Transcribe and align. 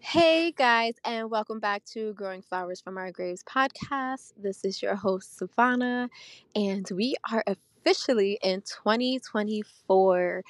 Hey 0.00 0.52
guys, 0.52 0.94
and 1.04 1.30
welcome 1.30 1.58
back 1.60 1.84
to 1.92 2.12
Growing 2.14 2.42
Flowers 2.42 2.80
from 2.80 2.96
Our 2.98 3.10
Graves 3.10 3.42
podcast. 3.44 4.32
This 4.36 4.64
is 4.64 4.82
your 4.82 4.94
host, 4.94 5.40
Savana, 5.40 6.08
and 6.54 6.86
we 6.90 7.16
are 7.30 7.44
officially 7.46 8.38
in 8.42 8.62
2024. 8.62 10.42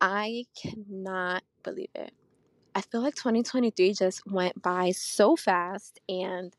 I 0.00 0.44
cannot 0.60 1.42
believe 1.62 1.90
it. 1.94 2.12
I 2.74 2.80
feel 2.80 3.00
like 3.02 3.16
2023 3.16 3.92
just 3.94 4.26
went 4.26 4.62
by 4.62 4.92
so 4.92 5.36
fast, 5.36 5.98
and 6.08 6.54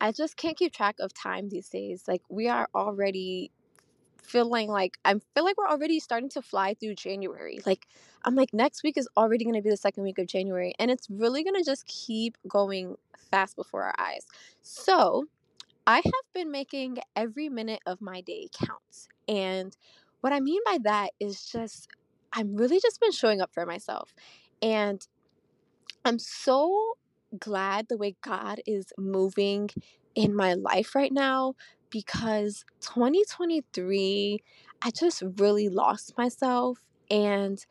I 0.00 0.12
just 0.12 0.36
can't 0.36 0.56
keep 0.56 0.72
track 0.72 0.96
of 1.00 1.12
time 1.12 1.48
these 1.48 1.68
days. 1.68 2.04
Like, 2.06 2.22
we 2.28 2.48
are 2.48 2.68
already 2.74 3.50
feeling 4.22 4.68
like 4.68 4.98
I 5.04 5.14
feel 5.34 5.44
like 5.44 5.56
we're 5.56 5.68
already 5.68 5.98
starting 6.00 6.28
to 6.30 6.42
fly 6.42 6.74
through 6.74 6.94
January. 6.94 7.60
Like 7.64 7.86
I'm 8.24 8.34
like 8.34 8.52
next 8.52 8.82
week 8.82 8.98
is 8.98 9.08
already 9.16 9.44
going 9.44 9.56
to 9.56 9.62
be 9.62 9.70
the 9.70 9.76
second 9.76 10.02
week 10.02 10.18
of 10.18 10.26
January 10.26 10.74
and 10.78 10.90
it's 10.90 11.08
really 11.08 11.42
going 11.42 11.54
to 11.54 11.64
just 11.64 11.86
keep 11.86 12.36
going 12.46 12.96
fast 13.30 13.56
before 13.56 13.84
our 13.84 13.94
eyes. 13.98 14.26
So, 14.60 15.24
I 15.86 15.96
have 15.96 16.12
been 16.34 16.50
making 16.50 16.98
every 17.16 17.48
minute 17.48 17.80
of 17.86 18.02
my 18.02 18.20
day 18.20 18.48
count. 18.52 19.08
And 19.26 19.74
what 20.20 20.34
I 20.34 20.40
mean 20.40 20.60
by 20.66 20.78
that 20.84 21.12
is 21.18 21.46
just 21.46 21.88
I'm 22.32 22.56
really 22.56 22.78
just 22.80 23.00
been 23.00 23.12
showing 23.12 23.40
up 23.40 23.54
for 23.54 23.64
myself. 23.64 24.14
And 24.60 25.06
I'm 26.04 26.18
so 26.18 26.98
glad 27.38 27.88
the 27.88 27.96
way 27.96 28.16
God 28.22 28.60
is 28.66 28.92
moving 28.96 29.70
in 30.14 30.34
my 30.34 30.54
life 30.54 30.94
right 30.94 31.12
now 31.12 31.54
because 31.90 32.64
2023, 32.80 34.40
I 34.82 34.90
just 34.90 35.22
really 35.38 35.68
lost 35.68 36.16
myself. 36.18 36.78
And 37.10 37.64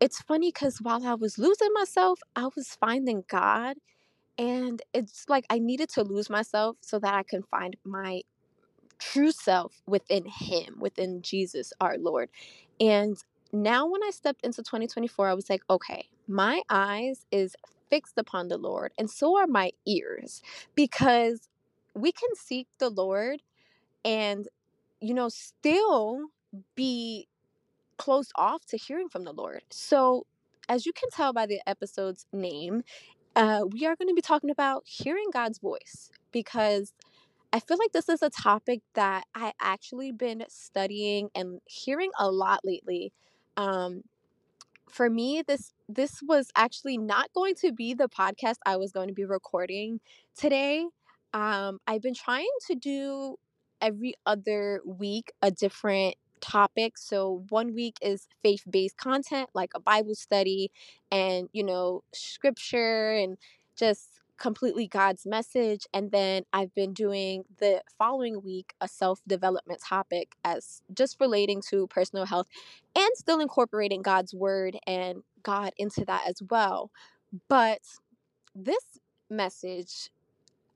it's 0.00 0.22
funny 0.22 0.48
because 0.48 0.78
while 0.80 1.04
I 1.06 1.14
was 1.14 1.38
losing 1.38 1.72
myself, 1.72 2.20
I 2.34 2.48
was 2.54 2.76
finding 2.80 3.24
God. 3.28 3.76
And 4.38 4.82
it's 4.92 5.24
like 5.28 5.46
I 5.48 5.58
needed 5.58 5.88
to 5.90 6.02
lose 6.02 6.28
myself 6.28 6.76
so 6.80 6.98
that 6.98 7.14
I 7.14 7.22
can 7.22 7.42
find 7.42 7.76
my 7.84 8.22
true 8.98 9.32
self 9.32 9.82
within 9.86 10.26
Him, 10.26 10.76
within 10.78 11.22
Jesus, 11.22 11.72
our 11.80 11.96
Lord. 11.98 12.28
And 12.80 13.16
now, 13.52 13.86
when 13.86 14.02
I 14.02 14.10
stepped 14.10 14.44
into 14.44 14.62
2024, 14.62 15.28
I 15.28 15.34
was 15.34 15.48
like, 15.48 15.62
okay, 15.70 16.08
my 16.28 16.62
eyes 16.68 17.24
is 17.30 17.56
fixed 17.90 18.18
upon 18.18 18.48
the 18.48 18.58
Lord, 18.58 18.92
and 18.98 19.10
so 19.10 19.38
are 19.38 19.46
my 19.46 19.72
ears, 19.86 20.42
because 20.74 21.48
we 21.94 22.12
can 22.12 22.34
seek 22.36 22.68
the 22.78 22.90
Lord 22.90 23.42
and, 24.04 24.48
you 25.00 25.14
know, 25.14 25.28
still 25.28 26.28
be 26.76 27.28
closed 27.98 28.32
off 28.36 28.66
to 28.66 28.76
hearing 28.76 29.08
from 29.08 29.24
the 29.24 29.32
Lord. 29.32 29.62
So, 29.70 30.26
as 30.68 30.86
you 30.86 30.92
can 30.92 31.10
tell 31.10 31.32
by 31.32 31.46
the 31.46 31.60
episode's 31.66 32.26
name, 32.32 32.82
uh, 33.36 33.62
we 33.70 33.86
are 33.86 33.96
going 33.96 34.08
to 34.08 34.14
be 34.14 34.22
talking 34.22 34.50
about 34.50 34.84
hearing 34.86 35.26
God's 35.32 35.58
voice 35.58 36.10
because 36.32 36.92
I 37.52 37.60
feel 37.60 37.78
like 37.78 37.92
this 37.92 38.08
is 38.08 38.22
a 38.22 38.30
topic 38.30 38.82
that 38.94 39.24
I 39.34 39.52
actually 39.60 40.12
been 40.12 40.44
studying 40.48 41.30
and 41.34 41.60
hearing 41.66 42.10
a 42.18 42.30
lot 42.30 42.60
lately. 42.64 43.12
Um, 43.56 44.02
for 44.90 45.10
me, 45.10 45.42
this 45.46 45.72
this 45.88 46.20
was 46.22 46.50
actually 46.56 46.98
not 46.98 47.32
going 47.32 47.54
to 47.56 47.72
be 47.72 47.94
the 47.94 48.08
podcast 48.08 48.56
I 48.64 48.76
was 48.76 48.92
going 48.92 49.08
to 49.08 49.14
be 49.14 49.24
recording 49.24 50.00
today. 50.36 50.86
Um, 51.32 51.78
I've 51.86 52.02
been 52.02 52.14
trying 52.14 52.48
to 52.68 52.74
do 52.74 53.36
every 53.80 54.14
other 54.24 54.80
week 54.84 55.32
a 55.42 55.50
different 55.50 56.16
topic. 56.40 56.98
So 56.98 57.44
one 57.50 57.74
week 57.74 57.96
is 58.02 58.26
faith 58.42 58.62
based 58.68 58.96
content, 58.96 59.50
like 59.54 59.70
a 59.74 59.80
Bible 59.80 60.14
study 60.14 60.70
and, 61.10 61.48
you 61.52 61.62
know, 61.64 62.02
scripture 62.12 63.12
and 63.12 63.36
just 63.76 64.15
completely 64.38 64.86
God's 64.86 65.26
message. 65.26 65.86
And 65.94 66.10
then 66.10 66.44
I've 66.52 66.74
been 66.74 66.92
doing 66.92 67.44
the 67.58 67.82
following 67.98 68.42
week 68.42 68.74
a 68.80 68.88
self 68.88 69.20
development 69.26 69.80
topic 69.86 70.34
as 70.44 70.82
just 70.94 71.16
relating 71.20 71.62
to 71.70 71.86
personal 71.88 72.26
health 72.26 72.46
and 72.94 73.08
still 73.14 73.40
incorporating 73.40 74.02
God's 74.02 74.34
word 74.34 74.76
and 74.86 75.22
God 75.42 75.72
into 75.78 76.04
that 76.06 76.22
as 76.28 76.42
well. 76.50 76.90
But 77.48 77.80
this 78.54 78.84
message 79.28 80.10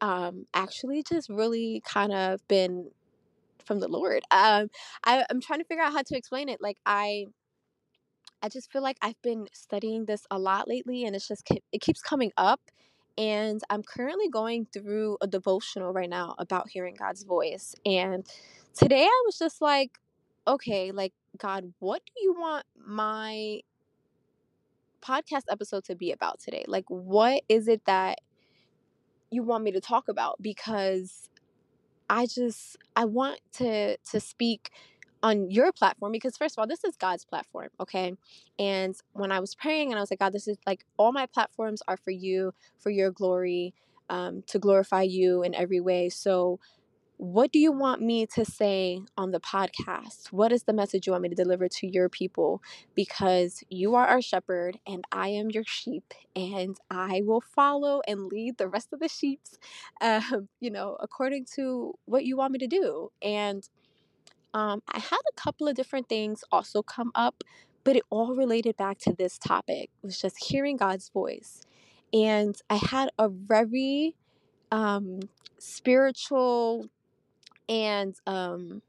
um 0.01 0.47
actually 0.55 1.03
just 1.03 1.29
really 1.29 1.83
kind 1.87 2.13
of 2.13 2.47
been 2.49 2.91
from 3.65 3.81
the 3.81 3.89
Lord. 3.89 4.23
Um 4.31 4.69
I, 5.05 5.25
I'm 5.31 5.41
trying 5.41 5.61
to 5.61 5.65
figure 5.67 5.85
out 5.85 5.93
how 5.93 6.03
to 6.03 6.17
explain 6.17 6.49
it. 6.49 6.61
Like 6.61 6.79
I 6.87 7.27
I 8.43 8.49
just 8.49 8.73
feel 8.73 8.83
like 8.83 8.97
I've 9.03 9.21
been 9.23 9.47
studying 9.53 10.07
this 10.07 10.27
a 10.31 10.39
lot 10.39 10.67
lately 10.69 11.05
and 11.05 11.15
it's 11.15 11.29
just 11.29 11.43
it 11.73 11.81
keeps 11.81 12.01
coming 12.01 12.33
up 12.37 12.61
and 13.21 13.61
I'm 13.69 13.83
currently 13.83 14.31
going 14.31 14.67
through 14.73 15.19
a 15.21 15.27
devotional 15.27 15.93
right 15.93 16.09
now 16.09 16.35
about 16.39 16.71
hearing 16.71 16.95
God's 16.99 17.23
voice. 17.23 17.75
And 17.85 18.27
today 18.75 19.05
I 19.05 19.23
was 19.27 19.39
just 19.39 19.61
like, 19.61 19.99
okay, 20.49 20.91
like 20.91 21.13
God, 21.37 21.75
what 21.81 22.01
do 22.07 22.13
you 22.23 22.33
want 22.33 22.65
my 22.83 23.61
podcast 25.03 25.43
episode 25.51 25.85
to 25.85 25.95
be 25.95 26.13
about 26.13 26.41
today? 26.41 26.65
Like 26.67 26.87
what 26.89 27.43
is 27.51 27.69
it 27.69 27.85
that 27.85 28.21
you 29.31 29.43
want 29.43 29.65
me 29.65 29.73
to 29.73 29.83
talk 29.83 30.09
about 30.09 30.41
because 30.41 31.29
I 32.09 32.25
just 32.25 32.79
I 32.97 33.05
want 33.05 33.41
to 33.55 33.99
to 33.99 34.19
speak 34.19 34.71
on 35.23 35.51
your 35.51 35.73
platform 35.73 36.13
because 36.13 36.37
first 36.37 36.57
of 36.57 36.61
all 36.63 36.67
this 36.67 36.85
is 36.85 36.97
god's 36.97 37.25
platform 37.25 37.69
okay? 37.79 38.15
And 38.59 38.95
when 39.13 39.33
i 39.33 39.41
was 39.41 39.55
praying 39.55 39.91
and 39.91 39.99
i 39.99 40.01
was 40.01 40.11
like 40.11 40.21
god 40.21 40.33
this 40.33 40.49
is 40.49 40.59
like 40.67 40.85
all 40.97 41.13
my 41.13 41.27
platforms 41.27 41.83
are 41.89 41.97
for 41.97 42.11
you 42.11 42.53
for 42.79 42.91
your 42.91 43.11
glory 43.11 43.75
um, 44.11 44.43
to 44.49 44.59
glorify 44.59 45.03
you 45.03 45.43
in 45.43 45.55
every 45.55 45.81
way. 45.81 46.09
So 46.09 46.59
what 47.19 47.53
do 47.53 47.59
you 47.59 47.71
want 47.71 48.01
me 48.01 48.27
to 48.27 48.45
say 48.47 49.03
on 49.17 49.31
the 49.31 49.41
podcast? 49.41 50.33
What 50.33 50.53
is 50.53 50.63
the 50.63 50.73
message 50.73 51.07
you 51.07 51.13
want 51.13 51.23
me 51.23 51.29
to 51.29 51.35
deliver 51.35 51.69
to 51.69 51.87
your 51.87 52.09
people? 52.09 52.63
Because 52.95 53.63
you 53.69 53.95
are 53.95 54.07
our 54.07 54.23
shepherd 54.23 54.79
and 54.87 55.05
i 55.13 55.29
am 55.29 55.51
your 55.51 55.65
sheep 55.65 56.15
and 56.35 56.79
i 56.91 57.23
will 57.25 57.43
follow 57.43 58.01
and 58.09 58.27
lead 58.33 58.57
the 58.57 58.69
rest 58.69 58.93
of 58.93 59.01
the 59.01 59.09
sheep 59.09 59.41
um, 60.01 60.49
you 60.61 60.71
know 60.71 60.97
according 61.01 61.45
to 61.57 61.95
what 62.07 62.25
you 62.25 62.37
want 62.37 62.53
me 62.53 62.59
to 62.59 62.67
do. 62.67 63.11
And 63.23 63.69
um, 64.55 64.83
I 64.89 64.99
had 64.99 65.21
a 65.31 65.35
couple 65.37 65.69
of 65.69 65.75
different 65.77 66.09
things 66.09 66.45
also 66.53 66.83
come 66.83 67.13
up, 67.15 67.45
but 67.85 67.97
it 67.97 68.03
all 68.11 68.35
related 68.35 68.77
back 68.77 68.99
to 69.01 69.13
this 69.13 69.39
topic. 69.39 69.91
It 70.03 70.07
was 70.07 70.21
just 70.21 70.45
hearing 70.45 70.77
God's 70.77 71.09
voice. 71.11 71.63
And 72.13 72.57
I 72.71 72.77
had 72.77 73.11
a 73.19 73.29
very 73.29 74.17
um, 74.73 75.21
spiritual 75.59 76.89
and 77.69 78.17
um, 78.27 78.83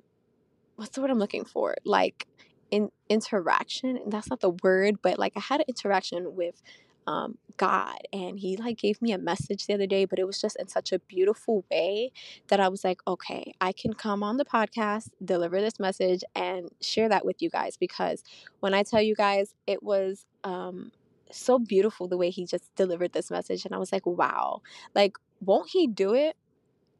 what's 0.75 0.91
the 0.95 1.01
word 1.01 1.11
I'm 1.11 1.19
looking 1.19 1.45
for? 1.45 1.75
Like 1.85 2.28
in 2.72 2.89
interaction, 3.09 3.97
and 3.97 4.11
that's 4.11 4.29
not 4.29 4.41
the 4.41 4.51
word, 4.63 4.97
but 5.01 5.19
like 5.19 5.33
I 5.35 5.39
had 5.41 5.61
an 5.61 5.67
interaction 5.69 6.35
with 6.35 6.61
um, 7.07 7.38
God. 7.57 8.00
And 8.13 8.39
he 8.39 8.57
like 8.57 8.78
gave 8.78 9.01
me 9.01 9.11
a 9.11 9.17
message 9.17 9.66
the 9.66 9.73
other 9.73 9.87
day, 9.87 10.05
but 10.05 10.20
it 10.20 10.25
was 10.25 10.40
just 10.40 10.58
in 10.59 10.67
such 10.67 10.91
a 10.91 10.99
beautiful 10.99 11.66
way 11.72 12.11
that 12.47 12.59
I 12.59 12.67
was 12.70 12.84
like, 12.84 13.02
okay, 13.08 13.53
I 13.61 13.72
can 13.72 13.93
come 13.93 14.23
on 14.23 14.37
the 14.37 14.46
podcast, 14.46 15.09
deliver 15.23 15.61
this 15.61 15.79
message, 15.79 16.23
and 16.35 16.70
share 16.81 17.09
that 17.09 17.25
with 17.25 17.41
you 17.41 17.49
guys. 17.49 17.78
Because 17.78 18.23
when 18.59 18.73
I 18.73 18.84
tell 18.84 19.02
you 19.02 19.16
guys, 19.16 19.55
it 19.67 19.84
was 19.84 20.25
um, 20.43 20.91
so 21.31 21.59
beautiful 21.59 22.08
the 22.08 22.17
way 22.17 22.29
he 22.29 22.46
just 22.46 22.73
delivered 22.75 23.14
this 23.14 23.31
message. 23.31 23.66
And 23.66 23.73
I 23.73 23.78
was 23.78 23.91
like, 23.91 24.05
wow, 24.05 24.61
like, 24.96 25.17
won't 25.40 25.70
he 25.70 25.87
do 25.87 26.14
it? 26.14 26.35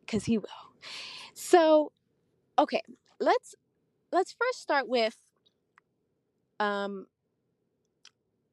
Because 0.02 0.25
he 0.25 0.38
will. 0.38 0.48
So, 1.34 1.92
okay, 2.58 2.81
let's 3.20 3.56
let's 4.12 4.34
first 4.34 4.62
start 4.62 4.88
with 4.90 5.16
um 6.60 7.06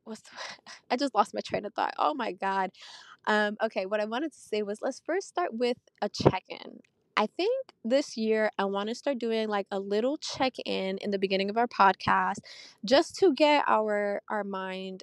I 0.91 0.97
just 0.97 1.15
lost 1.15 1.35
my 1.35 1.41
train 1.41 1.65
of 1.65 1.75
thought. 1.75 1.95
Oh 1.99 2.15
my 2.15 2.33
god. 2.33 2.71
Um, 3.27 3.57
okay, 3.63 3.87
what 3.87 4.01
I 4.01 4.05
wanted 4.07 4.33
to 4.33 4.41
say 4.41 4.63
was 4.63 4.79
let's 4.81 5.03
first 5.05 5.29
start 5.29 5.51
with 5.53 5.77
a 6.01 6.09
check-in. 6.09 6.81
I 7.17 7.27
think 7.27 7.73
this 7.85 8.17
year 8.17 8.51
I 8.59 8.65
want 8.65 8.89
to 8.89 8.95
start 8.95 9.19
doing 9.19 9.49
like 9.49 9.67
a 9.71 9.81
little 9.81 10.17
check-in 10.19 10.99
in 10.99 11.11
the 11.11 11.19
beginning 11.19 11.51
of 11.51 11.57
our 11.59 11.67
podcast 11.67 12.39
just 12.85 13.17
to 13.17 13.35
get 13.35 13.65
our 13.67 14.23
our 14.29 14.45
mind 14.45 15.03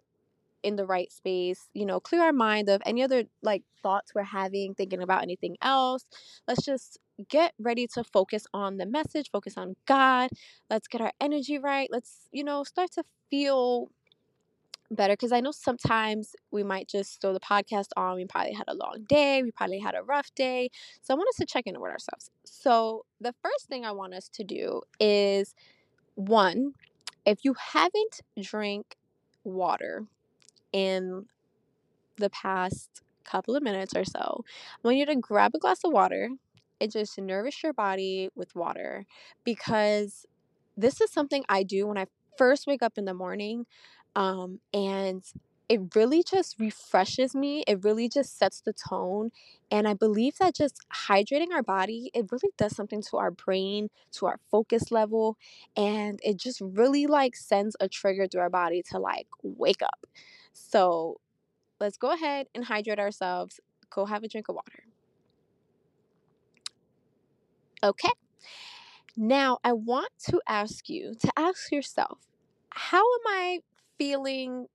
in 0.64 0.78
the 0.78 0.86
right 0.86 1.12
space, 1.12 1.70
you 1.76 1.86
know, 1.86 2.00
clear 2.00 2.24
our 2.24 2.34
mind 2.34 2.70
of 2.70 2.82
any 2.86 3.04
other 3.04 3.26
like 3.44 3.64
thoughts 3.84 4.16
we're 4.16 4.24
having, 4.24 4.74
thinking 4.74 5.02
about 5.02 5.22
anything 5.22 5.56
else. 5.62 6.06
Let's 6.48 6.66
just 6.66 6.98
get 7.30 7.54
ready 7.60 7.86
to 7.94 8.04
focus 8.04 8.48
on 8.54 8.78
the 8.78 8.86
message, 8.88 9.30
focus 9.32 9.58
on 9.58 9.76
God. 9.86 10.32
Let's 10.70 10.88
get 10.88 11.02
our 11.02 11.12
energy 11.22 11.60
right. 11.60 11.88
Let's, 11.92 12.28
you 12.32 12.44
know, 12.44 12.64
start 12.64 12.92
to 12.94 13.04
feel 13.30 13.90
better 14.96 15.14
because 15.14 15.32
I 15.32 15.40
know 15.42 15.52
sometimes 15.52 16.36
we 16.52 16.64
might 16.64 16.88
just 16.88 17.22
throw 17.22 17.34
the 17.34 17.40
podcast 17.40 17.90
on. 17.98 18.16
We 18.16 18.26
probably 18.26 18.54
had 18.54 18.66
a 18.68 18.76
long 18.76 19.06
day, 19.08 19.44
we 19.44 19.52
probably 19.52 19.80
had 19.80 19.96
a 19.96 20.04
rough 20.04 20.34
day. 20.36 20.70
So 21.02 21.14
I 21.14 21.18
want 21.18 21.30
us 21.30 21.36
to 21.38 21.46
check 21.46 21.68
in 21.68 21.80
with 21.80 21.92
ourselves. 21.92 22.32
So 22.46 23.06
the 23.22 23.34
first 23.44 23.68
thing 23.68 23.86
I 23.86 23.92
want 23.92 24.14
us 24.14 24.30
to 24.30 24.44
do 24.44 24.82
is 25.00 25.54
one, 26.16 26.74
if 27.26 27.44
you 27.44 27.56
haven't 27.74 28.22
drank 28.42 28.96
water 29.44 30.06
in 30.72 31.26
the 32.18 32.30
past 32.30 33.02
couple 33.24 33.56
of 33.56 33.64
minutes 33.64 33.96
or 33.96 34.06
so, 34.06 34.44
I 34.46 34.88
want 34.88 34.98
you 34.98 35.06
to 35.08 35.16
grab 35.16 35.54
a 35.56 35.60
glass 35.60 35.84
of 35.84 35.92
water 35.92 36.30
and 36.80 36.92
just 36.92 37.18
nourish 37.20 37.64
your 37.64 37.74
body 37.74 38.30
with 38.36 38.56
water 38.56 39.06
because 39.44 40.26
this 40.78 41.02
is 41.02 41.12
something 41.12 41.44
I 41.50 41.64
do 41.64 41.88
when 41.88 41.98
I 41.98 42.06
first 42.38 42.68
wake 42.68 42.84
up 42.84 42.98
in 42.98 43.06
the 43.06 43.14
morning. 43.14 43.66
Um, 44.16 44.60
and 44.74 45.24
it 45.68 45.96
really 45.96 46.24
just 46.24 46.60
refreshes 46.60 47.34
me. 47.36 47.64
It 47.68 47.84
really 47.84 48.08
just 48.08 48.38
sets 48.38 48.62
the 48.62 48.74
tone. 48.74 49.32
And 49.72 49.88
I 49.88 49.94
believe 49.94 50.38
that 50.38 50.56
just 50.56 50.80
hydrating 51.08 51.52
our 51.54 51.64
body, 51.64 52.12
it 52.14 52.32
really 52.32 52.52
does 52.58 52.76
something 52.76 53.02
to 53.04 53.18
our 53.18 53.32
brain, 53.32 53.90
to 54.14 54.28
our 54.28 54.40
focus 54.52 54.92
level. 54.92 55.38
And 55.76 56.20
it 56.24 56.38
just 56.38 56.62
really 56.62 57.08
like 57.08 57.36
sends 57.36 57.76
a 57.80 57.90
trigger 57.90 58.28
through 58.28 58.42
our 58.42 58.50
body 58.50 58.84
to 58.92 59.00
like 59.00 59.28
wake 59.42 59.82
up. 59.82 60.06
So 60.54 61.20
let's 61.80 61.98
go 61.98 62.12
ahead 62.12 62.48
and 62.54 62.66
hydrate 62.66 63.00
ourselves. 63.00 63.60
Go 63.90 64.06
have 64.06 64.24
a 64.24 64.28
drink 64.28 64.50
of 64.50 64.56
water. 64.56 64.84
Okay. 67.84 68.12
Now, 69.18 69.60
I 69.64 69.74
want 69.74 70.10
to 70.30 70.42
ask 70.48 70.90
you 70.90 71.16
to 71.20 71.32
ask 71.38 71.72
yourself, 71.72 72.20
how 72.70 73.00
am 73.00 73.28
I 73.28 73.60
feeling 73.98 74.68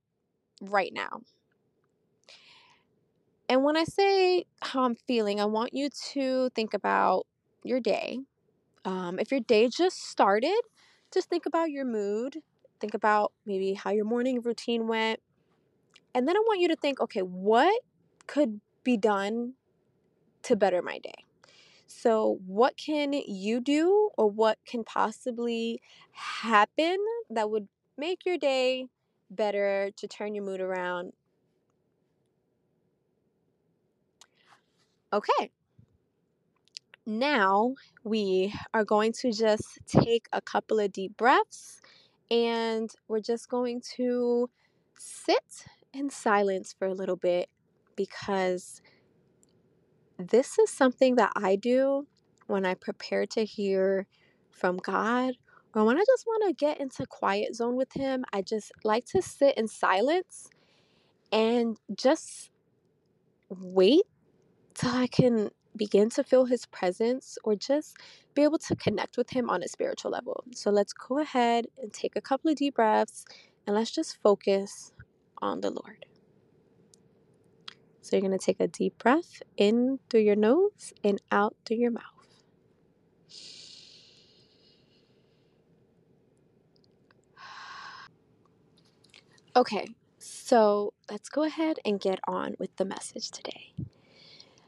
right 0.61 0.91
now? 0.93 1.21
And 3.49 3.63
when 3.63 3.75
I 3.75 3.83
say 3.83 4.45
how 4.61 4.83
I'm 4.83 4.95
feeling, 4.95 5.41
I 5.41 5.45
want 5.45 5.73
you 5.73 5.89
to 6.13 6.49
think 6.55 6.73
about 6.73 7.27
your 7.63 7.79
day. 7.81 8.19
Um, 8.85 9.19
if 9.19 9.29
your 9.29 9.41
day 9.41 9.67
just 9.67 10.09
started, 10.09 10.61
just 11.13 11.29
think 11.29 11.45
about 11.45 11.69
your 11.69 11.85
mood. 11.85 12.37
Think 12.79 12.93
about 12.93 13.33
maybe 13.45 13.73
how 13.73 13.91
your 13.91 14.05
morning 14.05 14.41
routine 14.41 14.87
went. 14.87 15.19
And 16.15 16.27
then 16.27 16.35
I 16.37 16.39
want 16.47 16.61
you 16.61 16.67
to 16.69 16.75
think 16.75 17.01
okay, 17.01 17.21
what 17.21 17.81
could 18.27 18.61
be 18.83 18.97
done 18.97 19.53
to 20.43 20.55
better 20.55 20.81
my 20.81 20.99
day? 20.99 21.25
So, 21.87 22.39
what 22.47 22.77
can 22.77 23.11
you 23.13 23.59
do, 23.59 24.11
or 24.17 24.29
what 24.29 24.59
can 24.65 24.85
possibly 24.85 25.81
happen 26.13 26.97
that 27.29 27.49
would 27.49 27.67
make 27.97 28.25
your 28.25 28.37
day 28.37 28.87
better 29.31 29.89
to 29.97 30.07
turn 30.07 30.35
your 30.35 30.43
mood 30.43 30.61
around? 30.61 31.13
Okay. 35.13 35.51
Now 37.05 37.73
we 38.03 38.53
are 38.73 38.85
going 38.85 39.11
to 39.13 39.31
just 39.31 39.79
take 39.87 40.27
a 40.31 40.41
couple 40.41 40.79
of 40.79 40.91
deep 40.91 41.17
breaths 41.17 41.81
and 42.29 42.89
we're 43.07 43.21
just 43.21 43.49
going 43.49 43.81
to 43.97 44.49
sit 44.95 45.65
in 45.93 46.09
silence 46.09 46.73
for 46.77 46.87
a 46.87 46.93
little 46.93 47.15
bit 47.15 47.49
because 47.95 48.81
this 50.17 50.59
is 50.59 50.69
something 50.69 51.15
that 51.15 51.33
I 51.35 51.55
do 51.55 52.07
when 52.47 52.65
I 52.65 52.75
prepare 52.75 53.25
to 53.27 53.43
hear 53.43 54.07
from 54.49 54.77
God 54.77 55.33
or 55.73 55.85
when 55.85 55.97
I 55.97 56.03
just 56.05 56.25
want 56.25 56.43
to 56.47 56.53
get 56.53 56.79
into 56.79 57.05
quiet 57.05 57.55
zone 57.55 57.75
with 57.75 57.93
him. 57.93 58.25
I 58.33 58.41
just 58.41 58.71
like 58.83 59.05
to 59.07 59.21
sit 59.21 59.57
in 59.57 59.67
silence 59.67 60.49
and 61.31 61.77
just 61.95 62.49
wait 63.49 64.03
till 64.73 64.91
I 64.91 65.07
can 65.07 65.49
begin 65.75 66.09
to 66.09 66.23
feel 66.23 66.45
his 66.45 66.65
presence 66.65 67.37
or 67.43 67.55
just 67.55 67.95
be 68.33 68.43
able 68.43 68.57
to 68.57 68.75
connect 68.75 69.17
with 69.17 69.29
him 69.29 69.49
on 69.49 69.63
a 69.63 69.67
spiritual 69.67 70.11
level. 70.11 70.43
So 70.53 70.69
let's 70.69 70.93
go 70.93 71.19
ahead 71.19 71.67
and 71.81 71.93
take 71.93 72.15
a 72.15 72.21
couple 72.21 72.51
of 72.51 72.57
deep 72.57 72.75
breaths 72.75 73.25
and 73.65 73.75
let's 73.75 73.91
just 73.91 74.21
focus 74.21 74.91
on 75.41 75.61
the 75.61 75.69
Lord. 75.69 76.05
So 78.01 78.15
you're 78.15 78.27
going 78.27 78.37
to 78.37 78.45
take 78.45 78.59
a 78.59 78.67
deep 78.67 78.97
breath 78.97 79.41
in 79.57 79.99
through 80.09 80.21
your 80.21 80.35
nose 80.35 80.93
and 81.03 81.21
out 81.31 81.55
through 81.65 81.77
your 81.77 81.91
mouth. 81.91 82.03
Okay, 89.55 89.85
so 90.17 90.93
let's 91.09 91.27
go 91.27 91.43
ahead 91.43 91.77
and 91.83 91.99
get 91.99 92.19
on 92.27 92.55
with 92.57 92.73
the 92.77 92.85
message 92.85 93.31
today. 93.31 93.73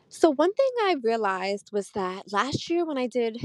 So, 0.09 0.29
one 0.29 0.53
thing 0.53 0.69
I 0.81 0.95
realized 1.01 1.71
was 1.71 1.91
that 1.91 2.31
last 2.31 2.69
year, 2.69 2.85
when 2.85 2.97
I 2.97 3.07
did, 3.07 3.37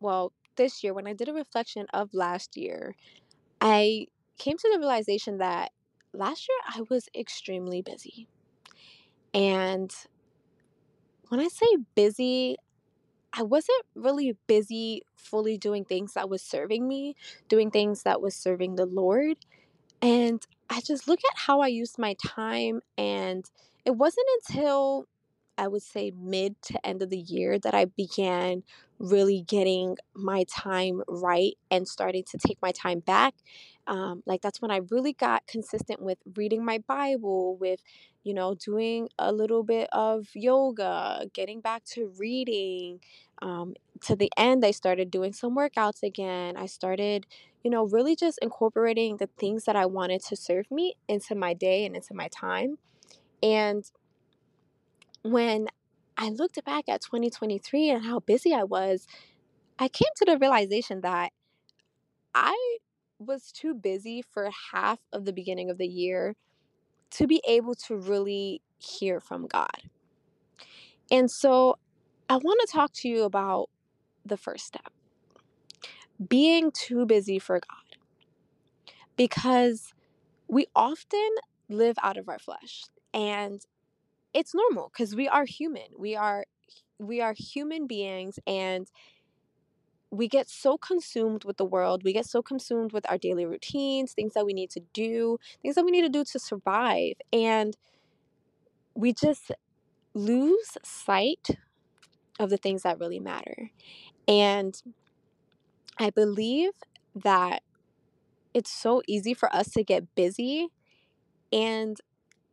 well, 0.00 0.32
this 0.56 0.82
year, 0.82 0.94
when 0.94 1.06
I 1.06 1.12
did 1.12 1.28
a 1.28 1.34
reflection 1.34 1.86
of 1.92 2.14
last 2.14 2.56
year, 2.56 2.94
I 3.60 4.06
came 4.38 4.56
to 4.56 4.70
the 4.72 4.78
realization 4.78 5.38
that 5.38 5.72
last 6.14 6.48
year 6.48 6.58
I 6.68 6.82
was 6.88 7.08
extremely 7.14 7.82
busy. 7.82 8.26
And 9.34 9.94
when 11.28 11.40
I 11.40 11.48
say 11.48 11.66
busy, 11.94 12.56
I 13.32 13.42
wasn't 13.42 13.84
really 13.94 14.36
busy 14.46 15.02
fully 15.16 15.58
doing 15.58 15.84
things 15.84 16.14
that 16.14 16.28
was 16.28 16.42
serving 16.42 16.88
me, 16.88 17.14
doing 17.48 17.70
things 17.70 18.02
that 18.02 18.20
was 18.20 18.34
serving 18.34 18.76
the 18.76 18.86
Lord. 18.86 19.36
And 20.02 20.44
I 20.70 20.80
just 20.80 21.08
look 21.08 21.20
at 21.32 21.38
how 21.38 21.60
I 21.60 21.66
used 21.66 21.98
my 21.98 22.14
time 22.24 22.80
and 22.96 23.44
it 23.84 23.92
wasn't 23.92 24.26
until 24.48 25.06
I 25.58 25.68
would 25.68 25.82
say 25.82 26.12
mid 26.16 26.62
to 26.62 26.86
end 26.86 27.02
of 27.02 27.10
the 27.10 27.18
year 27.18 27.58
that 27.58 27.74
I 27.74 27.84
began 27.84 28.62
really 28.98 29.42
getting 29.42 29.96
my 30.14 30.44
time 30.44 31.02
right 31.08 31.54
and 31.70 31.88
starting 31.88 32.24
to 32.30 32.38
take 32.38 32.58
my 32.62 32.70
time 32.70 33.00
back. 33.00 33.34
Um, 33.86 34.22
like 34.24 34.42
that's 34.42 34.62
when 34.62 34.70
I 34.70 34.80
really 34.90 35.12
got 35.12 35.46
consistent 35.46 36.00
with 36.00 36.18
reading 36.36 36.64
my 36.64 36.78
Bible, 36.78 37.56
with, 37.56 37.82
you 38.22 38.32
know, 38.32 38.54
doing 38.54 39.08
a 39.18 39.32
little 39.32 39.64
bit 39.64 39.88
of 39.92 40.28
yoga, 40.34 41.26
getting 41.34 41.60
back 41.60 41.84
to 41.92 42.12
reading. 42.16 43.00
Um, 43.42 43.74
to 44.02 44.14
the 44.16 44.30
end, 44.36 44.64
I 44.64 44.70
started 44.70 45.10
doing 45.10 45.32
some 45.32 45.56
workouts 45.56 46.02
again. 46.02 46.56
I 46.56 46.66
started, 46.66 47.26
you 47.62 47.70
know, 47.70 47.86
really 47.86 48.16
just 48.16 48.38
incorporating 48.40 49.16
the 49.16 49.28
things 49.38 49.64
that 49.64 49.76
I 49.76 49.86
wanted 49.86 50.22
to 50.24 50.36
serve 50.36 50.70
me 50.70 50.94
into 51.08 51.34
my 51.34 51.54
day 51.54 51.84
and 51.84 51.94
into 51.94 52.14
my 52.14 52.28
time. 52.28 52.78
And 53.42 53.84
when 55.22 55.68
I 56.16 56.30
looked 56.30 56.62
back 56.64 56.88
at 56.88 57.02
2023 57.02 57.90
and 57.90 58.04
how 58.04 58.20
busy 58.20 58.54
I 58.54 58.64
was, 58.64 59.06
I 59.78 59.88
came 59.88 60.08
to 60.16 60.24
the 60.24 60.38
realization 60.38 61.00
that 61.02 61.32
I 62.34 62.78
was 63.18 63.52
too 63.52 63.74
busy 63.74 64.22
for 64.22 64.50
half 64.72 65.00
of 65.12 65.24
the 65.24 65.32
beginning 65.32 65.70
of 65.70 65.78
the 65.78 65.86
year 65.86 66.36
to 67.10 67.26
be 67.26 67.42
able 67.46 67.74
to 67.74 67.96
really 67.96 68.62
hear 68.78 69.20
from 69.20 69.46
God. 69.46 69.90
And 71.10 71.30
so 71.30 71.76
I 72.28 72.36
want 72.36 72.60
to 72.60 72.72
talk 72.72 72.92
to 72.94 73.08
you 73.08 73.24
about 73.24 73.68
the 74.24 74.36
first 74.36 74.66
step 74.66 74.92
being 76.28 76.70
too 76.70 77.06
busy 77.06 77.38
for 77.38 77.60
God. 77.60 77.98
Because 79.16 79.92
we 80.48 80.66
often 80.74 81.30
live 81.68 81.96
out 82.02 82.16
of 82.16 82.28
our 82.28 82.38
flesh 82.38 82.84
and 83.14 83.64
it's 84.32 84.54
normal 84.54 84.90
because 84.92 85.14
we 85.14 85.28
are 85.28 85.44
human. 85.44 85.88
We 85.96 86.16
are 86.16 86.44
we 86.98 87.20
are 87.20 87.34
human 87.36 87.86
beings 87.86 88.38
and 88.46 88.90
we 90.10 90.26
get 90.28 90.48
so 90.48 90.76
consumed 90.76 91.44
with 91.44 91.56
the 91.56 91.64
world. 91.64 92.02
We 92.04 92.12
get 92.12 92.26
so 92.26 92.42
consumed 92.42 92.92
with 92.92 93.08
our 93.08 93.16
daily 93.16 93.46
routines, 93.46 94.12
things 94.12 94.34
that 94.34 94.44
we 94.44 94.52
need 94.52 94.70
to 94.70 94.80
do, 94.92 95.38
things 95.62 95.76
that 95.76 95.84
we 95.84 95.92
need 95.92 96.02
to 96.02 96.08
do 96.08 96.24
to 96.24 96.38
survive. 96.38 97.14
And 97.32 97.76
we 98.94 99.12
just 99.12 99.52
lose 100.14 100.76
sight 100.82 101.50
of 102.40 102.50
the 102.50 102.56
things 102.56 102.82
that 102.82 102.98
really 102.98 103.20
matter. 103.20 103.70
And 104.26 104.80
I 106.00 106.08
believe 106.08 106.72
that 107.14 107.62
it's 108.54 108.72
so 108.72 109.02
easy 109.06 109.34
for 109.34 109.54
us 109.54 109.68
to 109.72 109.84
get 109.84 110.14
busy 110.14 110.68
and 111.52 111.98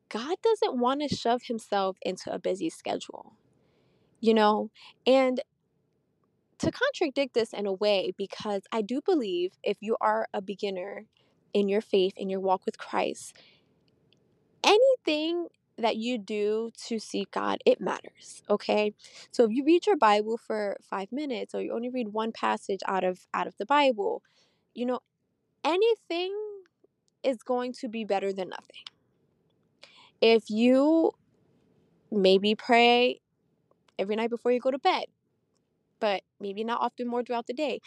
God 0.09 0.37
doesn't 0.43 0.79
want 0.79 1.01
to 1.01 1.15
shove 1.15 1.43
himself 1.43 1.97
into 2.01 2.31
a 2.31 2.39
busy 2.39 2.69
schedule. 2.69 3.33
You 4.19 4.33
know, 4.33 4.71
and 5.05 5.41
to 6.57 6.71
contradict 6.71 7.35
this 7.35 7.53
in 7.53 7.67
a 7.67 7.73
way, 7.73 8.13
because 8.17 8.63
I 8.71 8.81
do 8.81 8.99
believe 9.05 9.53
if 9.63 9.77
you 9.79 9.95
are 10.01 10.27
a 10.33 10.41
beginner 10.41 11.05
in 11.53 11.69
your 11.69 11.81
faith, 11.81 12.13
in 12.17 12.29
your 12.29 12.39
walk 12.39 12.65
with 12.65 12.77
Christ, 12.77 13.37
anything 14.63 15.47
that 15.77 15.97
you 15.97 16.17
do 16.17 16.71
to 16.87 16.99
seek 16.99 17.31
God, 17.31 17.59
it 17.65 17.79
matters. 17.79 18.41
Okay. 18.49 18.93
So 19.31 19.45
if 19.45 19.51
you 19.51 19.63
read 19.63 19.85
your 19.85 19.97
Bible 19.97 20.37
for 20.37 20.77
five 20.81 21.11
minutes 21.11 21.53
or 21.53 21.61
you 21.61 21.73
only 21.73 21.89
read 21.89 22.09
one 22.09 22.31
passage 22.31 22.79
out 22.87 23.03
of 23.03 23.27
out 23.33 23.47
of 23.47 23.57
the 23.57 23.65
Bible, 23.65 24.23
you 24.73 24.85
know, 24.85 24.99
anything 25.63 26.33
is 27.23 27.37
going 27.43 27.73
to 27.73 27.87
be 27.87 28.03
better 28.03 28.33
than 28.33 28.49
nothing. 28.49 28.83
If 30.21 30.49
you 30.49 31.11
maybe 32.11 32.55
pray 32.55 33.19
every 33.99 34.15
night 34.15 34.29
before 34.29 34.51
you 34.51 34.59
go 34.59 34.71
to 34.71 34.79
bed, 34.79 35.05
but 35.99 36.21
maybe 36.39 36.63
not 36.63 36.81
often 36.81 37.07
more 37.07 37.23
throughout 37.23 37.47
the 37.47 37.53
day, 37.53 37.79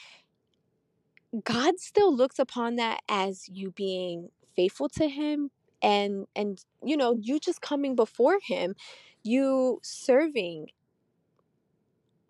God 1.45 1.79
still 1.79 2.15
looks 2.15 2.39
upon 2.39 2.77
that 2.77 3.01
as 3.09 3.49
you 3.49 3.71
being 3.71 4.31
faithful 4.55 4.89
to 4.91 5.09
him 5.09 5.51
and 5.83 6.27
and 6.37 6.63
you 6.83 6.97
know, 6.97 7.17
you 7.21 7.39
just 7.41 7.61
coming 7.61 7.95
before 7.95 8.39
him, 8.43 8.75
you 9.23 9.81
serving 9.83 10.69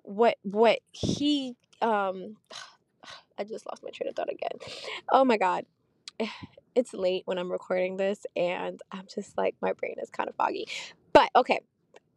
what 0.02 0.36
what 0.42 0.80
he 0.92 1.56
um 1.82 2.36
I 3.38 3.44
just 3.44 3.66
lost 3.66 3.82
my 3.82 3.90
train 3.90 4.08
of 4.08 4.16
thought 4.16 4.30
again. 4.30 4.58
Oh 5.10 5.24
my 5.24 5.36
god. 5.36 5.64
It's 6.76 6.94
late 6.94 7.22
when 7.24 7.36
I'm 7.36 7.50
recording 7.50 7.96
this 7.96 8.24
and 8.36 8.80
I'm 8.92 9.04
just 9.12 9.36
like 9.36 9.56
my 9.60 9.72
brain 9.72 9.96
is 10.00 10.08
kind 10.08 10.28
of 10.28 10.36
foggy. 10.36 10.68
But 11.12 11.28
okay, 11.34 11.58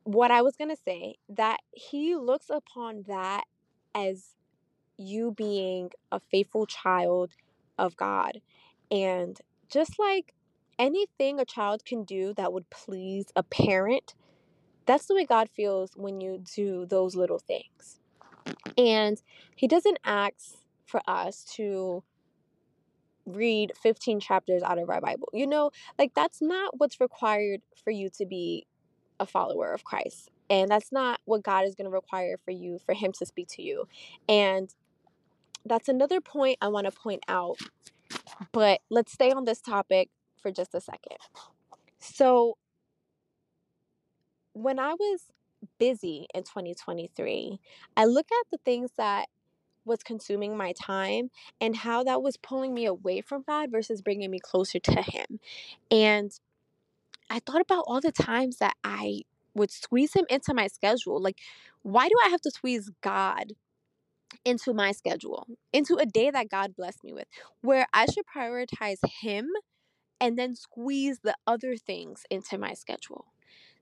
what 0.04 0.30
I 0.30 0.44
was 0.44 0.56
to 0.56 0.76
say 0.76 1.16
that 1.30 1.58
he 1.72 2.16
looks 2.16 2.52
upon 2.52 3.06
that 3.08 3.46
as 3.96 4.36
you 4.98 5.32
being 5.32 5.90
a 6.12 6.20
faithful 6.20 6.66
child 6.66 7.32
of 7.78 7.96
God. 7.96 8.42
And 8.92 9.40
just 9.70 9.98
like 9.98 10.34
anything 10.80 11.40
a 11.40 11.46
child 11.46 11.86
can 11.86 12.04
do 12.04 12.34
that 12.36 12.54
would 12.54 12.70
please 12.70 13.28
a 13.36 13.44
parent, 13.44 14.16
that's 14.86 15.06
the 15.06 15.16
way 15.16 15.26
God 15.26 15.50
feels 15.50 15.92
when 15.96 16.22
you 16.22 16.44
do 16.56 16.86
those 16.86 17.16
little 17.16 17.40
things. 17.40 18.00
And 18.78 19.22
he 19.56 19.68
doesn't 19.68 20.00
ask 20.04 20.58
for 20.86 21.02
us 21.08 21.46
to 21.56 22.04
read 23.26 23.72
15 23.82 24.20
chapters 24.20 24.64
out 24.64 24.78
of 24.78 24.90
our 24.90 25.02
Bible. 25.02 25.30
You 25.34 25.48
know, 25.48 25.72
like 25.98 26.14
that's 26.14 26.42
not 26.42 26.80
what's 26.80 27.00
required 27.00 27.62
for 27.84 27.92
you 27.92 28.10
to 28.18 28.26
be 28.26 28.68
a 29.20 29.26
follower 29.26 29.72
of 29.72 29.84
Christ. 29.84 30.30
And 30.50 30.70
that's 30.70 30.92
not 30.92 31.22
what 31.26 31.44
God 31.44 31.66
is 31.66 31.76
going 31.76 31.86
to 31.86 31.92
require 31.92 32.38
for 32.44 32.52
you, 32.52 32.80
for 32.86 32.94
Him 32.94 33.12
to 33.14 33.26
speak 33.26 33.48
to 33.52 33.62
you. 33.62 33.88
And 34.28 34.74
that's 35.66 35.88
another 35.88 36.20
point 36.20 36.58
I 36.62 36.68
want 36.68 36.86
to 36.86 36.92
point 36.92 37.24
out. 37.28 37.58
But 38.52 38.82
let's 38.90 39.14
stay 39.14 39.32
on 39.32 39.46
this 39.46 39.62
topic 39.62 40.10
for 40.44 40.52
just 40.52 40.76
a 40.76 40.82
second. 40.82 41.18
So, 42.00 42.58
when 44.54 44.78
I 44.78 44.94
was 44.94 45.22
busy 45.80 46.28
in 46.36 46.44
2023, 46.44 47.60
I 47.98 48.06
look 48.06 48.28
at 48.32 48.52
the 48.52 48.60
things 48.64 48.92
that 48.98 49.26
was 49.86 50.04
consuming 50.04 50.56
my 50.56 50.74
time 50.74 51.30
and 51.60 51.76
how 51.76 52.04
that 52.04 52.22
was 52.22 52.38
pulling 52.38 52.74
me 52.74 52.86
away 52.86 53.22
from 53.22 53.44
God 53.48 53.72
versus 53.72 54.02
bringing 54.02 54.30
me 54.30 54.40
closer 54.40 54.80
to 54.80 55.02
Him. 55.02 55.40
And 55.90 56.32
I 57.30 57.40
thought 57.40 57.62
about 57.62 57.86
all 57.88 58.02
the 58.02 58.12
times 58.12 58.58
that 58.58 58.76
I 58.84 59.22
would 59.56 59.72
squeeze 59.72 60.14
Him 60.14 60.26
into 60.30 60.54
my 60.54 60.68
schedule. 60.68 61.22
Like, 61.22 61.40
why 61.82 62.08
do 62.08 62.16
I 62.26 62.30
have 62.30 62.42
to 62.42 62.52
squeeze 62.52 62.92
God 63.02 63.54
into 64.46 64.74
my 64.74 64.92
schedule, 64.92 65.48
into 65.72 65.96
a 65.96 66.06
day 66.06 66.32
that 66.32 66.50
God 66.50 66.76
blessed 66.76 67.04
me 67.04 67.14
with, 67.14 67.28
where 67.62 67.88
I 67.94 68.06
should 68.06 68.26
prioritize 68.36 69.00
Him 69.22 69.48
and 70.20 70.38
then 70.38 70.56
squeeze 70.56 71.20
the 71.20 71.36
other 71.48 71.76
things 71.76 72.24
into 72.30 72.58
my 72.58 72.74
schedule? 72.74 73.28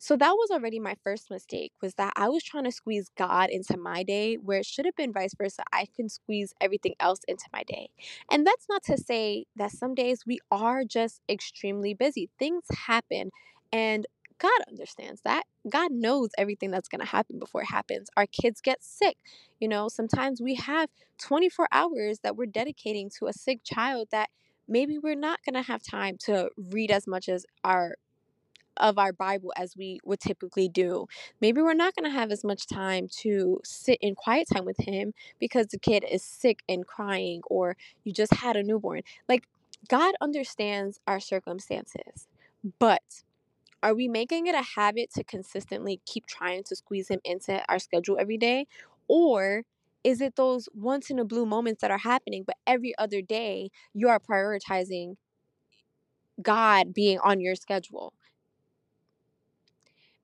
So 0.03 0.17
that 0.17 0.31
was 0.31 0.50
already 0.50 0.79
my 0.79 0.95
first 1.03 1.29
mistake 1.29 1.73
was 1.79 1.93
that 1.93 2.13
I 2.15 2.27
was 2.27 2.43
trying 2.43 2.63
to 2.63 2.71
squeeze 2.71 3.07
God 3.15 3.51
into 3.51 3.77
my 3.77 4.01
day 4.01 4.33
where 4.35 4.61
it 4.61 4.65
should 4.65 4.85
have 4.85 4.95
been 4.95 5.13
vice 5.13 5.35
versa. 5.38 5.63
I 5.71 5.85
can 5.95 6.09
squeeze 6.09 6.55
everything 6.59 6.95
else 7.00 7.19
into 7.27 7.45
my 7.53 7.61
day. 7.67 7.89
And 8.31 8.45
that's 8.45 8.65
not 8.67 8.81
to 8.85 8.97
say 8.97 9.45
that 9.57 9.71
some 9.71 9.93
days 9.93 10.23
we 10.25 10.39
are 10.50 10.83
just 10.83 11.21
extremely 11.29 11.93
busy. 11.93 12.31
Things 12.39 12.63
happen 12.88 13.29
and 13.71 14.07
God 14.39 14.59
understands 14.67 15.21
that. 15.23 15.43
God 15.69 15.91
knows 15.91 16.31
everything 16.35 16.71
that's 16.71 16.89
going 16.89 17.01
to 17.01 17.05
happen 17.05 17.38
before 17.38 17.61
it 17.61 17.69
happens. 17.69 18.09
Our 18.17 18.25
kids 18.25 18.59
get 18.59 18.83
sick. 18.83 19.17
You 19.59 19.67
know, 19.67 19.88
sometimes 19.88 20.41
we 20.41 20.55
have 20.55 20.89
24 21.19 21.67
hours 21.71 22.19
that 22.23 22.35
we're 22.35 22.47
dedicating 22.47 23.11
to 23.19 23.27
a 23.27 23.33
sick 23.33 23.59
child 23.63 24.07
that 24.11 24.31
maybe 24.71 24.97
we're 24.97 25.15
not 25.15 25.39
going 25.45 25.61
to 25.61 25.67
have 25.69 25.83
time 25.83 26.17
to 26.25 26.49
read 26.57 26.89
as 26.89 27.05
much 27.05 27.29
as 27.29 27.45
our 27.63 27.95
of 28.77 28.97
our 28.97 29.11
Bible 29.11 29.51
as 29.57 29.75
we 29.75 29.99
would 30.05 30.21
typically 30.21 30.69
do. 30.69 31.05
Maybe 31.41 31.61
we're 31.61 31.73
not 31.73 31.93
going 31.93 32.09
to 32.09 32.17
have 32.17 32.31
as 32.31 32.43
much 32.43 32.67
time 32.67 33.09
to 33.19 33.59
sit 33.65 33.97
in 34.01 34.15
quiet 34.15 34.47
time 34.51 34.63
with 34.63 34.77
him 34.77 35.13
because 35.39 35.67
the 35.67 35.77
kid 35.77 36.05
is 36.09 36.23
sick 36.23 36.59
and 36.69 36.87
crying 36.87 37.41
or 37.47 37.75
you 38.05 38.13
just 38.13 38.33
had 38.33 38.55
a 38.55 38.63
newborn. 38.63 39.01
Like 39.27 39.43
God 39.89 40.15
understands 40.21 41.01
our 41.05 41.19
circumstances. 41.19 42.27
But 42.79 43.23
are 43.83 43.93
we 43.93 44.07
making 44.07 44.47
it 44.47 44.55
a 44.55 44.61
habit 44.61 45.11
to 45.15 45.23
consistently 45.23 45.99
keep 46.05 46.27
trying 46.27 46.63
to 46.65 46.75
squeeze 46.75 47.09
him 47.09 47.19
into 47.25 47.61
our 47.67 47.79
schedule 47.79 48.17
every 48.19 48.37
day? 48.37 48.67
Or 49.09 49.63
is 50.03 50.22
it 50.22 50.36
those 50.36 50.67
once 50.74 51.10
in 51.10 51.20
a 51.20 51.25
blue 51.25 51.46
moments 51.46 51.81
that 51.81 51.91
are 51.91 51.98
happening, 51.98 52.43
but 52.46 52.58
every 52.67 52.93
other 52.98 53.22
day 53.22 53.70
you 53.93 54.10
are 54.10 54.20
prioritizing 54.20 55.15
God 56.41 56.93
being 56.93 57.20
on 57.20 57.39
your 57.39 57.55
schedule? 57.55 58.13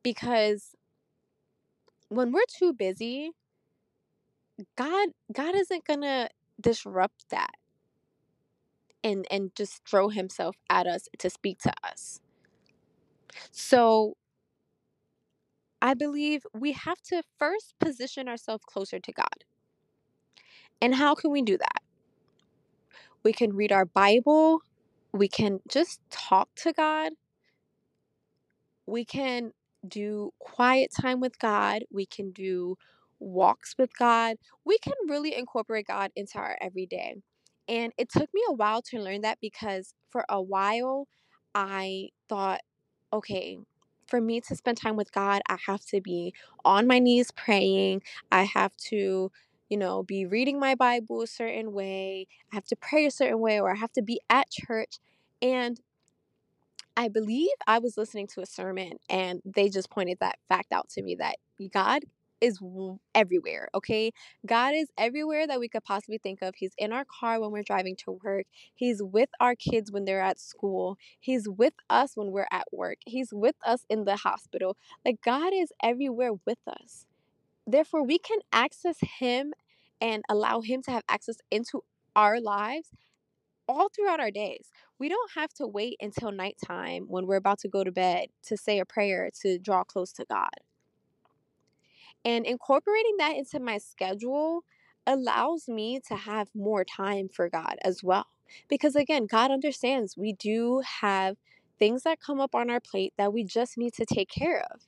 because 0.03 0.75
when 2.09 2.31
we're 2.31 2.41
too 2.57 2.73
busy 2.73 3.31
god 4.75 5.09
god 5.33 5.55
isn't 5.55 5.85
gonna 5.85 6.29
disrupt 6.59 7.29
that 7.29 7.51
and 9.03 9.25
and 9.31 9.55
just 9.55 9.83
throw 9.87 10.09
himself 10.09 10.55
at 10.69 10.87
us 10.87 11.07
to 11.19 11.29
speak 11.29 11.59
to 11.59 11.71
us 11.83 12.19
so 13.51 14.15
i 15.81 15.93
believe 15.93 16.45
we 16.53 16.71
have 16.71 17.01
to 17.01 17.21
first 17.39 17.73
position 17.79 18.27
ourselves 18.27 18.63
closer 18.65 18.99
to 18.99 19.11
god 19.11 19.43
and 20.81 20.95
how 20.95 21.15
can 21.15 21.31
we 21.31 21.41
do 21.41 21.57
that 21.57 21.81
we 23.23 23.33
can 23.33 23.53
read 23.55 23.71
our 23.71 23.85
bible 23.85 24.61
we 25.13 25.27
can 25.27 25.59
just 25.67 25.99
talk 26.09 26.49
to 26.55 26.71
god 26.73 27.13
we 28.87 29.03
can 29.05 29.51
do 29.87 30.31
quiet 30.39 30.91
time 30.99 31.19
with 31.19 31.37
God. 31.39 31.83
We 31.91 32.05
can 32.05 32.31
do 32.31 32.77
walks 33.19 33.75
with 33.77 33.95
God. 33.97 34.37
We 34.65 34.77
can 34.79 34.93
really 35.07 35.35
incorporate 35.35 35.87
God 35.87 36.11
into 36.15 36.37
our 36.39 36.57
everyday. 36.61 37.17
And 37.67 37.93
it 37.97 38.09
took 38.09 38.33
me 38.33 38.41
a 38.49 38.53
while 38.53 38.81
to 38.83 38.99
learn 38.99 39.21
that 39.21 39.39
because 39.41 39.93
for 40.09 40.25
a 40.29 40.41
while 40.41 41.07
I 41.53 42.09
thought, 42.29 42.61
okay, 43.11 43.57
for 44.07 44.21
me 44.21 44.39
to 44.41 44.55
spend 44.55 44.77
time 44.77 44.95
with 44.95 45.11
God, 45.11 45.41
I 45.49 45.57
have 45.65 45.85
to 45.87 45.99
be 45.99 46.33
on 46.63 46.87
my 46.87 46.99
knees 46.99 47.31
praying. 47.31 48.03
I 48.31 48.43
have 48.43 48.75
to, 48.89 49.31
you 49.69 49.77
know, 49.77 50.03
be 50.03 50.25
reading 50.25 50.59
my 50.59 50.75
Bible 50.75 51.21
a 51.21 51.27
certain 51.27 51.73
way. 51.73 52.27
I 52.51 52.55
have 52.55 52.65
to 52.65 52.75
pray 52.75 53.05
a 53.05 53.11
certain 53.11 53.39
way, 53.39 53.59
or 53.59 53.71
I 53.71 53.75
have 53.75 53.93
to 53.93 54.01
be 54.01 54.19
at 54.29 54.49
church. 54.49 54.97
And 55.41 55.79
I 56.95 57.09
believe 57.09 57.49
I 57.67 57.79
was 57.79 57.95
listening 57.97 58.27
to 58.33 58.41
a 58.41 58.45
sermon 58.47 58.93
and 59.09 59.41
they 59.45 59.69
just 59.69 59.89
pointed 59.91 60.17
that 60.19 60.39
fact 60.49 60.71
out 60.71 60.89
to 60.89 61.03
me 61.03 61.15
that 61.15 61.35
God 61.71 62.03
is 62.41 62.59
everywhere, 63.13 63.67
okay? 63.73 64.11
God 64.45 64.73
is 64.75 64.89
everywhere 64.97 65.47
that 65.47 65.59
we 65.59 65.67
could 65.69 65.83
possibly 65.83 66.17
think 66.17 66.41
of. 66.41 66.55
He's 66.55 66.73
in 66.77 66.91
our 66.93 67.05
car 67.05 67.39
when 67.39 67.51
we're 67.51 67.63
driving 67.63 67.95
to 67.97 68.19
work. 68.23 68.45
He's 68.75 69.01
with 69.01 69.29
our 69.39 69.55
kids 69.55 69.91
when 69.91 70.05
they're 70.05 70.21
at 70.21 70.39
school. 70.39 70.97
He's 71.19 71.47
with 71.47 71.73
us 71.89 72.11
when 72.15 72.31
we're 72.31 72.47
at 72.51 72.67
work. 72.71 72.97
He's 73.05 73.33
with 73.33 73.55
us 73.65 73.85
in 73.89 74.05
the 74.05 74.17
hospital. 74.17 74.77
Like 75.05 75.17
God 75.23 75.51
is 75.53 75.71
everywhere 75.83 76.33
with 76.45 76.59
us. 76.67 77.05
Therefore, 77.67 78.03
we 78.03 78.17
can 78.17 78.39
access 78.53 78.97
Him 79.01 79.53
and 79.99 80.23
allow 80.29 80.61
Him 80.61 80.81
to 80.83 80.91
have 80.91 81.03
access 81.09 81.37
into 81.51 81.83
our 82.15 82.39
lives 82.39 82.91
all 83.67 83.89
throughout 83.89 84.21
our 84.21 84.31
days. 84.31 84.71
We 84.97 85.09
don't 85.09 85.31
have 85.35 85.53
to 85.55 85.67
wait 85.67 85.97
until 85.99 86.31
nighttime 86.31 87.05
when 87.07 87.27
we're 87.27 87.35
about 87.35 87.59
to 87.59 87.67
go 87.67 87.83
to 87.83 87.91
bed 87.91 88.27
to 88.43 88.55
say 88.55 88.79
a 88.79 88.85
prayer 88.85 89.29
to 89.41 89.59
draw 89.59 89.83
close 89.83 90.13
to 90.13 90.25
God. 90.25 90.49
And 92.23 92.45
incorporating 92.45 93.15
that 93.19 93.35
into 93.35 93.59
my 93.59 93.77
schedule 93.77 94.63
allows 95.05 95.67
me 95.67 95.99
to 96.07 96.15
have 96.15 96.49
more 96.55 96.83
time 96.83 97.29
for 97.29 97.49
God 97.49 97.75
as 97.83 98.03
well. 98.03 98.27
Because 98.69 98.95
again, 98.95 99.25
God 99.25 99.51
understands 99.51 100.17
we 100.17 100.33
do 100.33 100.81
have 101.01 101.37
things 101.77 102.03
that 102.03 102.19
come 102.19 102.39
up 102.39 102.55
on 102.55 102.69
our 102.69 102.79
plate 102.79 103.13
that 103.17 103.33
we 103.33 103.43
just 103.43 103.77
need 103.77 103.93
to 103.93 104.05
take 104.05 104.29
care 104.29 104.65
of. 104.71 104.81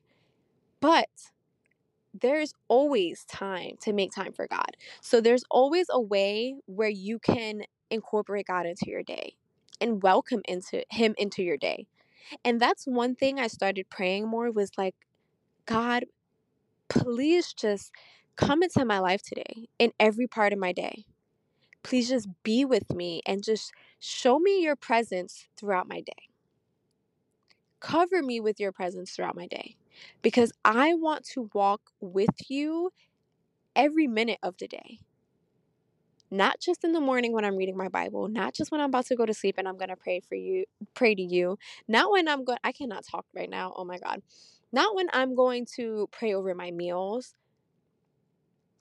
But 0.81 1.09
there's 2.21 2.53
always 2.67 3.25
time 3.25 3.77
to 3.81 3.93
make 3.93 4.11
time 4.11 4.33
for 4.33 4.47
God. 4.47 4.77
So 5.01 5.21
there's 5.21 5.43
always 5.51 5.87
a 5.89 6.01
way 6.01 6.55
where 6.65 6.89
you 6.89 7.19
can 7.19 7.63
incorporate 7.89 8.47
God 8.47 8.65
into 8.65 8.89
your 8.89 9.03
day 9.03 9.35
and 9.81 10.03
welcome 10.03 10.41
into 10.47 10.83
him 10.89 11.15
into 11.17 11.43
your 11.43 11.57
day. 11.57 11.87
And 12.45 12.59
that's 12.59 12.85
one 12.85 13.15
thing 13.15 13.39
I 13.39 13.47
started 13.47 13.89
praying 13.89 14.27
more 14.27 14.51
was 14.51 14.71
like 14.77 14.95
God, 15.65 16.05
please 16.89 17.53
just 17.53 17.91
come 18.35 18.63
into 18.63 18.85
my 18.85 18.99
life 18.99 19.21
today 19.21 19.67
in 19.79 19.91
every 19.99 20.27
part 20.27 20.53
of 20.53 20.59
my 20.59 20.71
day. 20.73 21.05
please 21.83 22.09
just 22.09 22.27
be 22.43 22.65
with 22.65 22.93
me 22.93 23.21
and 23.25 23.43
just 23.43 23.71
show 23.99 24.39
me 24.39 24.61
your 24.63 24.75
presence 24.75 25.47
throughout 25.57 25.87
my 25.87 26.01
day. 26.01 26.29
Cover 27.79 28.21
me 28.21 28.39
with 28.39 28.59
your 28.59 28.71
presence 28.71 29.11
throughout 29.11 29.35
my 29.35 29.47
day 29.47 29.75
because 30.21 30.51
I 30.65 30.93
want 30.95 31.25
to 31.33 31.49
walk 31.53 31.81
with 31.99 32.49
you 32.49 32.91
every 33.75 34.07
minute 34.07 34.39
of 34.43 34.55
the 34.59 34.67
day. 34.67 34.99
Not 36.31 36.59
just 36.59 36.83
in 36.83 36.91
the 36.91 37.01
morning 37.01 37.33
when 37.33 37.43
I'm 37.43 37.57
reading 37.57 37.77
my 37.77 37.87
Bible, 37.87 38.27
not 38.27 38.53
just 38.53 38.71
when 38.71 38.81
I'm 38.81 38.89
about 38.89 39.07
to 39.07 39.15
go 39.15 39.25
to 39.25 39.33
sleep 39.33 39.55
and 39.57 39.67
I'm 39.67 39.77
going 39.77 39.89
to 39.89 39.95
pray 39.95 40.19
for 40.19 40.35
you, 40.35 40.65
pray 40.93 41.15
to 41.15 41.21
you. 41.21 41.57
Not 41.87 42.11
when 42.11 42.27
I'm 42.27 42.43
going 42.43 42.59
I 42.63 42.71
cannot 42.71 43.03
talk 43.09 43.25
right 43.35 43.49
now. 43.49 43.73
Oh 43.75 43.83
my 43.85 43.97
god. 43.97 44.21
Not 44.71 44.95
when 44.95 45.07
I'm 45.11 45.35
going 45.35 45.65
to 45.77 46.07
pray 46.11 46.33
over 46.33 46.53
my 46.53 46.69
meals. 46.69 47.33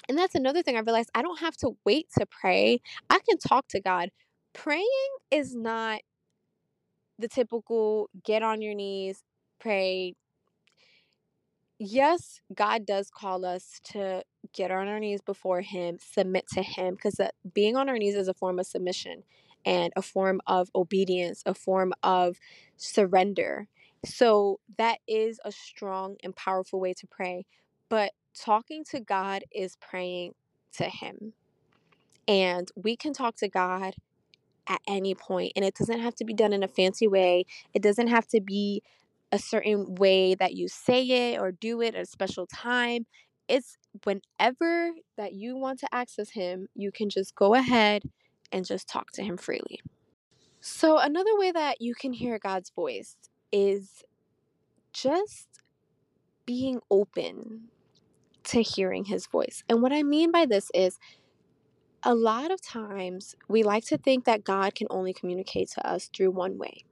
And 0.09 0.19
that's 0.19 0.35
another 0.35 0.63
thing 0.63 0.77
I 0.77 0.81
realized 0.81 1.11
I 1.15 1.23
don't 1.23 1.41
have 1.41 1.57
to 1.59 1.77
wait 1.85 2.09
to 2.19 2.27
pray. 2.27 2.81
I 3.09 3.19
can 3.29 3.39
talk 3.39 3.69
to 3.69 3.81
God. 3.81 4.11
Praying 4.53 4.87
is 5.31 5.55
not 5.55 6.01
the 7.19 7.29
typical 7.29 8.11
get 8.25 8.43
on 8.43 8.63
your 8.63 8.75
knees, 8.75 9.23
pray. 9.61 10.15
Yes, 11.78 12.40
God 12.52 12.85
does 12.87 13.08
call 13.08 13.44
us 13.44 13.80
to 13.92 14.25
get 14.52 14.73
on 14.73 14.88
our 14.88 14.99
knees 14.99 15.20
before 15.23 15.61
Him, 15.61 15.99
submit 16.00 16.47
to 16.54 16.62
Him, 16.62 16.94
because 16.94 17.20
being 17.54 17.76
on 17.76 17.88
our 17.88 17.97
knees 17.99 18.16
is 18.16 18.26
a 18.26 18.35
form 18.35 18.58
of 18.58 18.66
submission 18.66 19.23
and 19.64 19.92
a 19.94 20.02
form 20.02 20.40
of 20.47 20.70
obedience, 20.75 21.42
a 21.47 21.54
form 21.54 21.92
of 22.02 22.38
surrender. 22.76 23.68
So 24.04 24.58
that 24.76 24.99
is 25.06 25.38
a 25.44 25.52
strong 25.52 26.16
and 26.25 26.35
powerful 26.35 26.80
way 26.80 26.94
to 26.94 27.06
pray. 27.06 27.47
But 27.88 28.12
talking 28.35 28.85
to 28.90 29.00
God 29.00 29.44
is 29.52 29.76
praying 29.76 30.35
to 30.75 30.85
Him. 30.85 31.32
And 32.26 32.70
we 32.75 32.97
can 32.97 33.12
talk 33.12 33.37
to 33.37 33.49
God 33.49 33.94
at 34.66 34.80
any 34.87 35.14
point, 35.14 35.52
and 35.56 35.64
it 35.64 35.75
doesn't 35.75 36.00
have 36.00 36.14
to 36.16 36.25
be 36.25 36.35
done 36.35 36.52
in 36.52 36.62
a 36.62 36.68
fancy 36.68 37.06
way. 37.06 37.47
It 37.73 37.82
doesn't 37.82 38.08
have 38.08 38.26
to 38.28 38.40
be 38.40 38.82
a 39.32 39.38
certain 39.38 39.94
way 39.97 40.35
that 40.35 40.54
you 40.54 40.68
say 40.68 41.04
it 41.04 41.40
or 41.40 41.52
do 41.52 41.80
it 41.80 41.94
at 41.94 42.02
a 42.02 42.06
special 42.06 42.47
time. 42.47 43.06
It's 43.49 43.76
whenever 44.04 44.90
that 45.16 45.35
you 45.35 45.56
want 45.56 45.80
to 45.80 45.94
access 45.94 46.30
Him, 46.30 46.68
you 46.75 46.92
can 46.92 47.08
just 47.08 47.35
go 47.35 47.54
ahead 47.54 48.02
and 48.52 48.64
just 48.64 48.88
talk 48.88 49.11
to 49.12 49.23
Him 49.23 49.37
freely. 49.37 49.80
So, 50.61 50.99
another 50.99 51.37
way 51.37 51.52
that 51.52 51.80
you 51.80 51.94
can 51.94 52.12
hear 52.12 52.38
God's 52.38 52.70
voice 52.70 53.16
is 53.52 54.02
just 54.92 55.49
being 56.44 56.80
open 56.90 57.68
to 58.44 58.62
hearing 58.62 59.04
His 59.04 59.26
voice. 59.26 59.62
And 59.68 59.82
what 59.82 59.92
I 59.92 60.02
mean 60.02 60.30
by 60.32 60.47
this 60.47 60.70
is 60.75 60.99
a 62.02 62.14
lot 62.14 62.50
of 62.50 62.62
times 62.62 63.35
we 63.49 63.62
like 63.62 63.85
to 63.87 63.99
think 63.99 64.25
that 64.25 64.44
God 64.44 64.75
can 64.75 64.87
only 64.90 65.12
communicate 65.12 65.70
to 65.73 65.87
us 65.87 66.11
through 66.14 66.30
one 66.30 66.58
way. 66.58 66.85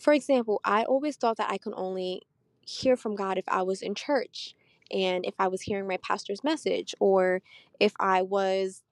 For 0.00 0.12
example, 0.12 0.60
I 0.64 0.84
always 0.84 1.16
thought 1.16 1.36
that 1.38 1.50
I 1.50 1.58
could 1.58 1.74
only 1.76 2.22
hear 2.60 2.96
from 2.96 3.16
God 3.16 3.38
if 3.38 3.44
I 3.48 3.62
was 3.62 3.82
in 3.82 3.94
church 3.94 4.54
and 4.92 5.24
if 5.24 5.34
I 5.38 5.48
was 5.48 5.62
hearing 5.62 5.86
my 5.86 5.98
pastor's 5.98 6.44
message 6.44 6.94
or 7.00 7.42
if 7.80 7.92
I 7.98 8.22
was 8.22 8.82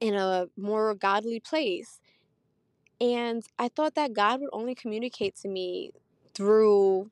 in 0.00 0.14
a 0.14 0.46
more 0.56 0.94
godly 0.94 1.40
place. 1.40 2.00
And 3.00 3.42
I 3.58 3.68
thought 3.68 3.94
that 3.94 4.12
God 4.12 4.40
would 4.40 4.50
only 4.52 4.74
communicate 4.74 5.36
to 5.36 5.48
me 5.48 5.92
through 6.34 7.10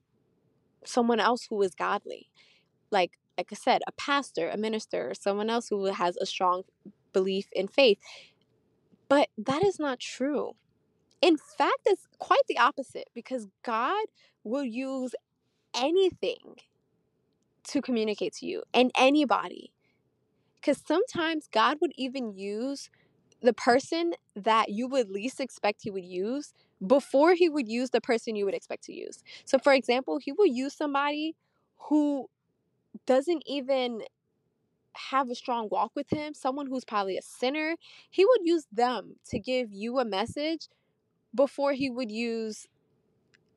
someone 0.84 1.20
else 1.20 1.46
who 1.48 1.56
was 1.56 1.74
godly. 1.74 2.28
Like 2.90 3.18
like 3.38 3.48
I 3.50 3.54
said, 3.54 3.82
a 3.86 3.92
pastor, 3.92 4.50
a 4.50 4.58
minister, 4.58 5.14
someone 5.18 5.48
else 5.48 5.68
who 5.68 5.86
has 5.86 6.16
a 6.18 6.26
strong 6.26 6.64
belief 7.12 7.48
in 7.52 7.66
faith. 7.66 7.98
But 9.08 9.28
that 9.38 9.64
is 9.64 9.78
not 9.78 10.00
true. 10.00 10.52
In 11.22 11.36
fact, 11.36 11.78
it's 11.86 12.08
quite 12.18 12.42
the 12.48 12.58
opposite 12.58 13.08
because 13.14 13.46
God 13.62 14.04
will 14.42 14.64
use 14.64 15.14
anything 15.74 16.56
to 17.68 17.80
communicate 17.80 18.34
to 18.34 18.46
you 18.46 18.64
and 18.74 18.90
anybody. 18.96 19.72
Because 20.56 20.82
sometimes 20.86 21.48
God 21.50 21.78
would 21.80 21.92
even 21.96 22.36
use 22.36 22.90
the 23.40 23.52
person 23.52 24.14
that 24.36 24.68
you 24.68 24.86
would 24.88 25.10
least 25.10 25.40
expect 25.40 25.82
he 25.82 25.90
would 25.90 26.04
use 26.04 26.52
before 26.84 27.34
he 27.34 27.48
would 27.48 27.68
use 27.68 27.90
the 27.90 28.00
person 28.00 28.36
you 28.36 28.44
would 28.44 28.54
expect 28.54 28.84
to 28.84 28.92
use. 28.92 29.22
So, 29.44 29.58
for 29.58 29.72
example, 29.72 30.18
he 30.18 30.32
will 30.32 30.46
use 30.46 30.74
somebody 30.74 31.36
who 31.88 32.28
doesn't 33.06 33.42
even 33.46 34.02
have 34.94 35.30
a 35.30 35.34
strong 35.34 35.68
walk 35.70 35.92
with 35.94 36.10
him, 36.10 36.34
someone 36.34 36.66
who's 36.66 36.84
probably 36.84 37.16
a 37.16 37.22
sinner, 37.22 37.76
he 38.10 38.24
would 38.24 38.40
use 38.42 38.66
them 38.70 39.16
to 39.30 39.38
give 39.38 39.72
you 39.72 39.98
a 39.98 40.04
message 40.04 40.68
before 41.34 41.72
he 41.72 41.90
would 41.90 42.10
use 42.10 42.66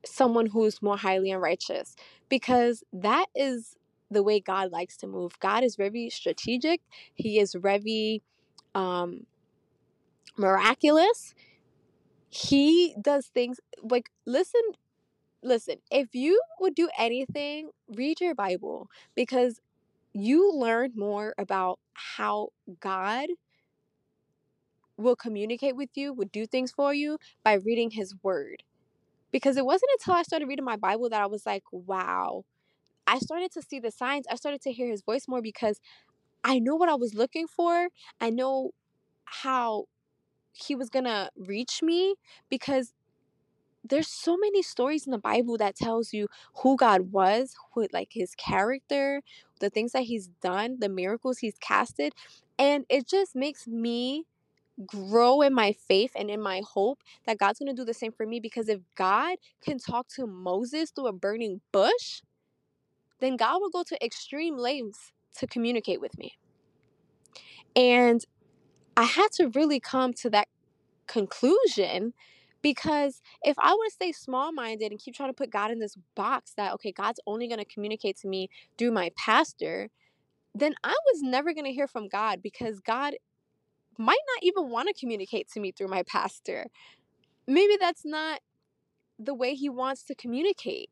someone 0.05 0.47
who's 0.47 0.81
more 0.81 0.97
highly 0.97 1.31
unrighteous 1.31 1.95
because 2.29 2.83
that 2.93 3.25
is 3.35 3.75
the 4.11 4.23
way 4.23 4.39
God 4.39 4.71
likes 4.71 4.97
to 4.97 5.07
move. 5.07 5.39
God 5.39 5.63
is 5.63 5.75
very 5.75 6.09
strategic. 6.09 6.81
He 7.13 7.39
is 7.39 7.55
very 7.55 8.21
um 8.73 9.25
miraculous. 10.37 11.33
He 12.29 12.95
does 13.01 13.27
things 13.27 13.59
like 13.81 14.09
listen 14.25 14.61
listen, 15.43 15.75
if 15.91 16.15
you 16.15 16.41
would 16.59 16.75
do 16.75 16.89
anything, 16.97 17.69
read 17.95 18.19
your 18.19 18.35
Bible 18.35 18.89
because 19.15 19.61
you 20.13 20.51
learn 20.53 20.91
more 20.95 21.33
about 21.37 21.79
how 21.93 22.49
God 22.79 23.27
will 24.97 25.15
communicate 25.15 25.75
with 25.75 25.89
you, 25.95 26.13
would 26.13 26.31
do 26.31 26.45
things 26.45 26.71
for 26.71 26.93
you 26.93 27.17
by 27.43 27.53
reading 27.53 27.91
his 27.91 28.15
word. 28.23 28.63
Because 29.31 29.57
it 29.57 29.65
wasn't 29.65 29.91
until 29.99 30.13
I 30.13 30.23
started 30.23 30.47
reading 30.47 30.65
my 30.65 30.77
Bible 30.77 31.09
that 31.09 31.21
I 31.21 31.25
was 31.25 31.45
like, 31.45 31.63
wow. 31.71 32.45
I 33.07 33.19
started 33.19 33.51
to 33.51 33.61
see 33.61 33.79
the 33.79 33.91
signs. 33.91 34.25
I 34.31 34.35
started 34.35 34.61
to 34.61 34.71
hear 34.71 34.87
his 34.87 35.01
voice 35.01 35.27
more 35.27 35.41
because 35.41 35.79
I 36.43 36.59
know 36.59 36.75
what 36.75 36.89
I 36.89 36.95
was 36.95 37.13
looking 37.13 37.47
for. 37.47 37.89
I 38.21 38.29
know 38.29 38.71
how 39.25 39.85
he 40.53 40.75
was 40.75 40.89
going 40.89 41.05
to 41.05 41.29
reach 41.35 41.81
me 41.83 42.15
because 42.49 42.93
there's 43.87 44.07
so 44.07 44.35
many 44.37 44.63
stories 44.63 45.05
in 45.05 45.11
the 45.11 45.17
Bible 45.17 45.57
that 45.57 45.75
tells 45.75 46.13
you 46.13 46.27
who 46.57 46.75
God 46.75 47.11
was, 47.11 47.55
who 47.73 47.87
like 47.93 48.09
his 48.11 48.33
character, 48.35 49.21
the 49.59 49.69
things 49.69 49.91
that 49.91 50.03
he's 50.03 50.27
done, 50.41 50.77
the 50.79 50.89
miracles 50.89 51.39
he's 51.39 51.57
casted, 51.59 52.13
and 52.57 52.85
it 52.89 53.07
just 53.07 53.35
makes 53.35 53.67
me 53.67 54.25
grow 54.85 55.41
in 55.41 55.53
my 55.53 55.73
faith 55.87 56.11
and 56.15 56.29
in 56.29 56.41
my 56.41 56.61
hope 56.67 57.01
that 57.25 57.37
God's 57.37 57.59
going 57.59 57.73
to 57.73 57.81
do 57.81 57.85
the 57.85 57.93
same 57.93 58.11
for 58.11 58.25
me 58.25 58.39
because 58.39 58.67
if 58.69 58.81
God 58.95 59.37
can 59.63 59.77
talk 59.77 60.07
to 60.15 60.27
Moses 60.27 60.91
through 60.91 61.07
a 61.07 61.13
burning 61.13 61.61
bush, 61.71 62.21
then 63.19 63.37
God 63.37 63.61
will 63.61 63.69
go 63.69 63.83
to 63.83 64.05
extreme 64.05 64.57
lengths 64.57 65.11
to 65.37 65.47
communicate 65.47 66.01
with 66.01 66.17
me. 66.17 66.37
And 67.75 68.23
I 68.97 69.03
had 69.03 69.31
to 69.33 69.49
really 69.49 69.79
come 69.79 70.13
to 70.13 70.29
that 70.31 70.47
conclusion 71.07 72.13
because 72.61 73.21
if 73.43 73.55
I 73.59 73.73
were 73.73 73.85
to 73.85 73.91
stay 73.91 74.11
small 74.11 74.51
minded 74.51 74.91
and 74.91 74.99
keep 74.99 75.15
trying 75.15 75.29
to 75.29 75.33
put 75.35 75.51
God 75.51 75.71
in 75.71 75.79
this 75.79 75.95
box 76.15 76.53
that, 76.57 76.73
okay, 76.73 76.91
God's 76.91 77.19
only 77.27 77.47
going 77.47 77.59
to 77.59 77.65
communicate 77.65 78.17
to 78.21 78.27
me 78.27 78.49
through 78.77 78.91
my 78.91 79.11
pastor, 79.17 79.89
then 80.55 80.73
I 80.83 80.95
was 81.13 81.21
never 81.21 81.53
going 81.53 81.65
to 81.65 81.73
hear 81.73 81.87
from 81.87 82.07
God 82.07 82.41
because 82.41 82.79
God 82.79 83.13
might 83.97 84.19
not 84.35 84.43
even 84.43 84.69
want 84.69 84.87
to 84.87 84.99
communicate 84.99 85.49
to 85.51 85.59
me 85.59 85.71
through 85.71 85.87
my 85.87 86.03
pastor. 86.03 86.67
Maybe 87.47 87.77
that's 87.79 88.05
not 88.05 88.41
the 89.19 89.33
way 89.33 89.53
he 89.53 89.69
wants 89.69 90.03
to 90.03 90.15
communicate. 90.15 90.89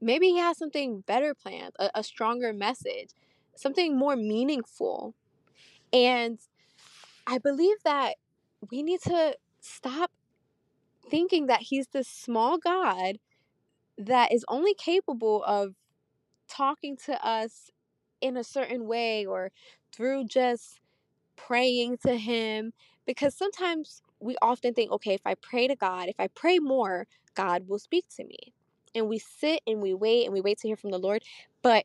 Maybe 0.00 0.28
he 0.28 0.38
has 0.38 0.58
something 0.58 1.00
better 1.06 1.34
planned, 1.34 1.72
a, 1.78 1.90
a 1.94 2.04
stronger 2.04 2.52
message, 2.52 3.10
something 3.54 3.96
more 3.96 4.16
meaningful. 4.16 5.14
And 5.92 6.38
I 7.26 7.38
believe 7.38 7.76
that 7.84 8.16
we 8.70 8.82
need 8.82 9.00
to 9.02 9.36
stop 9.60 10.10
thinking 11.10 11.46
that 11.46 11.62
he's 11.62 11.88
this 11.88 12.08
small 12.08 12.58
God 12.58 13.18
that 13.96 14.32
is 14.32 14.44
only 14.48 14.74
capable 14.74 15.42
of 15.44 15.74
talking 16.48 16.96
to 17.06 17.26
us 17.26 17.70
in 18.20 18.36
a 18.36 18.44
certain 18.44 18.86
way 18.86 19.24
or 19.24 19.50
through 19.92 20.24
just 20.24 20.80
praying 21.36 21.98
to 21.98 22.16
him 22.16 22.72
because 23.06 23.34
sometimes 23.36 24.02
we 24.20 24.36
often 24.40 24.72
think 24.74 24.90
okay 24.90 25.14
if 25.14 25.20
i 25.26 25.34
pray 25.34 25.66
to 25.66 25.76
god 25.76 26.08
if 26.08 26.18
i 26.18 26.28
pray 26.28 26.58
more 26.58 27.06
god 27.34 27.68
will 27.68 27.78
speak 27.78 28.06
to 28.16 28.24
me. 28.24 28.52
And 28.96 29.08
we 29.08 29.18
sit 29.18 29.60
and 29.66 29.82
we 29.82 29.92
wait 29.92 30.24
and 30.24 30.32
we 30.32 30.40
wait 30.40 30.58
to 30.60 30.68
hear 30.68 30.76
from 30.76 30.90
the 30.90 30.98
lord 30.98 31.22
but 31.62 31.84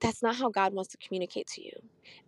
that's 0.00 0.22
not 0.22 0.36
how 0.36 0.50
god 0.50 0.74
wants 0.74 0.90
to 0.90 0.98
communicate 0.98 1.46
to 1.48 1.62
you. 1.62 1.72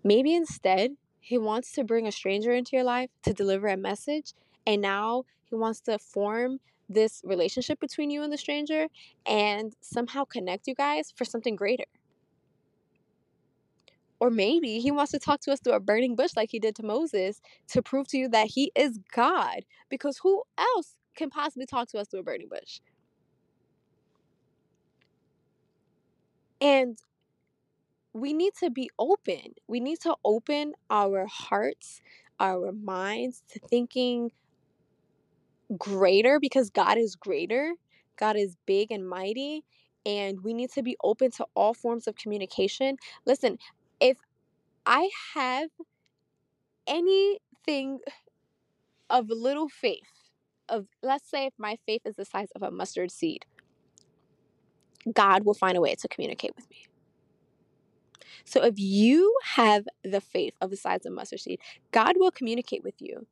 Maybe 0.05 0.35
instead 0.35 0.93
he 1.21 1.39
wants 1.39 1.73
to 1.73 1.85
bring 1.85 2.07
a 2.07 2.13
stranger 2.13 2.53
into 2.53 2.77
your 2.77 2.85
life 2.85 3.11
to 3.25 3.33
deliver 3.33 3.67
a 3.67 3.77
message 3.77 4.33
and 4.67 4.81
now 4.81 5.25
he 5.45 5.57
wants 5.57 5.81
to 5.81 5.99
form 5.99 6.61
this 6.89 7.21
relationship 7.25 7.81
between 7.81 8.11
you 8.11 8.23
and 8.23 8.33
the 8.33 8.39
stranger 8.39 8.87
and 9.27 9.75
somehow 9.81 10.25
connect 10.25 10.69
you 10.69 10.75
guys 10.75 11.13
for 11.17 11.25
something 11.25 11.57
greater 11.57 11.87
Or 14.21 14.31
maybe 14.31 14.81
he 14.81 14.91
wants 14.91 15.13
to 15.13 15.19
talk 15.19 15.41
to 15.43 15.53
us 15.53 15.61
through 15.61 15.75
a 15.75 15.81
burning 15.81 16.17
bush 16.17 16.33
like 16.37 16.51
he 16.51 16.59
did 16.59 16.75
to 16.77 16.83
Moses 16.85 17.41
to 17.69 17.83
prove 17.83 18.09
to 18.09 18.19
you 18.19 18.29
that 18.31 18.49
he 18.49 18.73
is 18.75 18.99
God. 19.13 19.65
Because 19.91 20.19
who 20.19 20.43
else 20.59 20.97
can 21.17 21.31
possibly 21.31 21.67
talk 21.67 21.89
to 21.89 21.99
us 21.99 22.09
through 22.09 22.21
a 22.21 22.25
burning 22.25 22.49
bush? 22.49 22.81
And 26.61 26.99
we 28.15 28.33
need 28.33 28.55
to 28.61 28.71
be 28.71 28.91
open. 28.99 29.55
We 29.69 29.81
need 29.81 30.01
to 30.01 30.17
open 30.25 30.73
our 30.91 31.27
hearts, 31.27 32.01
our 32.41 32.73
minds 32.73 33.43
to 33.51 33.61
thinking 33.61 34.33
greater 35.79 36.41
because 36.41 36.71
God 36.71 36.99
is 36.99 37.17
greater. 37.17 37.73
God 38.17 38.37
is 38.37 38.57
big 38.67 38.91
and 38.91 39.09
mighty. 39.09 39.65
And 40.07 40.43
we 40.43 40.55
need 40.55 40.71
to 40.73 40.83
be 40.83 40.97
open 41.03 41.31
to 41.33 41.47
all 41.55 41.75
forms 41.75 42.07
of 42.07 42.17
communication. 42.17 42.97
Listen, 43.27 43.59
if 44.01 44.19
I 44.85 45.11
have 45.35 45.71
anything 46.87 48.01
of 49.11 49.29
little 49.29 49.69
faith, 49.69 50.03
of 50.69 50.87
let's 51.03 51.29
say 51.29 51.47
if 51.47 51.55
my 51.59 51.79
faith 51.87 52.03
is 52.05 52.17
the 52.17 52.25
size 52.25 52.49
of 52.55 52.63
a 52.63 52.71
mustard 52.71 53.11
seed, 53.11 53.47
God 55.13 55.45
will 55.45 55.55
find 55.55 55.77
a 55.77 55.81
way 55.81 55.95
to 55.95 56.09
communicate 56.09 56.53
with 56.57 56.69
me. 56.71 56.87
So 58.45 58.65
if 58.65 58.75
you 58.79 59.35
have 59.55 59.87
the 60.05 60.21
faith 60.21 60.55
of 60.61 60.71
the 60.71 60.77
size 60.77 61.07
of 61.07 61.13
mustard 61.13 61.41
seed, 61.41 61.61
God 61.93 62.17
will 62.19 62.31
communicate 62.31 62.85
with 62.85 63.01
you. 63.01 63.27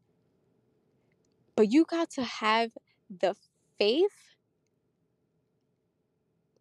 But 1.56 1.70
you 1.70 1.84
got 1.84 2.10
to 2.10 2.24
have 2.24 2.70
the 3.08 3.36
faith, 3.78 4.36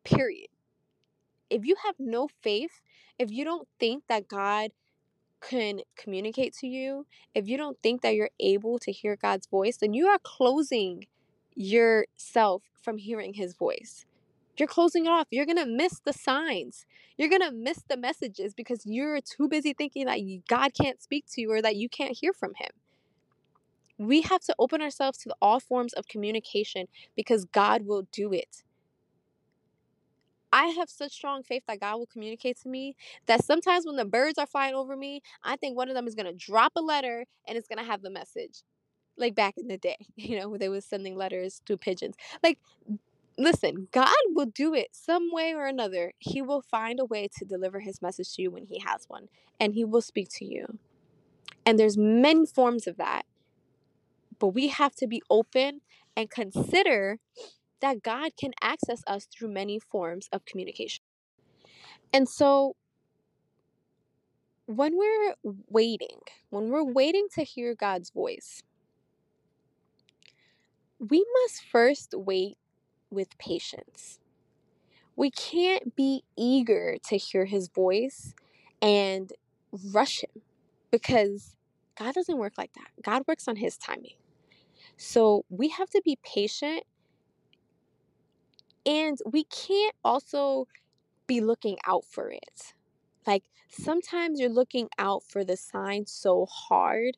period. 0.04 0.50
If 1.54 1.66
you 1.66 1.76
have 1.86 1.96
no 2.00 2.28
faith, 2.42 2.82
if 3.20 3.30
you 3.30 3.46
don't 3.46 3.68
think 3.80 4.06
that 4.08 4.28
God 4.28 4.72
can 5.40 5.82
communicate 5.96 6.54
to 6.56 6.68
you, 6.68 7.06
if 7.36 7.48
you 7.48 7.58
don't 7.58 7.78
think 7.84 8.02
that 8.02 8.16
you're 8.16 8.32
able 8.40 8.80
to 8.80 8.92
hear 8.92 9.16
God's 9.16 9.46
voice, 9.46 9.78
then 9.78 9.94
you 9.94 10.08
are 10.08 10.18
closing 10.18 11.06
yourself 11.54 12.64
from 12.82 12.98
hearing 12.98 13.36
his 13.36 13.54
voice. 13.54 14.06
You're 14.58 14.68
closing 14.68 15.06
it 15.06 15.10
off. 15.10 15.28
You're 15.30 15.46
going 15.46 15.58
to 15.58 15.66
miss 15.66 16.00
the 16.00 16.14
signs. 16.14 16.88
You're 17.18 17.30
going 17.30 17.42
to 17.42 17.52
miss 17.52 17.84
the 17.88 17.98
messages 17.98 18.56
because 18.56 18.86
you're 18.86 19.20
too 19.22 19.48
busy 19.48 19.74
thinking 19.74 20.06
that 20.08 20.20
God 20.48 20.74
can't 20.74 21.02
speak 21.04 21.26
to 21.34 21.42
you 21.42 21.52
or 21.52 21.62
that 21.62 21.76
you 21.76 21.88
can't 21.88 22.18
hear 22.18 22.34
from 22.34 22.54
him. 22.56 22.70
We 24.00 24.22
have 24.22 24.42
to 24.42 24.56
open 24.58 24.82
ourselves 24.82 25.20
to 25.20 25.36
all 25.40 25.60
forms 25.60 25.94
of 25.94 26.08
communication 26.08 26.88
because 27.16 27.46
God 27.46 27.86
will 27.86 28.08
do 28.12 28.34
it. 28.34 28.64
I 30.54 30.68
have 30.68 30.88
such 30.88 31.14
strong 31.14 31.42
faith 31.42 31.64
that 31.68 31.80
God 31.80 31.98
will 31.98 32.06
communicate 32.06 32.62
to 32.62 32.70
me 32.70 32.96
that 33.26 33.44
sometimes 33.44 33.88
when 33.88 33.96
the 33.96 34.06
birds 34.06 34.38
are 34.38 34.46
flying 34.46 34.76
over 34.76 34.96
me, 34.96 35.24
I 35.44 35.56
think 35.56 35.76
one 35.76 35.90
of 35.90 35.96
them 35.96 36.06
is 36.08 36.14
going 36.14 36.28
to 36.28 36.34
drop 36.34 36.74
a 36.76 36.82
letter 36.82 37.26
and 37.48 37.58
it's 37.58 37.68
going 37.68 37.80
to 37.80 37.92
have 37.92 38.04
the 38.04 38.12
message. 38.12 38.62
Like 39.18 39.34
back 39.34 39.56
in 39.58 39.68
the 39.68 39.80
day, 39.80 39.98
you 40.16 40.40
know, 40.40 40.56
they 40.56 40.70
was 40.70 40.86
sending 40.86 41.16
letters 41.16 41.60
to 41.66 41.76
pigeons. 41.76 42.16
Like, 42.44 42.60
listen, 43.36 43.88
God 43.92 44.14
will 44.36 44.46
do 44.46 44.76
it 44.76 44.90
some 44.92 45.30
way 45.32 45.54
or 45.54 45.66
another. 45.66 46.14
He 46.20 46.44
will 46.44 46.62
find 46.62 47.00
a 47.00 47.06
way 47.06 47.28
to 47.40 47.46
deliver 47.46 47.80
his 47.80 48.00
message 48.00 48.36
to 48.36 48.44
you 48.44 48.52
when 48.52 48.66
he 48.68 48.80
has 48.86 49.06
one, 49.08 49.30
and 49.60 49.74
he 49.74 49.84
will 49.84 50.02
speak 50.02 50.30
to 50.34 50.46
you. 50.46 50.78
And 51.66 51.80
there's 51.80 51.98
many 51.98 52.46
forms 52.46 52.86
of 52.86 52.98
that. 52.98 53.24
But 54.38 54.50
we 54.50 54.68
have 54.68 54.94
to 54.96 55.08
be 55.08 55.24
open 55.32 55.82
and 56.16 56.30
consider 56.30 57.20
that 57.84 58.02
God 58.02 58.32
can 58.40 58.54
access 58.62 59.04
us 59.06 59.26
through 59.26 59.50
many 59.50 59.78
forms 59.78 60.30
of 60.32 60.46
communication. 60.46 61.04
And 62.14 62.30
so 62.30 62.78
when 64.68 64.98
we're 64.98 65.36
waiting, 65.70 66.22
when 66.50 66.70
we're 66.70 66.86
waiting 66.86 67.28
to 67.34 67.44
hear 67.44 67.76
God's 67.76 68.10
voice, 68.10 68.64
we 70.98 71.26
must 71.42 71.62
first 71.66 72.14
wait 72.16 72.58
with 73.12 73.38
patience. 73.38 74.20
We 75.18 75.30
can't 75.30 75.94
be 75.94 76.24
eager 76.38 76.96
to 77.10 77.18
hear 77.18 77.44
his 77.44 77.68
voice 77.68 78.34
and 78.82 79.34
rush 79.94 80.24
him 80.24 80.42
because 80.90 81.58
God 82.00 82.14
doesn't 82.14 82.38
work 82.38 82.54
like 82.58 82.72
that. 82.76 82.88
God 83.04 83.24
works 83.28 83.50
on 83.50 83.58
his 83.58 83.76
timing. 83.76 84.16
So 84.96 85.44
we 85.50 85.68
have 85.68 85.90
to 85.90 86.02
be 86.06 86.18
patient 86.24 86.86
and 88.86 89.18
we 89.26 89.44
can't 89.46 89.96
also 90.04 90.68
be 91.28 91.42
looking 91.42 91.78
out 91.88 92.06
for 92.06 92.30
it. 92.30 92.74
Like 93.26 93.44
sometimes 93.70 94.40
you're 94.40 94.50
looking 94.50 94.90
out 94.98 95.24
for 95.24 95.44
the 95.44 95.58
sign 95.58 96.06
so 96.06 96.46
hard 96.46 97.18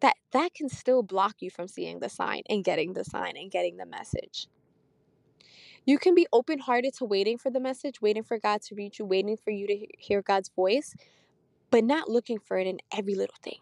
that 0.00 0.16
that 0.32 0.54
can 0.54 0.68
still 0.68 1.02
block 1.02 1.36
you 1.40 1.50
from 1.50 1.68
seeing 1.68 2.00
the 2.00 2.08
sign 2.08 2.42
and 2.48 2.64
getting 2.64 2.92
the 2.92 3.04
sign 3.04 3.36
and 3.36 3.50
getting 3.50 3.76
the 3.76 3.86
message. 3.86 4.48
You 5.84 5.98
can 5.98 6.14
be 6.14 6.26
open 6.32 6.60
hearted 6.60 6.94
to 6.94 7.04
waiting 7.04 7.38
for 7.38 7.50
the 7.50 7.60
message, 7.60 8.00
waiting 8.00 8.22
for 8.22 8.38
God 8.38 8.62
to 8.62 8.74
reach 8.74 8.98
you, 8.98 9.04
waiting 9.04 9.36
for 9.36 9.50
you 9.50 9.66
to 9.66 9.86
hear 9.98 10.22
God's 10.22 10.48
voice, 10.48 10.94
but 11.70 11.82
not 11.82 12.08
looking 12.08 12.38
for 12.38 12.56
it 12.58 12.66
in 12.66 12.78
every 12.96 13.14
little 13.14 13.34
thing. 13.42 13.58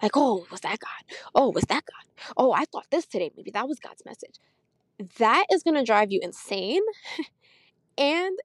Like, 0.00 0.12
oh, 0.16 0.46
was 0.50 0.60
that 0.60 0.78
God? 0.78 1.16
Oh, 1.34 1.50
was 1.50 1.64
that 1.64 1.82
God? 1.84 2.32
Oh, 2.36 2.52
I 2.52 2.64
thought 2.66 2.86
this 2.90 3.06
today. 3.06 3.32
Maybe 3.36 3.50
that 3.52 3.68
was 3.68 3.80
God's 3.80 4.04
message. 4.04 4.38
That 5.18 5.46
is 5.50 5.62
going 5.62 5.74
to 5.76 5.84
drive 5.84 6.10
you 6.12 6.20
insane. 6.22 6.82
and 7.98 8.38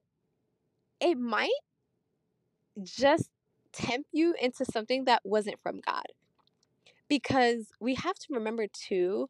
it 1.00 1.18
might 1.18 1.50
just 2.82 3.30
tempt 3.72 4.08
you 4.12 4.34
into 4.40 4.64
something 4.64 5.04
that 5.04 5.22
wasn't 5.24 5.60
from 5.62 5.80
God. 5.80 6.06
Because 7.08 7.70
we 7.80 7.94
have 7.94 8.16
to 8.16 8.26
remember 8.34 8.66
too 8.66 9.28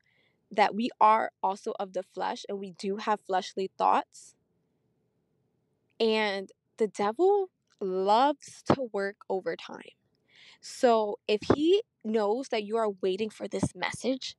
that 0.50 0.74
we 0.74 0.90
are 1.00 1.30
also 1.42 1.74
of 1.80 1.92
the 1.92 2.02
flesh 2.02 2.44
and 2.48 2.58
we 2.58 2.72
do 2.72 2.96
have 2.96 3.20
fleshly 3.20 3.70
thoughts. 3.78 4.34
And 6.00 6.50
the 6.76 6.88
devil 6.88 7.50
loves 7.80 8.62
to 8.74 8.88
work 8.92 9.16
overtime. 9.28 9.94
So 10.60 11.18
if 11.28 11.40
he 11.54 11.82
knows 12.04 12.48
that 12.48 12.64
you 12.64 12.76
are 12.76 12.90
waiting 13.02 13.30
for 13.30 13.48
this 13.48 13.74
message, 13.74 14.36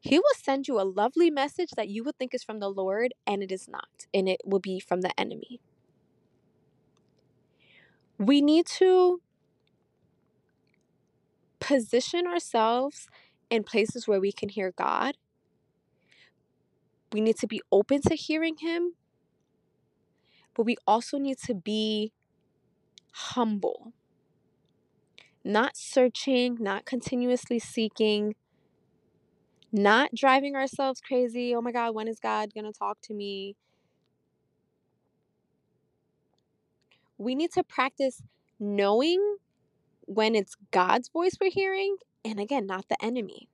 he 0.00 0.18
will 0.18 0.24
send 0.36 0.68
you 0.68 0.80
a 0.80 0.82
lovely 0.82 1.30
message 1.30 1.70
that 1.76 1.88
you 1.88 2.04
would 2.04 2.16
think 2.16 2.34
is 2.34 2.44
from 2.44 2.60
the 2.60 2.70
Lord 2.70 3.14
and 3.26 3.42
it 3.42 3.50
is 3.50 3.68
not, 3.68 4.06
and 4.14 4.28
it 4.28 4.40
will 4.44 4.60
be 4.60 4.78
from 4.78 5.00
the 5.00 5.18
enemy. 5.18 5.60
We 8.18 8.40
need 8.40 8.66
to 8.66 9.20
position 11.60 12.26
ourselves 12.26 13.08
in 13.50 13.64
places 13.64 14.06
where 14.06 14.20
we 14.20 14.32
can 14.32 14.48
hear 14.48 14.72
God. 14.76 15.16
We 17.12 17.20
need 17.20 17.36
to 17.38 17.46
be 17.46 17.62
open 17.72 18.00
to 18.02 18.14
hearing 18.14 18.56
Him, 18.60 18.92
but 20.54 20.64
we 20.64 20.76
also 20.86 21.18
need 21.18 21.38
to 21.46 21.54
be 21.54 22.12
humble, 23.12 23.92
not 25.42 25.76
searching, 25.76 26.58
not 26.60 26.84
continuously 26.84 27.58
seeking, 27.58 28.34
not 29.72 30.14
driving 30.14 30.56
ourselves 30.56 31.00
crazy. 31.00 31.54
Oh 31.54 31.60
my 31.60 31.72
God, 31.72 31.94
when 31.94 32.08
is 32.08 32.20
God 32.20 32.54
going 32.54 32.64
to 32.64 32.72
talk 32.72 32.98
to 33.02 33.14
me? 33.14 33.56
We 37.18 37.34
need 37.34 37.52
to 37.52 37.64
practice 37.64 38.22
knowing 38.60 39.36
when 40.06 40.34
it's 40.34 40.56
God's 40.70 41.08
voice 41.08 41.36
we're 41.40 41.50
hearing, 41.50 41.96
and 42.24 42.40
again, 42.40 42.66
not 42.66 42.88
the 42.88 43.02
enemy. 43.04 43.48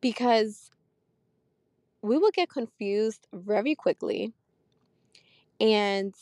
Because 0.00 0.70
we 2.02 2.18
will 2.18 2.30
get 2.32 2.50
confused 2.50 3.26
very 3.32 3.74
quickly. 3.74 4.32
And 5.60 6.14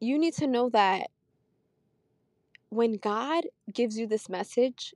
you 0.00 0.18
need 0.18 0.34
to 0.34 0.46
know 0.46 0.68
that 0.70 1.08
when 2.70 2.94
God 2.94 3.44
gives 3.72 3.98
you 3.98 4.06
this 4.06 4.28
message, 4.28 4.94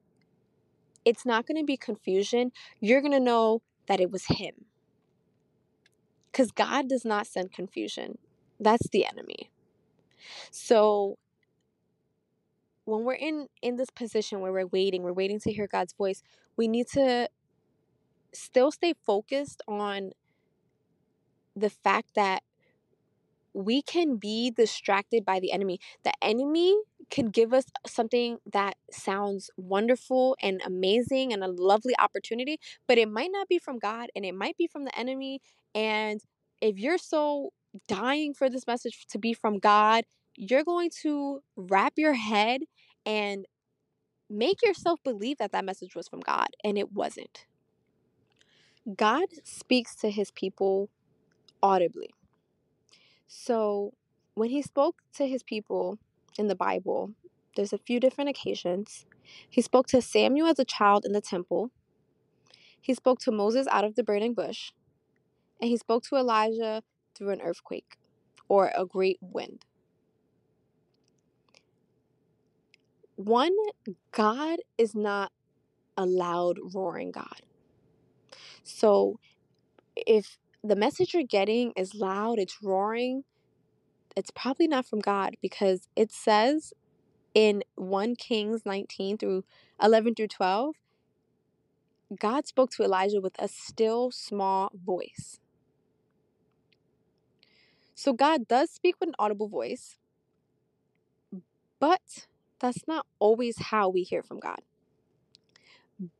it's 1.04 1.26
not 1.26 1.46
going 1.46 1.58
to 1.58 1.64
be 1.64 1.76
confusion. 1.76 2.52
You're 2.80 3.00
going 3.00 3.12
to 3.12 3.20
know 3.20 3.62
that 3.86 4.00
it 4.00 4.10
was 4.10 4.26
Him. 4.26 4.66
Because 6.30 6.50
God 6.50 6.88
does 6.88 7.04
not 7.04 7.26
send 7.26 7.52
confusion, 7.52 8.18
that's 8.58 8.88
the 8.88 9.04
enemy. 9.04 9.50
So 10.50 11.18
when 12.84 13.04
we're 13.04 13.14
in 13.14 13.48
in 13.60 13.76
this 13.76 13.90
position 13.90 14.40
where 14.40 14.52
we're 14.52 14.66
waiting 14.66 15.04
we're 15.04 15.12
waiting 15.12 15.38
to 15.38 15.52
hear 15.52 15.68
god's 15.68 15.92
voice 15.92 16.20
we 16.56 16.66
need 16.66 16.86
to 16.88 17.28
still 18.34 18.72
stay 18.72 18.92
focused 19.06 19.62
on 19.68 20.10
the 21.54 21.70
fact 21.70 22.14
that 22.14 22.42
we 23.54 23.82
can 23.82 24.16
be 24.16 24.50
distracted 24.50 25.24
by 25.24 25.38
the 25.38 25.52
enemy. 25.52 25.78
The 26.04 26.12
enemy 26.22 26.76
can 27.12 27.28
give 27.28 27.52
us 27.52 27.66
something 27.86 28.38
that 28.52 28.74
sounds 28.90 29.50
wonderful 29.56 30.36
and 30.42 30.60
amazing 30.66 31.32
and 31.32 31.44
a 31.44 31.48
lovely 31.48 31.94
opportunity, 31.98 32.58
but 32.88 32.98
it 32.98 33.08
might 33.08 33.30
not 33.30 33.46
be 33.48 33.58
from 33.58 33.78
God 33.78 34.08
and 34.16 34.24
it 34.24 34.34
might 34.34 34.56
be 34.56 34.66
from 34.66 34.84
the 34.84 34.98
enemy 34.98 35.40
and 35.74 36.20
if 36.62 36.78
you're 36.78 36.98
so 36.98 37.50
dying 37.88 38.32
for 38.32 38.48
this 38.48 38.66
message 38.66 39.06
to 39.08 39.18
be 39.18 39.34
from 39.34 39.58
God, 39.58 40.04
you're 40.36 40.64
going 40.64 40.90
to 41.02 41.42
wrap 41.56 41.94
your 41.96 42.14
head 42.14 42.62
and 43.04 43.46
make 44.30 44.62
yourself 44.62 45.00
believe 45.04 45.38
that 45.38 45.52
that 45.52 45.64
message 45.64 45.94
was 45.94 46.08
from 46.08 46.20
God, 46.20 46.48
and 46.64 46.78
it 46.78 46.92
wasn't. 46.92 47.46
God 48.96 49.26
speaks 49.44 49.94
to 49.96 50.10
his 50.10 50.30
people 50.30 50.88
audibly. 51.62 52.10
So 53.26 53.92
when 54.34 54.50
he 54.50 54.62
spoke 54.62 54.96
to 55.16 55.26
his 55.26 55.42
people 55.42 55.98
in 56.38 56.48
the 56.48 56.54
Bible, 56.54 57.12
there's 57.56 57.72
a 57.72 57.78
few 57.78 58.00
different 58.00 58.30
occasions. 58.30 59.06
He 59.48 59.60
spoke 59.60 59.86
to 59.88 60.02
Samuel 60.02 60.48
as 60.48 60.58
a 60.58 60.64
child 60.64 61.04
in 61.04 61.12
the 61.12 61.20
temple. 61.20 61.70
He 62.80 62.94
spoke 62.94 63.18
to 63.20 63.30
Moses 63.30 63.66
out 63.70 63.84
of 63.84 63.94
the 63.94 64.02
burning 64.02 64.34
bush. 64.34 64.72
And 65.60 65.70
he 65.70 65.76
spoke 65.76 66.02
to 66.04 66.16
Elijah 66.16 66.82
through 67.14 67.30
an 67.30 67.40
earthquake 67.40 67.96
or 68.48 68.72
a 68.76 68.84
great 68.84 69.18
wind. 69.20 69.64
One, 73.16 73.54
God 74.10 74.58
is 74.76 74.94
not 74.94 75.30
a 75.96 76.06
loud, 76.06 76.58
roaring 76.74 77.12
God. 77.12 77.42
So 78.64 79.20
if 79.94 80.38
the 80.64 80.76
message 80.76 81.14
you're 81.14 81.22
getting 81.22 81.72
is 81.76 81.94
loud, 81.94 82.38
it's 82.38 82.62
roaring, 82.62 83.24
it's 84.16 84.30
probably 84.30 84.66
not 84.68 84.86
from 84.86 85.00
God 85.00 85.36
because 85.40 85.88
it 85.96 86.12
says 86.12 86.72
in 87.34 87.62
1 87.76 88.16
Kings 88.16 88.62
19 88.64 89.18
through 89.18 89.44
11 89.82 90.14
through 90.14 90.28
12, 90.28 90.74
God 92.18 92.46
spoke 92.46 92.70
to 92.72 92.82
Elijah 92.82 93.20
with 93.20 93.34
a 93.38 93.48
still 93.48 94.10
small 94.10 94.70
voice. 94.74 95.40
So 97.94 98.12
God 98.12 98.48
does 98.48 98.70
speak 98.70 98.96
with 99.00 99.10
an 99.10 99.14
audible 99.18 99.48
voice, 99.48 99.98
but 101.78 102.26
that's 102.58 102.86
not 102.86 103.06
always 103.18 103.58
how 103.58 103.88
we 103.88 104.02
hear 104.02 104.22
from 104.22 104.40
God. 104.40 104.60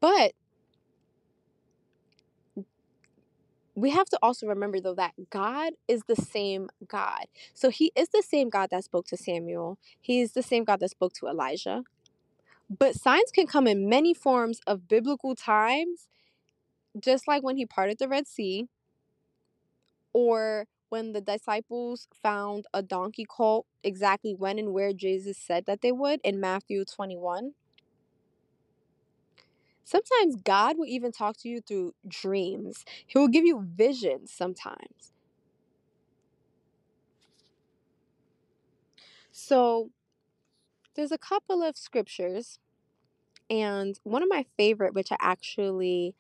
But 0.01 0.33
we 3.83 3.91
have 3.91 4.09
to 4.11 4.19
also 4.23 4.47
remember 4.47 4.81
though 4.81 4.95
that 4.95 5.13
God 5.29 5.73
is 5.89 6.05
the 6.07 6.15
same 6.15 6.71
God. 6.87 7.27
So 7.53 7.69
he 7.69 7.91
is 7.97 8.11
the 8.11 8.23
same 8.23 8.49
God 8.49 8.71
that 8.71 8.85
spoke 8.85 9.07
to 9.09 9.17
Samuel. 9.17 9.77
He's 10.01 10.33
the 10.33 10.43
same 10.43 10.63
God 10.63 10.79
that 10.81 10.91
spoke 10.91 11.13
to 11.15 11.27
Elijah. 11.27 11.83
But 12.71 12.95
signs 12.95 13.33
can 13.33 13.49
come 13.49 13.67
in 13.67 13.89
many 13.89 14.15
forms 14.15 14.61
of 14.69 14.87
biblical 14.87 15.35
times, 15.35 16.07
just 16.99 17.27
like 17.27 17.43
when 17.43 17.57
he 17.57 17.67
parted 17.67 17.99
the 17.99 18.07
Red 18.07 18.29
Sea 18.29 18.69
or 20.13 20.67
when 20.89 21.13
the 21.13 21.21
disciples 21.21 22.07
found 22.23 22.67
a 22.73 22.83
donkey 22.83 23.27
colt 23.29 23.67
exactly 23.83 24.33
when 24.33 24.61
and 24.61 24.73
where 24.73 24.93
Jesus 24.93 25.37
said 25.39 25.67
that 25.67 25.81
they 25.81 25.91
would 25.91 26.21
in 26.23 26.39
Matthew 26.39 26.85
21. 26.85 27.55
Sometimes 29.93 30.37
God 30.43 30.79
will 30.79 30.87
even 30.87 31.13
talk 31.13 31.37
to 31.41 31.51
you 31.51 31.61
through 31.61 31.93
dreams. 32.09 32.87
He 33.07 33.19
will 33.19 33.29
give 33.29 33.45
you 33.45 33.61
visions 33.77 34.33
sometimes. 34.33 35.13
So, 39.33 39.91
there's 40.95 41.13
a 41.13 41.19
couple 41.19 41.63
of 41.63 41.77
scriptures, 41.77 42.59
and 43.51 43.99
one 44.03 44.23
of 44.23 44.31
my 44.31 44.47
favorite, 44.57 44.95
which 44.95 45.13
I 45.13 45.17
actually 45.21 46.15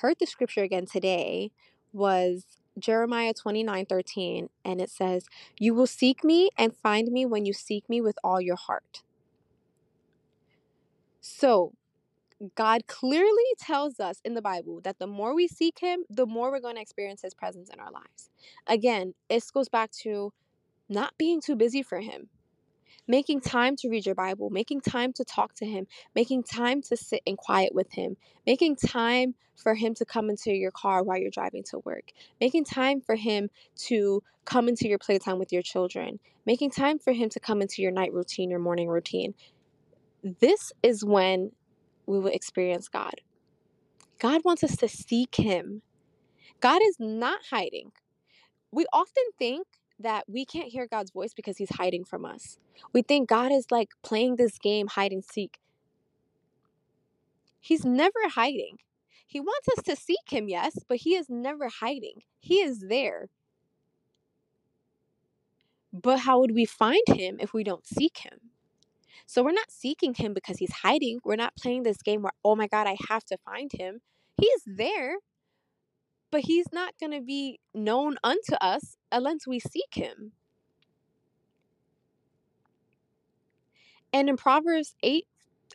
heard 0.00 0.18
the 0.20 0.26
scripture 0.26 0.62
again 0.62 0.86
today, 0.86 1.50
was 1.92 2.44
Jeremiah 2.78 3.34
29 3.34 3.84
13. 3.86 4.48
And 4.64 4.80
it 4.80 4.90
says, 4.90 5.26
You 5.58 5.74
will 5.74 5.88
seek 5.88 6.22
me 6.22 6.50
and 6.56 6.76
find 6.76 7.10
me 7.10 7.26
when 7.26 7.44
you 7.44 7.52
seek 7.52 7.88
me 7.88 8.00
with 8.00 8.16
all 8.22 8.40
your 8.40 8.54
heart. 8.54 9.02
So, 11.20 11.72
God 12.54 12.86
clearly 12.86 13.44
tells 13.58 13.98
us 13.98 14.20
in 14.24 14.34
the 14.34 14.42
Bible 14.42 14.80
that 14.84 14.98
the 14.98 15.06
more 15.06 15.34
we 15.34 15.48
seek 15.48 15.80
Him, 15.80 16.04
the 16.08 16.26
more 16.26 16.50
we're 16.50 16.60
going 16.60 16.76
to 16.76 16.80
experience 16.80 17.22
His 17.22 17.34
presence 17.34 17.68
in 17.72 17.80
our 17.80 17.90
lives. 17.90 18.30
Again, 18.66 19.14
this 19.28 19.50
goes 19.50 19.68
back 19.68 19.90
to 20.02 20.32
not 20.88 21.14
being 21.18 21.40
too 21.40 21.56
busy 21.56 21.82
for 21.82 22.00
Him, 22.00 22.28
making 23.08 23.40
time 23.40 23.74
to 23.76 23.88
read 23.88 24.06
your 24.06 24.14
Bible, 24.14 24.50
making 24.50 24.82
time 24.82 25.12
to 25.14 25.24
talk 25.24 25.54
to 25.54 25.66
Him, 25.66 25.86
making 26.14 26.44
time 26.44 26.80
to 26.82 26.96
sit 26.96 27.22
in 27.26 27.36
quiet 27.36 27.74
with 27.74 27.92
Him, 27.92 28.16
making 28.46 28.76
time 28.76 29.34
for 29.56 29.74
Him 29.74 29.94
to 29.94 30.04
come 30.04 30.30
into 30.30 30.52
your 30.52 30.70
car 30.70 31.02
while 31.02 31.18
you're 31.18 31.30
driving 31.30 31.64
to 31.64 31.80
work, 31.80 32.12
making 32.40 32.64
time 32.64 33.00
for 33.00 33.16
Him 33.16 33.50
to 33.86 34.22
come 34.44 34.68
into 34.68 34.88
your 34.88 34.98
playtime 34.98 35.38
with 35.38 35.52
your 35.52 35.62
children, 35.62 36.20
making 36.46 36.70
time 36.70 36.98
for 37.00 37.12
Him 37.12 37.28
to 37.30 37.40
come 37.40 37.60
into 37.60 37.82
your 37.82 37.90
night 37.90 38.12
routine, 38.12 38.48
your 38.48 38.60
morning 38.60 38.88
routine. 38.88 39.34
This 40.22 40.72
is 40.82 41.04
when 41.04 41.52
we 42.08 42.18
will 42.18 42.30
experience 42.30 42.88
God. 42.88 43.20
God 44.18 44.40
wants 44.44 44.64
us 44.64 44.76
to 44.78 44.88
seek 44.88 45.36
Him. 45.36 45.82
God 46.60 46.80
is 46.82 46.96
not 46.98 47.40
hiding. 47.50 47.92
We 48.72 48.86
often 48.92 49.24
think 49.38 49.66
that 50.00 50.24
we 50.26 50.44
can't 50.44 50.72
hear 50.72 50.86
God's 50.86 51.10
voice 51.10 51.34
because 51.34 51.58
He's 51.58 51.76
hiding 51.76 52.04
from 52.04 52.24
us. 52.24 52.58
We 52.92 53.02
think 53.02 53.28
God 53.28 53.52
is 53.52 53.66
like 53.70 53.90
playing 54.02 54.36
this 54.36 54.58
game, 54.58 54.88
hide 54.88 55.12
and 55.12 55.24
seek. 55.24 55.58
He's 57.60 57.84
never 57.84 58.28
hiding. 58.34 58.78
He 59.26 59.40
wants 59.40 59.68
us 59.76 59.84
to 59.84 59.94
seek 59.94 60.30
Him, 60.30 60.48
yes, 60.48 60.78
but 60.88 60.98
He 60.98 61.14
is 61.14 61.28
never 61.28 61.68
hiding. 61.68 62.22
He 62.40 62.60
is 62.60 62.86
there. 62.88 63.28
But 65.92 66.20
how 66.20 66.40
would 66.40 66.54
we 66.54 66.64
find 66.64 67.02
Him 67.06 67.36
if 67.38 67.52
we 67.52 67.64
don't 67.64 67.86
seek 67.86 68.18
Him? 68.18 68.38
So 69.28 69.42
we're 69.42 69.52
not 69.52 69.70
seeking 69.70 70.14
him 70.14 70.32
because 70.32 70.56
he's 70.56 70.72
hiding. 70.72 71.20
We're 71.22 71.36
not 71.36 71.54
playing 71.54 71.82
this 71.82 71.98
game 71.98 72.22
where, 72.22 72.32
oh 72.46 72.56
my 72.56 72.66
God, 72.66 72.86
I 72.86 72.96
have 73.10 73.24
to 73.26 73.36
find 73.44 73.70
him. 73.70 74.00
He's 74.40 74.62
there, 74.64 75.16
but 76.30 76.40
he's 76.40 76.64
not 76.72 76.94
going 76.98 77.12
to 77.12 77.20
be 77.20 77.60
known 77.74 78.16
unto 78.24 78.54
us 78.58 78.96
unless 79.12 79.46
we 79.46 79.60
seek 79.60 79.92
him. 79.92 80.32
And 84.14 84.30
in 84.30 84.38
Proverbs 84.38 84.96
8, 85.02 85.26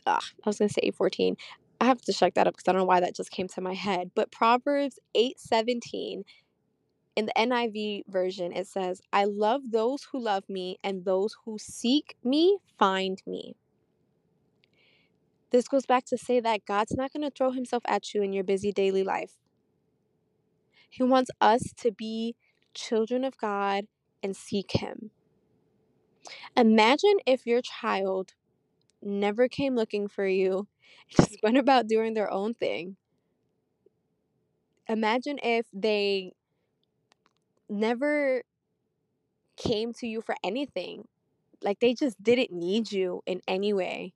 ugh, 0.04 0.22
I 0.44 0.48
was 0.48 0.58
going 0.58 0.68
to 0.68 0.74
say 0.74 0.80
814. 0.82 1.36
I 1.80 1.84
have 1.84 2.00
to 2.02 2.12
check 2.12 2.34
that 2.34 2.48
up 2.48 2.54
because 2.54 2.66
I 2.66 2.72
don't 2.72 2.80
know 2.80 2.86
why 2.86 2.98
that 2.98 3.14
just 3.14 3.30
came 3.30 3.46
to 3.46 3.60
my 3.60 3.74
head. 3.74 4.10
But 4.16 4.32
Proverbs 4.32 4.98
8 5.14 5.38
17, 5.38 6.24
in 7.16 7.26
the 7.26 7.32
NIV 7.36 8.04
version, 8.08 8.52
it 8.52 8.66
says, 8.66 9.00
I 9.12 9.24
love 9.24 9.62
those 9.70 10.08
who 10.10 10.20
love 10.20 10.48
me, 10.48 10.78
and 10.82 11.04
those 11.04 11.36
who 11.44 11.58
seek 11.58 12.16
me 12.24 12.58
find 12.78 13.22
me. 13.26 13.56
This 15.50 15.68
goes 15.68 15.86
back 15.86 16.04
to 16.06 16.18
say 16.18 16.40
that 16.40 16.66
God's 16.66 16.96
not 16.96 17.12
going 17.12 17.22
to 17.22 17.30
throw 17.30 17.52
himself 17.52 17.82
at 17.86 18.14
you 18.14 18.22
in 18.22 18.32
your 18.32 18.44
busy 18.44 18.72
daily 18.72 19.04
life. 19.04 19.34
He 20.90 21.02
wants 21.02 21.30
us 21.40 21.72
to 21.78 21.92
be 21.92 22.36
children 22.74 23.24
of 23.24 23.36
God 23.38 23.86
and 24.22 24.36
seek 24.36 24.72
him. 24.72 25.10
Imagine 26.56 27.16
if 27.26 27.46
your 27.46 27.62
child 27.62 28.34
never 29.02 29.48
came 29.48 29.74
looking 29.76 30.08
for 30.08 30.26
you, 30.26 30.68
just 31.08 31.38
went 31.42 31.58
about 31.58 31.86
doing 31.88 32.14
their 32.14 32.30
own 32.30 32.54
thing. 32.54 32.96
Imagine 34.88 35.38
if 35.42 35.66
they 35.72 36.32
never 37.68 38.42
came 39.56 39.92
to 39.94 40.06
you 40.06 40.20
for 40.20 40.34
anything. 40.44 41.06
Like 41.62 41.80
they 41.80 41.94
just 41.94 42.22
didn't 42.22 42.52
need 42.52 42.92
you 42.92 43.22
in 43.26 43.40
any 43.48 43.72
way. 43.72 44.12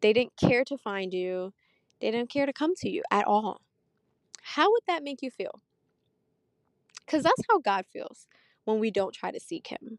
They 0.00 0.12
didn't 0.12 0.36
care 0.36 0.64
to 0.64 0.76
find 0.76 1.12
you. 1.12 1.52
They 2.00 2.10
didn't 2.10 2.30
care 2.30 2.46
to 2.46 2.52
come 2.52 2.74
to 2.76 2.88
you 2.88 3.02
at 3.10 3.26
all. 3.26 3.60
How 4.42 4.70
would 4.70 4.82
that 4.86 5.02
make 5.02 5.22
you 5.22 5.30
feel? 5.30 5.60
Because 7.04 7.22
that's 7.22 7.42
how 7.50 7.58
God 7.58 7.84
feels 7.92 8.26
when 8.64 8.78
we 8.78 8.90
don't 8.90 9.14
try 9.14 9.30
to 9.30 9.40
seek 9.40 9.68
Him. 9.68 9.98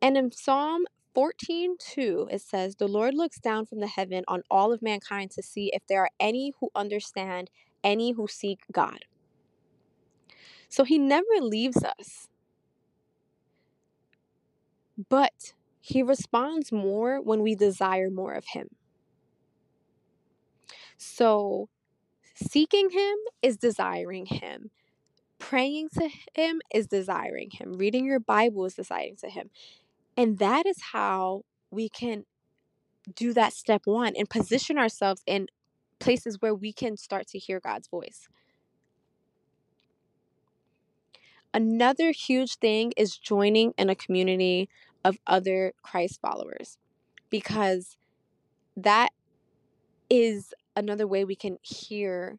And 0.00 0.16
in 0.16 0.32
Psalm 0.32 0.84
14 1.14 1.76
2, 1.78 2.28
it 2.30 2.40
says, 2.40 2.76
The 2.76 2.88
Lord 2.88 3.14
looks 3.14 3.38
down 3.38 3.66
from 3.66 3.80
the 3.80 3.86
heaven 3.86 4.24
on 4.28 4.42
all 4.50 4.72
of 4.72 4.82
mankind 4.82 5.30
to 5.32 5.42
see 5.42 5.70
if 5.72 5.86
there 5.86 6.02
are 6.02 6.10
any 6.20 6.52
who 6.60 6.70
understand, 6.74 7.50
any 7.82 8.12
who 8.12 8.26
seek 8.28 8.60
God. 8.72 9.04
So 10.74 10.82
He 10.82 10.98
never 10.98 11.40
leaves 11.40 11.84
us. 11.84 12.26
But 15.08 15.54
He 15.80 16.02
responds 16.02 16.72
more 16.72 17.22
when 17.22 17.42
we 17.42 17.54
desire 17.54 18.10
more 18.10 18.32
of 18.32 18.46
Him. 18.46 18.70
So 20.96 21.68
seeking 22.34 22.90
Him 22.90 23.14
is 23.40 23.56
desiring 23.56 24.26
Him. 24.26 24.72
Praying 25.38 25.90
to 25.90 26.08
Him 26.34 26.60
is 26.74 26.88
desiring 26.88 27.50
Him. 27.52 27.74
Reading 27.74 28.04
your 28.04 28.18
Bible 28.18 28.64
is 28.64 28.74
desiring 28.74 29.14
to 29.20 29.30
Him. 29.30 29.50
And 30.16 30.38
that 30.38 30.66
is 30.66 30.78
how 30.90 31.42
we 31.70 31.88
can 31.88 32.24
do 33.14 33.32
that 33.32 33.52
step 33.52 33.82
one 33.84 34.14
and 34.16 34.28
position 34.28 34.76
ourselves 34.76 35.22
in 35.24 35.46
places 36.00 36.40
where 36.40 36.54
we 36.54 36.72
can 36.72 36.96
start 36.96 37.28
to 37.28 37.38
hear 37.38 37.60
God's 37.60 37.86
voice. 37.86 38.28
Another 41.54 42.10
huge 42.10 42.56
thing 42.56 42.92
is 42.96 43.16
joining 43.16 43.74
in 43.78 43.88
a 43.88 43.94
community 43.94 44.68
of 45.04 45.18
other 45.24 45.72
Christ 45.82 46.20
followers 46.20 46.78
because 47.30 47.96
that 48.76 49.10
is 50.10 50.52
another 50.74 51.06
way 51.06 51.24
we 51.24 51.36
can 51.36 51.58
hear 51.62 52.38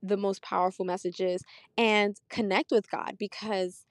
the 0.00 0.16
most 0.16 0.42
powerful 0.42 0.84
messages 0.84 1.42
and 1.76 2.20
connect 2.28 2.70
with 2.70 2.88
God 2.88 3.16
because 3.18 3.84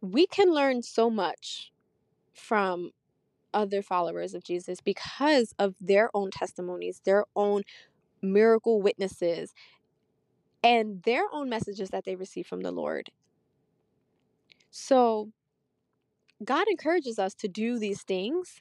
we 0.00 0.28
can 0.28 0.52
learn 0.52 0.82
so 0.82 1.10
much 1.10 1.72
from 2.32 2.92
other 3.52 3.82
followers 3.82 4.34
of 4.34 4.44
Jesus 4.44 4.80
because 4.80 5.52
of 5.58 5.74
their 5.80 6.10
own 6.14 6.30
testimonies, 6.30 7.02
their 7.04 7.24
own 7.34 7.62
miracle 8.22 8.80
witnesses, 8.80 9.52
and 10.62 11.02
their 11.02 11.24
own 11.32 11.48
messages 11.48 11.90
that 11.90 12.04
they 12.04 12.14
receive 12.14 12.46
from 12.46 12.60
the 12.60 12.70
Lord. 12.70 13.10
So, 14.72 15.30
God 16.44 16.68
encourages 16.68 17.18
us 17.18 17.34
to 17.34 17.48
do 17.48 17.78
these 17.80 18.02
things 18.02 18.60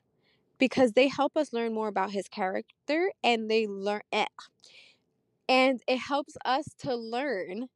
because 0.59 0.93
they 0.93 1.07
help 1.09 1.37
us 1.37 1.53
learn 1.53 1.73
more 1.73 1.87
about 1.89 2.11
his 2.11 2.27
character 2.27 3.11
and 3.23 3.49
they 3.51 3.67
learn 3.67 4.01
eh, 4.11 4.25
and 5.47 5.81
it 5.87 5.97
helps 5.97 6.35
us 6.45 6.65
to 6.79 6.95
learn 6.95 7.67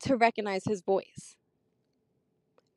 to 0.00 0.16
recognize 0.16 0.64
his 0.64 0.82
voice. 0.82 1.36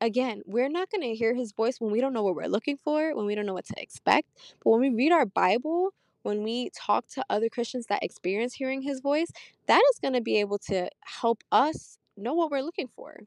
Again, 0.00 0.42
we're 0.46 0.68
not 0.68 0.90
going 0.90 1.02
to 1.02 1.14
hear 1.14 1.34
his 1.34 1.52
voice 1.52 1.80
when 1.80 1.92
we 1.92 2.00
don't 2.00 2.12
know 2.12 2.24
what 2.24 2.34
we're 2.34 2.46
looking 2.48 2.76
for, 2.76 3.14
when 3.14 3.24
we 3.26 3.34
don't 3.36 3.46
know 3.46 3.54
what 3.54 3.66
to 3.66 3.80
expect. 3.80 4.28
But 4.62 4.70
when 4.70 4.80
we 4.80 4.90
read 4.90 5.12
our 5.12 5.26
Bible, 5.26 5.90
when 6.22 6.42
we 6.42 6.70
talk 6.70 7.06
to 7.08 7.24
other 7.30 7.48
Christians 7.48 7.86
that 7.86 8.02
experience 8.02 8.54
hearing 8.54 8.82
his 8.82 9.00
voice, 9.00 9.28
that 9.66 9.82
is 9.92 10.00
going 10.00 10.14
to 10.14 10.20
be 10.20 10.38
able 10.40 10.58
to 10.70 10.88
help 11.04 11.44
us 11.52 11.98
know 12.16 12.34
what 12.34 12.50
we're 12.50 12.62
looking 12.62 12.88
for. 12.96 13.20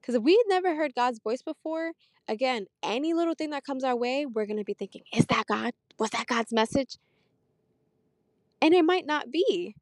Because 0.00 0.14
if 0.14 0.22
we 0.22 0.32
had 0.32 0.48
never 0.48 0.74
heard 0.74 0.94
God's 0.94 1.20
voice 1.20 1.42
before, 1.42 1.92
again, 2.28 2.66
any 2.82 3.12
little 3.14 3.34
thing 3.34 3.50
that 3.50 3.64
comes 3.64 3.84
our 3.84 3.96
way, 3.96 4.26
we're 4.26 4.46
going 4.46 4.58
to 4.58 4.64
be 4.64 4.74
thinking, 4.74 5.02
is 5.12 5.26
that 5.26 5.46
God? 5.46 5.72
Was 5.98 6.10
that 6.10 6.26
God's 6.26 6.52
message? 6.52 6.96
And 8.62 8.74
it 8.74 8.84
might 8.84 9.06
not 9.06 9.30
be. 9.30 9.74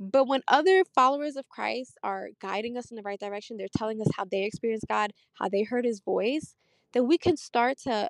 But 0.00 0.26
when 0.28 0.42
other 0.46 0.84
followers 0.94 1.36
of 1.36 1.48
Christ 1.48 1.98
are 2.02 2.28
guiding 2.40 2.76
us 2.76 2.90
in 2.90 2.96
the 2.96 3.02
right 3.02 3.18
direction, 3.18 3.56
they're 3.56 3.66
telling 3.76 4.00
us 4.00 4.08
how 4.16 4.24
they 4.24 4.44
experienced 4.44 4.86
God, 4.88 5.12
how 5.34 5.48
they 5.48 5.64
heard 5.64 5.84
his 5.84 6.00
voice, 6.00 6.54
then 6.92 7.08
we 7.08 7.18
can 7.18 7.36
start 7.36 7.78
to 7.84 8.08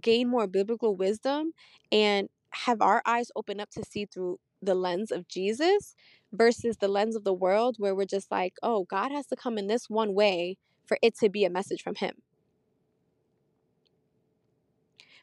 gain 0.00 0.28
more 0.28 0.46
biblical 0.46 0.96
wisdom 0.96 1.52
and 1.92 2.28
have 2.50 2.80
our 2.80 3.02
eyes 3.06 3.30
open 3.36 3.60
up 3.60 3.70
to 3.70 3.84
see 3.84 4.06
through 4.06 4.38
the 4.62 4.74
lens 4.74 5.12
of 5.12 5.28
Jesus 5.28 5.94
versus 6.32 6.76
the 6.76 6.88
lens 6.88 7.16
of 7.16 7.24
the 7.24 7.32
world 7.32 7.76
where 7.78 7.94
we're 7.94 8.04
just 8.04 8.30
like, 8.30 8.54
oh, 8.62 8.84
God 8.84 9.12
has 9.12 9.26
to 9.28 9.36
come 9.36 9.58
in 9.58 9.66
this 9.66 9.88
one 9.88 10.14
way 10.14 10.56
for 10.86 10.98
it 11.02 11.16
to 11.18 11.28
be 11.28 11.44
a 11.44 11.50
message 11.50 11.82
from 11.82 11.94
him. 11.94 12.16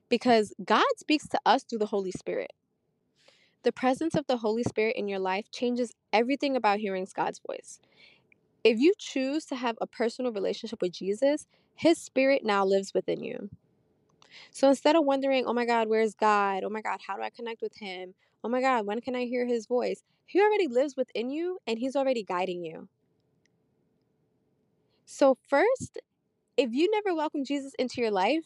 Because 0.09 0.53
God 0.63 0.85
speaks 0.97 1.27
to 1.29 1.39
us 1.45 1.63
through 1.63 1.79
the 1.79 1.87
Holy 1.87 2.11
Spirit. 2.11 2.53
The 3.63 3.71
presence 3.71 4.15
of 4.15 4.27
the 4.27 4.37
Holy 4.37 4.63
Spirit 4.63 4.95
in 4.95 5.07
your 5.07 5.19
life 5.19 5.49
changes 5.51 5.91
everything 6.13 6.55
about 6.55 6.79
hearing 6.79 7.07
God's 7.15 7.41
voice. 7.45 7.79
If 8.63 8.79
you 8.79 8.93
choose 8.97 9.45
to 9.45 9.55
have 9.55 9.77
a 9.81 9.87
personal 9.87 10.31
relationship 10.31 10.81
with 10.81 10.91
Jesus, 10.91 11.47
His 11.75 11.97
Spirit 11.97 12.43
now 12.43 12.65
lives 12.65 12.93
within 12.93 13.23
you. 13.23 13.49
So 14.51 14.69
instead 14.69 14.95
of 14.95 15.05
wondering, 15.05 15.45
oh 15.45 15.53
my 15.53 15.65
God, 15.65 15.87
where's 15.87 16.13
God? 16.13 16.63
Oh 16.63 16.69
my 16.69 16.81
God, 16.81 16.99
how 17.05 17.15
do 17.15 17.23
I 17.23 17.29
connect 17.29 17.61
with 17.61 17.75
Him? 17.77 18.13
Oh 18.43 18.49
my 18.49 18.61
God, 18.61 18.85
when 18.85 19.01
can 19.01 19.15
I 19.15 19.25
hear 19.25 19.45
His 19.45 19.65
voice? 19.65 20.03
He 20.25 20.41
already 20.41 20.67
lives 20.67 20.95
within 20.95 21.29
you 21.29 21.59
and 21.67 21.79
He's 21.79 21.95
already 21.95 22.23
guiding 22.23 22.63
you. 22.63 22.89
So, 25.05 25.37
first, 25.47 25.99
if 26.57 26.71
you 26.73 26.89
never 26.91 27.15
welcome 27.15 27.45
Jesus 27.45 27.73
into 27.77 28.01
your 28.01 28.11
life, 28.11 28.45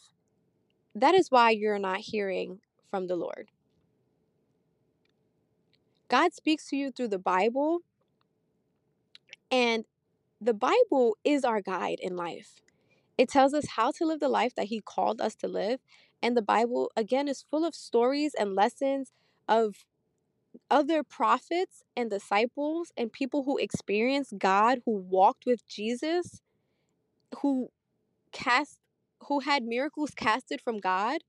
that 0.95 1.15
is 1.15 1.31
why 1.31 1.51
you're 1.51 1.79
not 1.79 1.99
hearing 1.99 2.59
from 2.89 3.07
the 3.07 3.15
Lord. 3.15 3.49
God 6.09 6.33
speaks 6.33 6.67
to 6.69 6.75
you 6.75 6.91
through 6.91 7.09
the 7.09 7.19
Bible, 7.19 7.79
and 9.51 9.85
the 10.41 10.53
Bible 10.53 11.17
is 11.23 11.43
our 11.43 11.61
guide 11.61 11.99
in 12.01 12.15
life. 12.15 12.61
It 13.17 13.29
tells 13.29 13.53
us 13.53 13.65
how 13.75 13.91
to 13.91 14.05
live 14.05 14.19
the 14.19 14.29
life 14.29 14.55
that 14.55 14.67
He 14.67 14.81
called 14.81 15.21
us 15.21 15.35
to 15.35 15.47
live. 15.47 15.79
And 16.21 16.35
the 16.35 16.41
Bible, 16.41 16.91
again, 16.95 17.27
is 17.27 17.45
full 17.49 17.65
of 17.65 17.75
stories 17.75 18.33
and 18.37 18.55
lessons 18.55 19.11
of 19.47 19.85
other 20.69 21.03
prophets 21.03 21.83
and 21.95 22.09
disciples 22.09 22.91
and 22.97 23.11
people 23.11 23.43
who 23.43 23.57
experienced 23.57 24.37
God, 24.37 24.79
who 24.85 24.95
walked 24.97 25.45
with 25.45 25.67
Jesus, 25.67 26.41
who 27.41 27.69
cast 28.31 28.79
who 29.23 29.41
had 29.41 29.63
miracles 29.63 30.11
casted 30.15 30.61
from 30.61 30.79
God. 30.79 31.21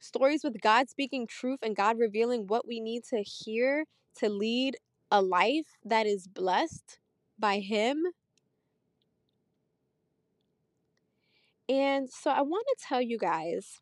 Stories 0.00 0.42
with 0.42 0.60
God 0.60 0.88
speaking 0.88 1.26
truth 1.26 1.58
and 1.62 1.76
God 1.76 1.98
revealing 1.98 2.46
what 2.46 2.66
we 2.66 2.80
need 2.80 3.04
to 3.10 3.22
hear 3.22 3.84
to 4.18 4.28
lead 4.28 4.76
a 5.10 5.20
life 5.20 5.76
that 5.84 6.06
is 6.06 6.26
blessed 6.26 6.98
by 7.38 7.58
Him. 7.58 8.04
And 11.68 12.08
so 12.10 12.30
I 12.30 12.40
want 12.42 12.66
to 12.68 12.84
tell 12.84 13.02
you 13.02 13.18
guys 13.18 13.80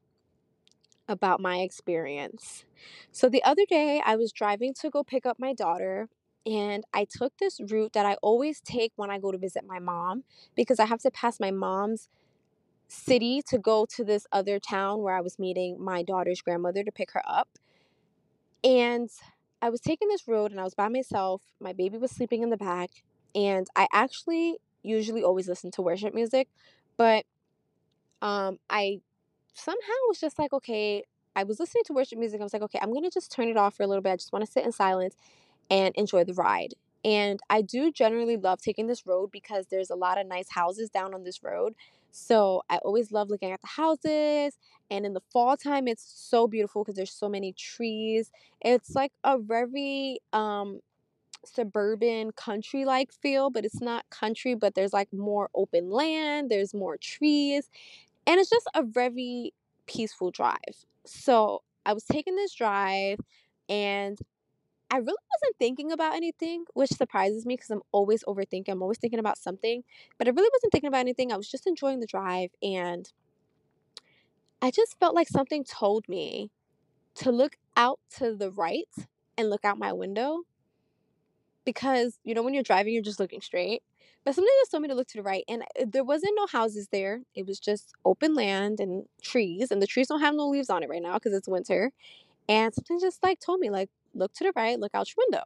about 1.09 1.41
my 1.41 1.59
experience. 1.59 2.65
So 3.13 3.29
the 3.29 3.43
other 3.45 3.65
day, 3.69 4.03
I 4.05 4.17
was 4.17 4.33
driving 4.33 4.75
to 4.81 4.91
go 4.91 5.03
pick 5.03 5.27
up 5.27 5.39
my 5.39 5.53
daughter, 5.55 6.09
and 6.47 6.85
I 6.95 7.07
took 7.11 7.37
this 7.39 7.61
route 7.61 7.93
that 7.95 8.07
I 8.07 8.15
always 8.23 8.61
take 8.61 8.93
when 8.97 9.11
I 9.11 9.19
go 9.19 9.33
to 9.33 9.39
visit 9.39 9.65
my 9.67 9.79
mom 9.79 10.25
because 10.55 10.79
I 10.79 10.87
have 10.87 11.01
to 11.01 11.11
pass 11.11 11.41
my 11.41 11.51
mom's 11.51 12.09
city 12.89 13.43
to 13.49 13.59
go 13.59 13.87
to 13.97 14.05
this 14.05 14.27
other 14.33 14.59
town 14.59 15.03
where 15.03 15.15
I 15.15 15.21
was 15.21 15.39
meeting 15.39 15.83
my 15.83 16.03
daughter's 16.03 16.41
grandmother 16.41 16.83
to 16.85 16.93
pick 16.93 17.13
her 17.13 17.23
up. 17.27 17.49
And 18.65 19.11
I 19.61 19.71
was 19.71 19.81
taking 19.81 20.09
this 20.09 20.27
road 20.27 20.51
and 20.51 20.61
I 20.61 20.65
was 20.65 20.75
by 20.75 20.89
myself. 20.89 21.43
My 21.61 21.73
baby 21.73 21.99
was 21.99 22.11
sleeping 22.11 22.43
in 22.43 22.51
the 22.51 22.57
back. 22.57 22.91
And 23.35 23.67
I 23.77 23.87
actually 23.93 24.57
usually 24.83 25.23
always 25.23 25.49
listen 25.49 25.71
to 25.73 25.83
worship 25.83 26.15
music, 26.15 26.49
but 26.97 27.25
um, 28.23 28.59
I 28.71 29.01
somehow 29.59 29.93
was 30.09 30.21
just 30.21 30.39
like, 30.39 30.53
okay, 30.53 31.05
I 31.37 31.45
was 31.45 31.61
listening 31.61 31.85
to 31.87 31.93
worship 31.93 32.19
music. 32.19 32.41
I 32.41 32.45
was 32.45 32.53
like, 32.53 32.63
okay, 32.63 32.79
I'm 32.83 32.91
going 32.91 33.05
to 33.05 33.11
just 33.11 33.31
turn 33.31 33.49
it 33.49 33.57
off 33.57 33.77
for 33.77 33.83
a 33.83 33.87
little 33.87 34.03
bit. 34.03 34.11
I 34.11 34.17
just 34.17 34.33
want 34.33 34.45
to 34.45 34.51
sit 34.51 34.65
in 34.65 34.73
silence 34.73 35.17
and 35.71 35.95
enjoy 35.97 36.25
the 36.25 36.35
ride. 36.35 36.75
And 37.05 37.41
I 37.49 37.63
do 37.63 37.93
generally 37.93 38.37
love 38.37 38.61
taking 38.61 38.87
this 38.87 39.07
road 39.07 39.31
because 39.31 39.67
there's 39.67 39.91
a 39.91 39.95
lot 39.95 40.19
of 40.19 40.27
nice 40.27 40.51
houses 40.51 40.91
down 40.91 41.15
on 41.15 41.23
this 41.23 41.43
road. 41.43 41.75
So 42.11 42.63
I 42.69 42.79
always 42.79 43.13
love 43.13 43.31
looking 43.31 43.53
at 43.53 43.61
the 43.61 43.69
houses. 43.69 44.59
And 44.91 45.07
in 45.07 45.13
the 45.13 45.23
fall 45.33 45.57
time, 45.57 45.87
it's 45.87 46.03
so 46.03 46.49
beautiful 46.49 46.83
because 46.83 46.97
there's 46.97 47.13
so 47.13 47.29
many 47.29 47.53
trees. 47.53 48.33
It's 48.61 48.95
like 48.95 49.13
a 49.23 49.39
very 49.39 50.19
um, 50.33 50.81
suburban 51.45 52.33
country 52.33 52.85
like 52.85 53.13
feel, 53.13 53.51
but 53.51 53.65
it's 53.65 53.81
not 53.81 54.09
country, 54.11 54.55
but 54.55 54.75
there's 54.75 54.93
like 54.93 55.13
more 55.13 55.51
open 55.55 55.91
land, 55.91 56.51
there's 56.51 56.75
more 56.75 56.97
trees. 56.97 57.71
And 58.29 58.39
it's 58.39 58.51
just 58.51 58.69
a 58.75 58.83
very 58.83 59.55
peaceful 59.87 60.31
drive. 60.31 60.85
So 61.07 61.63
I 61.87 61.95
was 61.95 62.05
taking 62.05 62.37
this 62.37 62.55
drive 62.55 63.19
and 63.71 64.19
I 64.91 64.99
really 64.99 65.07
wasn't 65.07 65.57
thinking 65.59 65.93
about 65.93 66.15
anything, 66.15 66.67
which 66.75 66.91
surprises 66.91 67.47
me 67.47 67.55
because 67.57 67.71
I'm 67.71 67.81
always 67.91 68.23
overthinking. 68.25 68.69
I'm 68.69 68.83
always 68.83 68.99
thinking 68.99 69.19
about 69.19 69.39
something, 69.39 69.83
but 70.19 70.29
I 70.29 70.31
really 70.31 70.51
wasn't 70.53 70.73
thinking 70.73 70.89
about 70.89 71.01
anything. 71.01 71.33
I 71.33 71.39
was 71.39 71.49
just 71.51 71.67
enjoying 71.67 72.01
the 72.01 72.07
drive 72.07 72.51
and 72.63 73.11
I 74.61 74.71
just 74.71 74.99
felt 75.01 75.15
like 75.15 75.29
something 75.29 75.65
told 75.65 76.07
me 76.07 76.51
to 77.17 77.33
look 77.33 77.57
out 77.79 78.01
to 78.19 78.37
the 78.37 78.51
right 78.51 78.89
and 79.39 79.49
look 79.49 79.65
out 79.65 79.79
my 79.79 79.93
window 79.95 80.43
because 81.65 82.19
you 82.25 82.35
know 82.35 82.43
when 82.43 82.55
you're 82.55 82.63
driving 82.63 82.95
you're 82.95 83.03
just 83.03 83.21
looking 83.21 83.41
straight 83.41 83.83
but 84.25 84.35
something 84.35 84.53
just 84.61 84.71
told 84.71 84.83
me 84.83 84.89
to 84.89 84.95
look 84.95 85.09
to 85.09 85.17
the 85.17 85.23
right 85.23 85.45
and 85.49 85.63
uh, 85.63 85.85
there 85.87 86.05
wasn't 86.05 86.33
no 86.37 86.47
houses 86.47 86.89
there. 86.93 87.23
It 87.35 87.47
was 87.47 87.59
just 87.59 87.93
open 88.05 88.35
land 88.35 88.81
and 88.81 89.05
trees 89.23 89.71
and 89.71 89.81
the 89.81 89.87
trees 89.87 90.09
don't 90.09 90.21
have 90.21 90.35
no 90.35 90.49
leaves 90.49 90.71
on 90.71 90.83
it 90.83 90.89
right 90.89 91.03
now 91.03 91.15
because 91.15 91.33
it's 91.33 91.49
winter 91.49 91.93
and 92.49 92.75
something 92.75 92.99
just 93.01 93.23
like 93.23 93.41
told 93.41 93.61
me 93.61 93.71
like 93.71 93.91
look 94.15 94.33
to 94.35 94.45
the 94.45 94.53
right 94.57 94.79
look 94.79 94.95
out 94.95 95.09
your 95.09 95.25
window. 95.27 95.45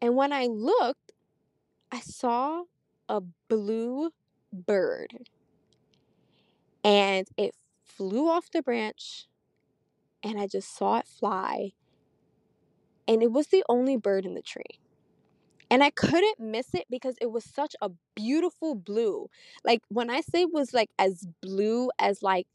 And 0.00 0.16
when 0.16 0.32
i 0.32 0.46
looked 0.46 1.12
i 1.90 2.00
saw 2.00 2.64
a 3.08 3.20
blue 3.48 4.10
bird 4.52 5.28
and 6.84 7.28
it 7.36 7.54
flew 7.84 8.28
off 8.28 8.50
the 8.50 8.62
branch 8.62 9.26
and 10.22 10.40
i 10.40 10.46
just 10.46 10.76
saw 10.76 10.98
it 10.98 11.06
fly 11.06 11.72
and 13.06 13.22
it 13.22 13.32
was 13.32 13.48
the 13.48 13.64
only 13.68 13.96
bird 13.96 14.24
in 14.24 14.34
the 14.34 14.42
tree 14.42 14.78
and 15.72 15.82
I 15.82 15.88
couldn't 15.88 16.38
miss 16.38 16.74
it 16.74 16.84
because 16.90 17.16
it 17.18 17.30
was 17.30 17.44
such 17.44 17.74
a 17.80 17.90
beautiful 18.14 18.74
blue. 18.74 19.30
Like 19.64 19.80
when 19.88 20.10
I 20.10 20.20
say 20.20 20.44
was 20.44 20.74
like 20.74 20.90
as 20.98 21.26
blue 21.40 21.90
as 21.98 22.22
like 22.22 22.46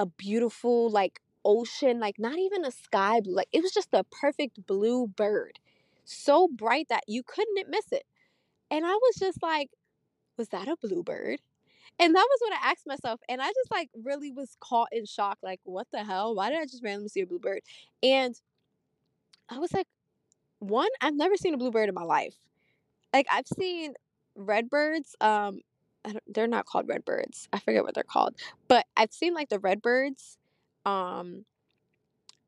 a 0.00 0.06
beautiful 0.06 0.90
like 0.90 1.20
ocean, 1.44 2.00
like 2.00 2.18
not 2.18 2.40
even 2.40 2.64
a 2.64 2.72
sky 2.72 3.20
blue. 3.20 3.36
Like 3.36 3.46
it 3.52 3.62
was 3.62 3.70
just 3.70 3.90
a 3.92 4.02
perfect 4.02 4.66
blue 4.66 5.06
bird. 5.06 5.60
So 6.04 6.48
bright 6.48 6.88
that 6.88 7.04
you 7.06 7.22
couldn't 7.22 7.70
miss 7.70 7.92
it. 7.92 8.02
And 8.68 8.84
I 8.84 8.94
was 8.94 9.14
just 9.16 9.40
like, 9.44 9.70
was 10.36 10.48
that 10.48 10.66
a 10.66 10.76
bluebird? 10.76 11.40
And 12.00 12.16
that 12.16 12.26
was 12.28 12.38
what 12.40 12.52
I 12.52 12.72
asked 12.72 12.88
myself. 12.88 13.20
And 13.28 13.40
I 13.40 13.46
just 13.46 13.70
like 13.70 13.90
really 14.02 14.32
was 14.32 14.56
caught 14.58 14.88
in 14.90 15.06
shock. 15.06 15.38
Like, 15.40 15.60
what 15.62 15.86
the 15.92 16.02
hell? 16.02 16.34
Why 16.34 16.50
did 16.50 16.58
I 16.58 16.64
just 16.64 16.82
randomly 16.82 17.10
see 17.10 17.20
a 17.20 17.26
bluebird? 17.28 17.60
And 18.02 18.34
I 19.48 19.60
was 19.60 19.72
like, 19.72 19.86
one, 20.58 20.88
I've 21.00 21.14
never 21.14 21.36
seen 21.36 21.54
a 21.54 21.58
bluebird 21.58 21.88
in 21.88 21.94
my 21.94 22.02
life. 22.02 22.34
Like, 23.12 23.26
I've 23.30 23.48
seen 23.48 23.94
redbirds. 24.34 25.16
Um, 25.20 25.60
they're 26.26 26.46
not 26.46 26.66
called 26.66 26.88
redbirds. 26.88 27.48
I 27.52 27.58
forget 27.58 27.84
what 27.84 27.94
they're 27.94 28.04
called. 28.04 28.36
But 28.68 28.86
I've 28.96 29.12
seen 29.12 29.34
like 29.34 29.48
the 29.48 29.58
redbirds. 29.58 30.38
Um, 30.84 31.44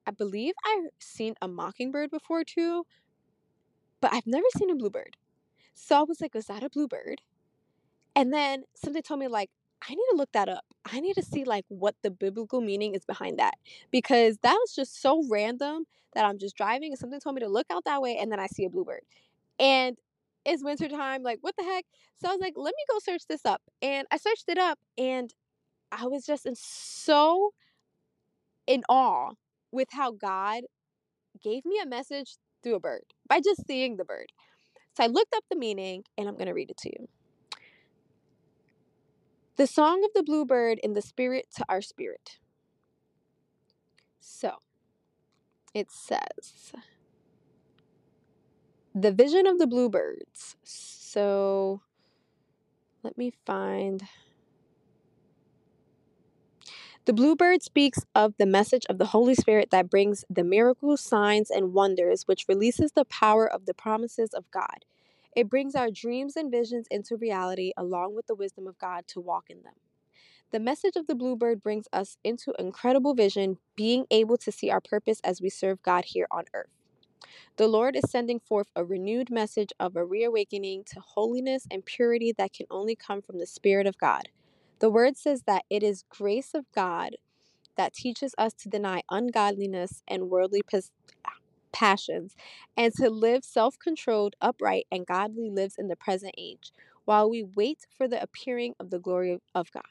I 0.07 0.11
believe 0.11 0.55
I've 0.65 0.91
seen 1.01 1.35
a 1.43 1.49
mockingbird 1.49 2.11
before 2.11 2.45
too. 2.45 2.87
But 4.01 4.13
I've 4.13 4.27
never 4.27 4.47
seen 4.57 4.71
a 4.71 4.77
bluebird. 4.77 5.17
So 5.75 5.99
I 5.99 6.03
was 6.03 6.21
like, 6.21 6.35
was 6.35 6.47
that 6.47 6.63
a 6.63 6.71
bluebird? 6.71 7.21
And 8.15 8.33
then 8.33 8.65
something 8.75 9.03
told 9.03 9.21
me 9.21 9.29
like, 9.29 9.51
I 9.89 9.91
need 9.91 10.07
to 10.11 10.17
look 10.17 10.33
that 10.33 10.49
up. 10.49 10.65
I 10.91 11.01
need 11.01 11.15
to 11.15 11.23
see 11.23 11.45
like 11.45 11.65
what 11.69 11.95
the 12.03 12.11
biblical 12.11 12.61
meaning 12.61 12.95
is 12.95 13.05
behind 13.05 13.39
that 13.39 13.55
because 13.91 14.39
that 14.43 14.55
was 14.55 14.75
just 14.75 15.01
so 15.01 15.23
random 15.29 15.85
that 16.15 16.25
I'm 16.25 16.39
just 16.39 16.57
driving 16.57 16.91
and 16.91 16.99
something 16.99 17.21
told 17.21 17.37
me 17.37 17.41
to 17.41 17.49
look 17.49 17.67
out 17.71 17.85
that 17.85 18.03
way 18.03 18.17
and 18.17 18.33
then 18.33 18.41
I 18.41 18.47
see 18.47 18.65
a 18.65 18.71
bluebird. 18.71 19.03
And 19.61 19.97
it's 20.45 20.64
wintertime, 20.64 21.22
like 21.22 21.39
what 21.41 21.55
the 21.57 21.64
heck? 21.64 21.84
So 22.20 22.28
I 22.28 22.32
was 22.32 22.41
like, 22.41 22.55
let 22.57 22.74
me 22.76 22.84
go 22.91 22.99
search 23.01 23.22
this 23.28 23.45
up. 23.45 23.62
And 23.82 24.07
I 24.11 24.16
searched 24.16 24.45
it 24.49 24.59
up 24.59 24.78
and 24.97 25.32
I 25.93 26.07
was 26.07 26.24
just 26.24 26.47
in 26.47 26.55
so 26.55 27.53
in 28.66 28.82
awe 28.89 29.32
with 29.72 29.89
how 29.93 30.12
God 30.12 30.64
gave 31.43 31.64
me 31.64 31.80
a 31.82 31.86
message 31.86 32.36
through 32.62 32.76
a 32.76 32.80
bird 32.80 33.05
by 33.28 33.41
just 33.41 33.66
seeing 33.66 33.97
the 33.97 34.05
bird. 34.05 34.32
So 34.97 35.05
I 35.05 35.07
looked 35.07 35.34
up 35.34 35.45
the 35.51 35.57
meaning 35.57 36.05
and 36.16 36.28
I'm 36.28 36.34
going 36.34 36.49
to 36.49 36.55
read 36.55 36.70
it 36.70 36.76
to 36.78 36.89
you. 36.89 37.09
The 39.57 39.66
song 39.66 40.05
of 40.05 40.11
the 40.14 40.22
bluebird 40.22 40.78
in 40.82 40.95
the 40.95 41.03
spirit 41.03 41.47
to 41.57 41.64
our 41.68 41.80
spirit. 41.80 42.39
So 44.20 44.57
it 45.74 45.91
says 45.91 46.72
the 49.03 49.12
vision 49.12 49.46
of 49.46 49.59
the 49.59 49.66
bluebirds. 49.66 50.57
So 50.62 51.82
let 53.03 53.16
me 53.16 53.32
find. 53.46 54.03
The 57.05 57.12
bluebird 57.14 57.62
speaks 57.62 58.01
of 58.14 58.34
the 58.38 58.44
message 58.46 58.84
of 58.90 58.99
the 58.99 59.07
Holy 59.07 59.34
Spirit 59.34 59.70
that 59.70 59.88
brings 59.88 60.24
the 60.28 60.44
miracles, 60.44 61.01
signs, 61.01 61.51
and 61.51 61.72
wonders, 61.72 62.24
which 62.26 62.44
releases 62.49 62.92
the 62.92 63.07
power 63.07 63.51
of 63.51 63.64
the 63.66 63.74
promises 63.74 64.34
of 64.34 64.51
God. 64.51 64.84
It 65.34 65.49
brings 65.49 65.74
our 65.74 65.90
dreams 65.90 66.36
and 66.36 66.51
visions 66.51 66.86
into 66.90 67.16
reality 67.16 67.72
along 67.76 68.14
with 68.14 68.26
the 68.26 68.34
wisdom 68.34 68.66
of 68.66 68.78
God 68.78 69.07
to 69.09 69.20
walk 69.20 69.46
in 69.49 69.62
them. 69.62 69.74
The 70.51 70.61
message 70.61 70.96
of 70.96 71.07
the 71.07 71.14
bluebird 71.14 71.62
brings 71.62 71.88
us 71.92 72.18
into 72.24 72.55
incredible 72.59 73.14
vision, 73.14 73.59
being 73.76 74.07
able 74.11 74.36
to 74.38 74.53
see 74.53 74.70
our 74.70 74.80
purpose 74.80 75.20
as 75.24 75.40
we 75.40 75.51
serve 75.51 75.82
God 75.82 76.07
here 76.07 76.26
on 76.30 76.44
earth. 76.55 76.78
The 77.57 77.69
Lord 77.69 77.97
is 77.97 78.11
sending 78.11 78.41
forth 78.41 78.69
a 78.77 78.85
renewed 78.85 79.31
message 79.31 79.73
of 79.81 79.97
a 79.97 80.05
reawakening 80.05 80.85
to 80.87 81.01
holiness 81.01 81.66
and 81.71 81.85
purity 81.85 82.33
that 82.39 82.53
can 82.53 82.66
only 82.71 82.97
come 82.97 83.23
from 83.23 83.39
the 83.39 83.47
Spirit 83.47 83.87
of 83.87 83.99
God. 83.99 84.31
The 84.81 84.91
word 84.91 85.16
says 85.16 85.43
that 85.47 85.64
it 85.71 85.83
is 85.83 86.05
grace 86.09 86.55
of 86.55 86.66
God 86.75 87.16
that 87.77 87.95
teaches 87.95 88.35
us 88.39 88.55
to 88.55 88.69
deny 88.69 89.03
ungodliness 89.11 90.03
and 90.09 90.31
worldly 90.31 90.62
pos- 90.62 90.93
passions 91.73 92.35
and 92.77 92.93
to 92.95 93.11
live 93.11 93.45
self 93.45 93.79
controlled, 93.79 94.37
upright, 94.41 94.87
and 94.91 95.07
godly 95.07 95.51
lives 95.51 95.77
in 95.79 95.89
the 95.89 95.97
present 95.97 96.35
age 96.39 96.73
while 97.05 97.31
we 97.31 97.43
wait 97.43 97.87
for 97.97 98.09
the 98.09 98.23
appearing 98.23 98.75
of 98.81 98.91
the 98.91 98.99
glory 98.99 99.39
of 99.55 99.71
God. 99.73 99.83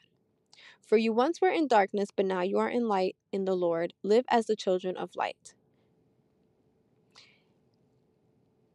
For 0.86 0.96
you 0.96 1.12
once 1.12 1.40
were 1.40 1.50
in 1.50 1.68
darkness, 1.68 2.08
but 2.14 2.26
now 2.26 2.42
you 2.42 2.58
are 2.58 2.70
in 2.70 2.88
light 2.88 3.16
in 3.32 3.44
the 3.44 3.56
Lord. 3.56 3.94
Live 4.02 4.24
as 4.30 4.46
the 4.46 4.56
children 4.56 4.96
of 4.96 5.16
light. 5.16 5.54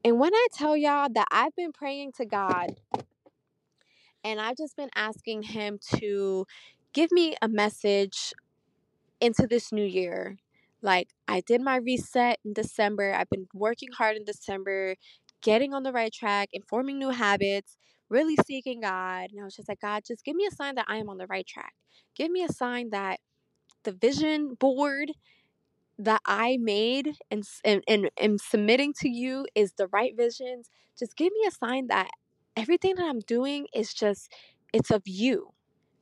And 0.03 0.19
when 0.19 0.33
I 0.33 0.47
tell 0.53 0.75
y'all 0.75 1.07
that 1.13 1.27
I've 1.31 1.55
been 1.55 1.71
praying 1.71 2.11
to 2.17 2.25
God 2.25 2.75
and 4.23 4.39
I've 4.39 4.57
just 4.57 4.75
been 4.75 4.89
asking 4.95 5.43
Him 5.43 5.79
to 5.95 6.45
give 6.93 7.11
me 7.11 7.35
a 7.41 7.47
message 7.47 8.33
into 9.21 9.47
this 9.47 9.71
new 9.71 9.85
year. 9.85 10.37
Like, 10.81 11.09
I 11.27 11.41
did 11.41 11.61
my 11.61 11.77
reset 11.77 12.39
in 12.43 12.53
December. 12.53 13.13
I've 13.13 13.29
been 13.29 13.47
working 13.53 13.89
hard 13.97 14.17
in 14.17 14.25
December, 14.25 14.95
getting 15.41 15.73
on 15.73 15.83
the 15.83 15.93
right 15.93 16.11
track 16.11 16.49
and 16.53 16.63
forming 16.67 16.99
new 16.99 17.09
habits, 17.09 17.77
really 18.09 18.35
seeking 18.45 18.81
God. 18.81 19.29
And 19.31 19.39
I 19.39 19.45
was 19.45 19.55
just 19.55 19.69
like, 19.69 19.79
God, 19.79 20.03
just 20.05 20.25
give 20.25 20.35
me 20.35 20.45
a 20.45 20.55
sign 20.55 20.75
that 20.75 20.85
I 20.89 20.97
am 20.97 21.09
on 21.09 21.17
the 21.17 21.27
right 21.27 21.47
track. 21.47 21.73
Give 22.15 22.29
me 22.29 22.43
a 22.43 22.49
sign 22.51 22.89
that 22.89 23.19
the 23.83 23.93
vision 23.93 24.55
board 24.55 25.11
that 25.99 26.21
I 26.25 26.57
made 26.57 27.17
and, 27.29 27.43
and, 27.63 27.83
and, 27.87 28.09
and 28.19 28.41
submitting 28.41 28.93
to 28.99 29.09
you 29.09 29.45
is 29.55 29.73
the 29.73 29.87
right 29.87 30.15
visions. 30.15 30.69
Just 30.97 31.15
give 31.15 31.31
me 31.33 31.47
a 31.47 31.51
sign 31.51 31.87
that 31.87 32.09
everything 32.55 32.95
that 32.95 33.05
I'm 33.05 33.19
doing 33.19 33.67
is 33.73 33.93
just, 33.93 34.31
it's 34.73 34.91
of 34.91 35.03
you 35.05 35.53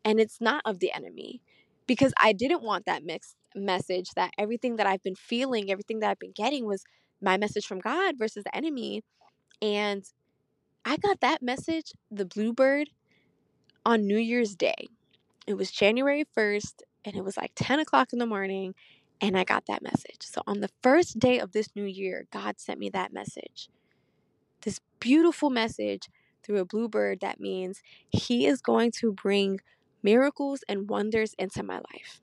and 0.06 0.20
it's 0.20 0.40
not 0.40 0.62
of 0.66 0.80
the 0.80 0.94
enemy. 0.94 1.42
Because 1.88 2.14
I 2.18 2.32
didn't 2.32 2.64
want 2.64 2.86
that 2.86 3.04
mixed 3.04 3.36
message 3.56 4.12
that 4.16 4.32
everything 4.38 4.78
that 4.78 4.88
I've 4.88 5.04
been 5.04 5.16
feeling, 5.16 5.70
everything 5.70 6.00
that 6.00 6.10
I've 6.10 6.20
been 6.20 6.32
getting 6.34 6.66
was 6.66 6.84
my 7.22 7.38
message 7.38 7.66
from 7.66 7.80
God 7.80 8.16
versus 8.18 8.44
the 8.46 8.56
enemy. 8.56 9.04
And 9.62 10.06
I 10.86 10.98
got 10.98 11.20
that 11.20 11.42
message, 11.42 11.92
the 12.10 12.26
bluebird, 12.26 12.90
on 13.86 14.08
New 14.08 14.18
Year's 14.18 14.56
Day. 14.56 14.88
It 15.48 15.56
was 15.56 15.72
January 15.72 16.26
1st, 16.38 16.82
and 17.06 17.16
it 17.16 17.24
was 17.24 17.38
like 17.38 17.52
10 17.56 17.80
o'clock 17.80 18.14
in 18.14 18.20
the 18.20 18.26
morning, 18.26 18.74
and 19.22 19.38
I 19.38 19.44
got 19.44 19.68
that 19.68 19.84
message. 19.84 20.22
So 20.22 20.42
on 20.48 20.62
the 20.62 20.70
first 20.82 21.20
day 21.20 21.40
of 21.40 21.52
this 21.52 21.70
new 21.76 21.86
year, 21.86 22.26
God 22.32 22.60
sent 22.60 22.80
me 22.80 22.90
that 22.90 23.14
message. 23.14 23.70
This 24.62 24.80
beautiful 25.00 25.50
message 25.50 26.10
through 26.44 26.60
a 26.60 26.66
bluebird 26.66 27.20
that 27.22 27.40
means 27.40 27.82
He 28.10 28.48
is 28.48 28.62
going 28.62 28.92
to 29.00 29.14
bring 29.14 29.60
miracles 30.02 30.64
and 30.68 30.90
wonders 30.90 31.36
into 31.38 31.62
my 31.62 31.76
life. 31.76 32.22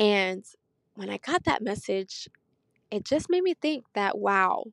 And 0.00 0.44
when 0.94 1.10
I 1.10 1.18
got 1.18 1.44
that 1.44 1.62
message, 1.62 2.28
it 2.90 3.04
just 3.04 3.30
made 3.30 3.42
me 3.42 3.54
think 3.54 3.84
that, 3.94 4.18
wow, 4.18 4.64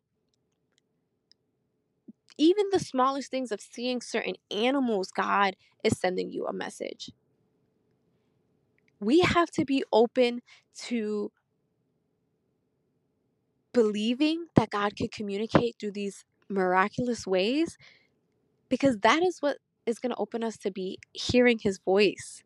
even 2.37 2.65
the 2.71 2.79
smallest 2.79 3.29
things 3.29 3.51
of 3.51 3.61
seeing 3.61 4.01
certain 4.01 4.35
animals, 4.49 5.11
God 5.11 5.55
is 5.83 5.97
sending 5.99 6.31
you 6.31 6.47
a 6.47 6.53
message. 6.53 7.11
We 8.99 9.19
have 9.21 9.51
to 9.51 9.65
be 9.65 9.83
open 9.91 10.41
to 10.85 11.31
believing 13.73 14.45
that 14.55 14.69
God 14.69 14.95
can 14.95 15.09
communicate 15.09 15.75
through 15.79 15.91
these 15.91 16.23
miraculous 16.47 17.27
ways 17.27 17.77
because 18.69 18.97
that 18.99 19.21
is 19.21 19.39
what 19.41 19.57
is 19.85 19.99
going 19.99 20.11
to 20.11 20.17
open 20.17 20.43
us 20.43 20.57
to 20.57 20.71
be 20.71 20.97
hearing 21.13 21.59
his 21.59 21.79
voice. 21.79 22.43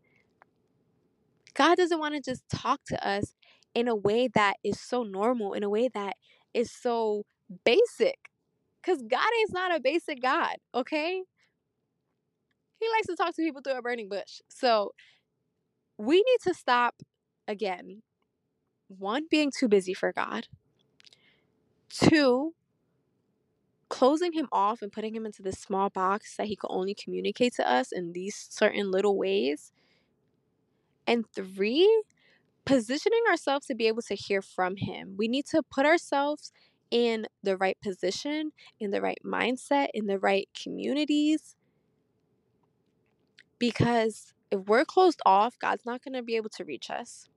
God 1.53 1.77
doesn't 1.77 1.99
want 1.99 2.15
to 2.15 2.21
just 2.21 2.43
talk 2.49 2.81
to 2.87 3.07
us 3.07 3.35
in 3.73 3.87
a 3.87 3.95
way 3.95 4.27
that 4.33 4.55
is 4.63 4.79
so 4.79 5.03
normal, 5.03 5.53
in 5.53 5.63
a 5.63 5.69
way 5.69 5.89
that 5.93 6.15
is 6.53 6.71
so 6.71 7.25
basic. 7.63 8.17
Because 8.81 9.03
God 9.03 9.29
is 9.43 9.51
not 9.51 9.75
a 9.75 9.79
basic 9.79 10.21
God, 10.21 10.55
okay? 10.73 11.21
He 12.79 12.87
likes 12.89 13.07
to 13.07 13.15
talk 13.15 13.35
to 13.35 13.41
people 13.41 13.61
through 13.61 13.77
a 13.77 13.81
burning 13.81 14.09
bush. 14.09 14.41
So 14.47 14.93
we 15.99 16.15
need 16.15 16.39
to 16.43 16.53
stop, 16.53 17.03
again, 17.45 18.03
one, 18.87 19.27
being 19.29 19.51
too 19.51 19.67
busy 19.67 19.93
for 19.93 20.13
God, 20.13 20.47
two, 21.89 22.53
closing 23.89 24.31
him 24.31 24.47
off 24.51 24.81
and 24.81 24.93
putting 24.93 25.13
him 25.13 25.25
into 25.25 25.41
this 25.41 25.59
small 25.59 25.89
box 25.89 26.37
that 26.37 26.47
he 26.47 26.55
could 26.55 26.71
only 26.71 26.95
communicate 26.95 27.53
to 27.55 27.69
us 27.69 27.91
in 27.91 28.13
these 28.13 28.47
certain 28.49 28.89
little 28.89 29.17
ways. 29.17 29.73
And 31.05 31.25
three, 31.35 32.03
positioning 32.63 33.23
ourselves 33.29 33.65
to 33.65 33.75
be 33.75 33.87
able 33.87 34.03
to 34.03 34.15
hear 34.15 34.41
from 34.41 34.77
him. 34.77 35.15
We 35.17 35.27
need 35.27 35.47
to 35.47 35.61
put 35.63 35.85
ourselves 35.85 36.53
in 36.91 37.27
the 37.43 37.57
right 37.57 37.77
position, 37.81 38.53
in 38.79 38.91
the 38.91 39.01
right 39.01 39.19
mindset, 39.25 39.87
in 39.93 40.05
the 40.07 40.17
right 40.17 40.47
communities. 40.53 41.57
Because 43.57 44.33
if 44.51 44.61
we're 44.67 44.85
closed 44.85 45.21
off, 45.25 45.57
God's 45.59 45.85
not 45.85 46.03
going 46.03 46.13
to 46.13 46.23
be 46.23 46.35
able 46.35 46.49
to 46.49 46.63
reach 46.63 46.89
us. 46.89 47.27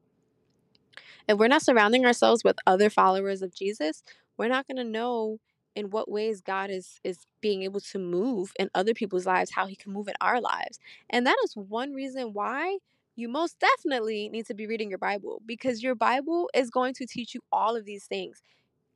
If 1.29 1.39
we're 1.39 1.49
not 1.49 1.63
surrounding 1.63 2.05
ourselves 2.05 2.43
with 2.45 2.57
other 2.67 2.91
followers 2.91 3.43
of 3.43 3.55
Jesus, 3.55 4.03
we're 4.37 4.49
not 4.49 4.67
going 4.67 4.77
to 4.79 4.85
know 4.85 5.39
in 5.75 5.91
what 5.91 6.11
ways 6.11 6.43
God 6.43 6.71
is 6.71 7.01
is 7.03 7.27
being 7.41 7.63
able 7.63 7.81
to 7.81 7.99
move 7.99 8.53
in 8.59 8.69
other 8.75 8.93
people's 8.93 9.27
lives, 9.27 9.53
how 9.53 9.67
he 9.67 9.77
can 9.77 9.93
move 9.93 10.09
in 10.09 10.15
our 10.21 10.41
lives. 10.41 10.79
And 11.09 11.27
that 11.27 11.37
is 11.45 11.55
one 11.57 11.95
reason 11.95 12.33
why 12.33 12.79
you 13.15 13.29
most 13.29 13.59
definitely 13.59 14.29
need 14.29 14.47
to 14.47 14.55
be 14.55 14.67
reading 14.67 14.91
your 14.91 14.99
Bible 14.99 15.41
because 15.47 15.83
your 15.83 15.95
Bible 15.95 16.51
is 16.55 16.71
going 16.71 16.95
to 16.95 17.07
teach 17.07 17.35
you 17.35 17.41
all 17.51 17.77
of 17.77 17.85
these 17.85 18.05
things. 18.05 18.43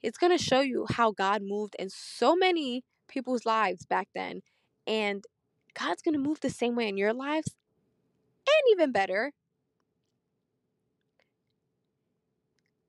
It's 0.03 0.19
going 0.19 0.37
to 0.37 0.43
show 0.43 0.61
you 0.61 0.87
how 0.89 1.13
God 1.13 1.43
moved 1.43 1.77
in 1.79 1.89
so 1.91 2.37
many 2.37 2.85
people's 3.09 3.47
lives 3.47 3.87
back 3.87 4.09
then. 4.15 4.43
And 4.87 5.25
God's 5.79 6.03
going 6.03 6.15
to 6.15 6.21
move 6.21 6.41
the 6.41 6.51
same 6.51 6.77
way 6.77 6.89
in 6.89 6.97
your 6.97 7.13
lives 7.13 7.55
and 8.47 8.73
even 8.73 8.93
better. 8.93 9.33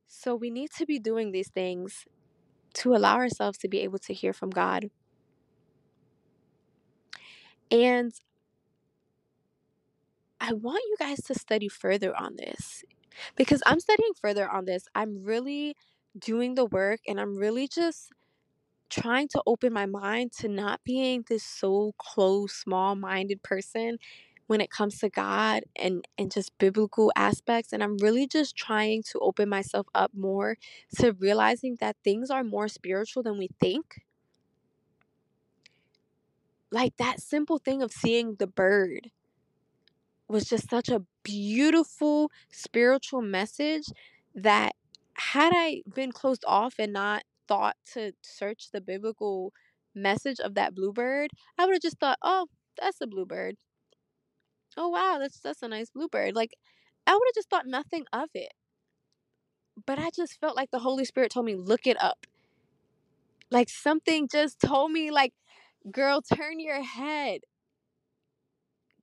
So 0.07 0.35
we 0.35 0.49
need 0.49 0.71
to 0.77 0.85
be 0.85 0.99
doing 0.99 1.31
these 1.31 1.49
things 1.49 2.05
to 2.75 2.93
allow 2.95 3.15
ourselves 3.17 3.57
to 3.59 3.67
be 3.67 3.79
able 3.79 3.99
to 3.99 4.13
hear 4.13 4.33
from 4.33 4.49
God. 4.49 4.89
And 7.71 8.13
I 10.39 10.53
want 10.53 10.83
you 10.87 10.95
guys 10.99 11.21
to 11.25 11.33
study 11.33 11.67
further 11.67 12.15
on 12.15 12.35
this 12.37 12.83
because 13.35 13.61
I'm 13.65 13.79
studying 13.79 14.13
further 14.21 14.49
on 14.49 14.65
this. 14.65 14.85
I'm 14.95 15.23
really 15.23 15.75
doing 16.17 16.55
the 16.55 16.65
work 16.65 16.99
and 17.07 17.19
I'm 17.19 17.35
really 17.35 17.67
just 17.67 18.11
trying 18.89 19.27
to 19.29 19.41
open 19.45 19.73
my 19.73 19.85
mind 19.85 20.31
to 20.31 20.47
not 20.47 20.81
being 20.83 21.25
this 21.27 21.43
so 21.43 21.93
close, 21.97 22.53
small 22.53 22.95
minded 22.95 23.43
person 23.43 23.97
when 24.47 24.61
it 24.61 24.69
comes 24.71 24.99
to 24.99 25.09
God 25.09 25.63
and, 25.75 26.07
and 26.17 26.31
just 26.31 26.57
biblical 26.57 27.11
aspects. 27.15 27.73
And 27.73 27.83
I'm 27.83 27.97
really 27.97 28.27
just 28.27 28.55
trying 28.55 29.03
to 29.11 29.19
open 29.19 29.49
myself 29.49 29.87
up 29.93 30.11
more 30.15 30.57
to 30.97 31.13
realizing 31.13 31.77
that 31.79 31.97
things 32.03 32.29
are 32.29 32.43
more 32.43 32.67
spiritual 32.67 33.23
than 33.23 33.37
we 33.37 33.49
think. 33.59 34.01
Like 36.71 36.95
that 36.97 37.19
simple 37.21 37.57
thing 37.57 37.81
of 37.81 37.91
seeing 37.91 38.35
the 38.35 38.47
bird 38.47 39.11
was 40.27 40.45
just 40.45 40.69
such 40.69 40.89
a 40.89 41.03
beautiful 41.23 42.31
spiritual 42.51 43.21
message 43.21 43.85
that 44.35 44.73
had 45.13 45.51
I 45.55 45.83
been 45.93 46.11
closed 46.11 46.43
off 46.47 46.75
and 46.79 46.93
not 46.93 47.23
thought 47.47 47.75
to 47.93 48.11
search 48.21 48.71
the 48.71 48.81
biblical 48.81 49.53
message 49.95 50.39
of 50.39 50.53
that 50.55 50.75
bluebird, 50.75 51.31
I 51.57 51.65
would 51.65 51.73
have 51.73 51.81
just 51.81 51.99
thought, 51.99 52.19
"Oh, 52.21 52.47
that's 52.79 53.01
a 53.01 53.07
bluebird. 53.07 53.55
Oh 54.77 54.89
wow, 54.89 55.17
that's 55.19 55.39
that's 55.41 55.63
a 55.63 55.67
nice 55.69 55.89
bluebird." 55.91 56.35
Like 56.35 56.55
I 57.07 57.13
would 57.15 57.27
have 57.27 57.35
just 57.35 57.49
thought 57.49 57.67
nothing 57.67 58.05
of 58.13 58.29
it. 58.35 58.53
But 59.85 59.99
I 59.99 60.09
just 60.15 60.39
felt 60.39 60.55
like 60.57 60.71
the 60.71 60.79
Holy 60.79 61.05
Spirit 61.05 61.31
told 61.31 61.45
me, 61.47 61.55
"Look 61.55 61.87
it 61.87 62.01
up." 62.01 62.27
Like 63.51 63.69
something 63.69 64.27
just 64.31 64.59
told 64.61 64.91
me 64.91 65.11
like, 65.11 65.33
"Girl, 65.91 66.21
turn 66.21 66.59
your 66.59 66.83
head." 66.83 67.41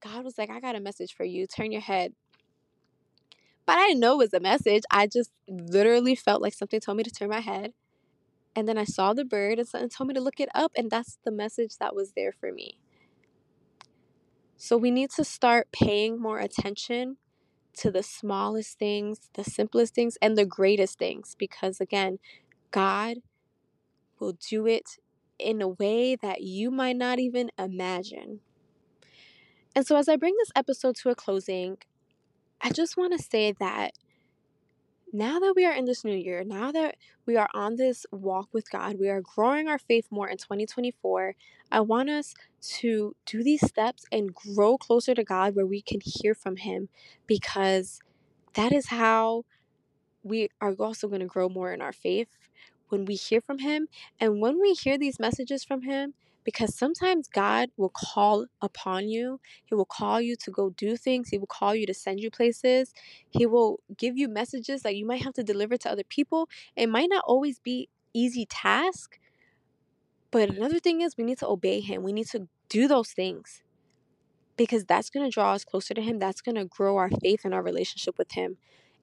God 0.00 0.24
was 0.24 0.38
like, 0.38 0.50
I 0.50 0.60
got 0.60 0.76
a 0.76 0.80
message 0.80 1.14
for 1.14 1.24
you. 1.24 1.46
Turn 1.46 1.72
your 1.72 1.80
head. 1.80 2.12
But 3.66 3.78
I 3.78 3.88
didn't 3.88 4.00
know 4.00 4.14
it 4.14 4.18
was 4.18 4.34
a 4.34 4.40
message. 4.40 4.82
I 4.90 5.06
just 5.06 5.30
literally 5.48 6.14
felt 6.14 6.42
like 6.42 6.54
something 6.54 6.80
told 6.80 6.98
me 6.98 7.04
to 7.04 7.10
turn 7.10 7.30
my 7.30 7.40
head. 7.40 7.72
And 8.56 8.68
then 8.68 8.78
I 8.78 8.84
saw 8.84 9.14
the 9.14 9.24
bird 9.24 9.58
and 9.58 9.68
something 9.68 9.90
told 9.90 10.08
me 10.08 10.14
to 10.14 10.20
look 10.20 10.40
it 10.40 10.50
up. 10.54 10.72
And 10.76 10.90
that's 10.90 11.18
the 11.24 11.32
message 11.32 11.78
that 11.78 11.94
was 11.94 12.12
there 12.14 12.32
for 12.32 12.52
me. 12.52 12.78
So 14.64 14.78
we 14.78 14.90
need 14.90 15.10
to 15.16 15.24
start 15.24 15.68
paying 15.72 16.18
more 16.18 16.38
attention 16.38 17.18
to 17.74 17.90
the 17.90 18.02
smallest 18.02 18.78
things, 18.78 19.28
the 19.34 19.44
simplest 19.44 19.94
things, 19.94 20.16
and 20.22 20.38
the 20.38 20.46
greatest 20.46 20.98
things. 20.98 21.36
Because 21.38 21.82
again, 21.82 22.18
God 22.70 23.18
will 24.18 24.32
do 24.32 24.66
it 24.66 24.96
in 25.38 25.60
a 25.60 25.68
way 25.68 26.16
that 26.16 26.40
you 26.40 26.70
might 26.70 26.96
not 26.96 27.18
even 27.18 27.50
imagine. 27.58 28.40
And 29.76 29.86
so, 29.86 29.96
as 29.98 30.08
I 30.08 30.16
bring 30.16 30.34
this 30.38 30.52
episode 30.56 30.96
to 30.96 31.10
a 31.10 31.14
closing, 31.14 31.76
I 32.58 32.70
just 32.70 32.96
want 32.96 33.12
to 33.12 33.22
say 33.22 33.52
that 33.60 33.92
now 35.14 35.38
that 35.38 35.54
we 35.54 35.64
are 35.64 35.72
in 35.72 35.84
this 35.84 36.04
new 36.04 36.16
year, 36.16 36.42
now 36.42 36.72
that 36.72 36.96
we 37.24 37.36
are 37.36 37.48
on 37.54 37.76
this 37.76 38.04
walk 38.10 38.48
with 38.52 38.68
God, 38.68 38.96
we 38.98 39.08
are 39.08 39.20
growing 39.20 39.68
our 39.68 39.78
faith 39.78 40.08
more 40.10 40.28
in 40.28 40.38
2024. 40.38 41.36
I 41.70 41.80
want 41.80 42.10
us 42.10 42.34
to 42.80 43.14
do 43.24 43.44
these 43.44 43.64
steps 43.64 44.06
and 44.10 44.34
grow 44.34 44.76
closer 44.76 45.14
to 45.14 45.22
God 45.22 45.54
where 45.54 45.66
we 45.66 45.82
can 45.82 46.00
hear 46.04 46.34
from 46.34 46.56
Him 46.56 46.88
because 47.28 48.00
that 48.54 48.72
is 48.72 48.88
how 48.88 49.44
we 50.24 50.48
are 50.60 50.74
also 50.80 51.06
going 51.06 51.20
to 51.20 51.26
grow 51.26 51.48
more 51.48 51.72
in 51.72 51.80
our 51.80 51.92
faith 51.92 52.36
when 52.88 53.04
we 53.04 53.14
hear 53.14 53.40
from 53.40 53.60
Him. 53.60 53.86
And 54.18 54.40
when 54.40 54.60
we 54.60 54.72
hear 54.72 54.98
these 54.98 55.20
messages 55.20 55.62
from 55.62 55.82
Him, 55.82 56.14
because 56.44 56.74
sometimes 56.74 57.28
God 57.28 57.70
will 57.76 57.90
call 57.90 58.46
upon 58.60 59.08
you. 59.08 59.40
He 59.64 59.74
will 59.74 59.84
call 59.86 60.20
you 60.20 60.36
to 60.36 60.50
go 60.50 60.70
do 60.70 60.96
things. 60.96 61.30
He 61.30 61.38
will 61.38 61.46
call 61.46 61.74
you 61.74 61.86
to 61.86 61.94
send 61.94 62.20
you 62.20 62.30
places. 62.30 62.92
He 63.30 63.46
will 63.46 63.80
give 63.96 64.16
you 64.16 64.28
messages 64.28 64.82
that 64.82 64.96
you 64.96 65.06
might 65.06 65.22
have 65.22 65.34
to 65.34 65.42
deliver 65.42 65.76
to 65.78 65.90
other 65.90 66.04
people. 66.04 66.48
It 66.76 66.88
might 66.88 67.08
not 67.10 67.24
always 67.26 67.58
be 67.58 67.88
easy 68.12 68.46
task, 68.46 69.18
but 70.30 70.50
mm. 70.50 70.56
another 70.56 70.78
thing 70.78 71.00
is 71.00 71.16
we 71.16 71.24
need 71.24 71.38
to 71.38 71.48
obey 71.48 71.80
him. 71.80 72.02
We 72.02 72.12
need 72.12 72.28
to 72.28 72.48
do 72.68 72.86
those 72.86 73.12
things 73.12 73.62
because 74.56 74.84
that's 74.84 75.10
going 75.10 75.24
to 75.24 75.32
draw 75.32 75.52
us 75.52 75.64
closer 75.64 75.94
to 75.94 76.02
him. 76.02 76.18
That's 76.18 76.40
going 76.40 76.56
to 76.56 76.64
grow 76.64 76.96
our 76.96 77.10
faith 77.10 77.44
and 77.44 77.54
our 77.54 77.62
relationship 77.62 78.18
with 78.18 78.32
him. 78.32 78.56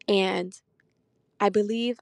And 0.08 0.60
I 1.40 1.50
believe 1.50 2.00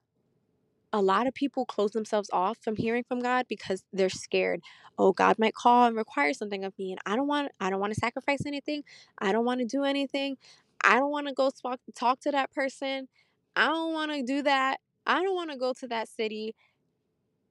a 0.92 1.02
lot 1.02 1.28
of 1.28 1.34
people 1.34 1.66
close 1.66 1.92
themselves 1.92 2.30
off 2.34 2.58
from 2.62 2.76
hearing 2.76 3.04
from 3.04 3.20
God 3.20 3.46
because 3.48 3.84
they're 3.94 4.10
scared. 4.10 4.62
Oh, 4.98 5.12
God 5.14 5.38
might 5.38 5.54
call 5.54 5.86
and 5.86 5.96
require 5.96 6.34
something 6.34 6.66
of 6.66 6.78
me 6.80 6.92
and 6.92 7.00
I 7.06 7.16
don't 7.16 7.28
want 7.28 7.52
I 7.60 7.70
don't 7.70 7.80
want 7.80 7.94
to 7.94 8.00
sacrifice 8.00 8.46
anything. 8.46 8.84
I 9.18 9.32
don't 9.32 9.46
want 9.46 9.60
to 9.60 9.66
do 9.66 9.84
anything. 9.84 10.38
I 10.84 10.96
don't 10.98 11.12
want 11.12 11.28
to 11.28 11.34
go 11.34 11.50
talk, 11.50 11.80
talk 11.96 12.20
to 12.22 12.32
that 12.32 12.52
person. 12.52 13.08
I 13.56 13.68
don't 13.68 13.94
want 13.94 14.12
to 14.14 14.24
do 14.24 14.42
that. 14.44 14.80
I 15.06 15.22
don't 15.22 15.36
want 15.36 15.52
to 15.52 15.58
go 15.58 15.74
to 15.74 15.88
that 15.88 16.08
city. 16.08 16.56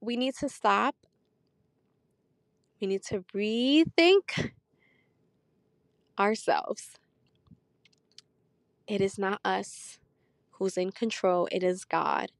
We 0.01 0.17
need 0.17 0.35
to 0.39 0.49
stop. 0.49 0.95
We 2.81 2.87
need 2.87 3.03
to 3.03 3.23
rethink 3.33 4.51
ourselves. 6.17 6.97
It 8.87 9.01
is 9.01 9.17
not 9.19 9.39
us 9.45 9.99
who's 10.51 10.77
in 10.77 10.91
control, 10.91 11.47
it 11.51 11.63
is 11.63 11.85
God. 11.85 12.31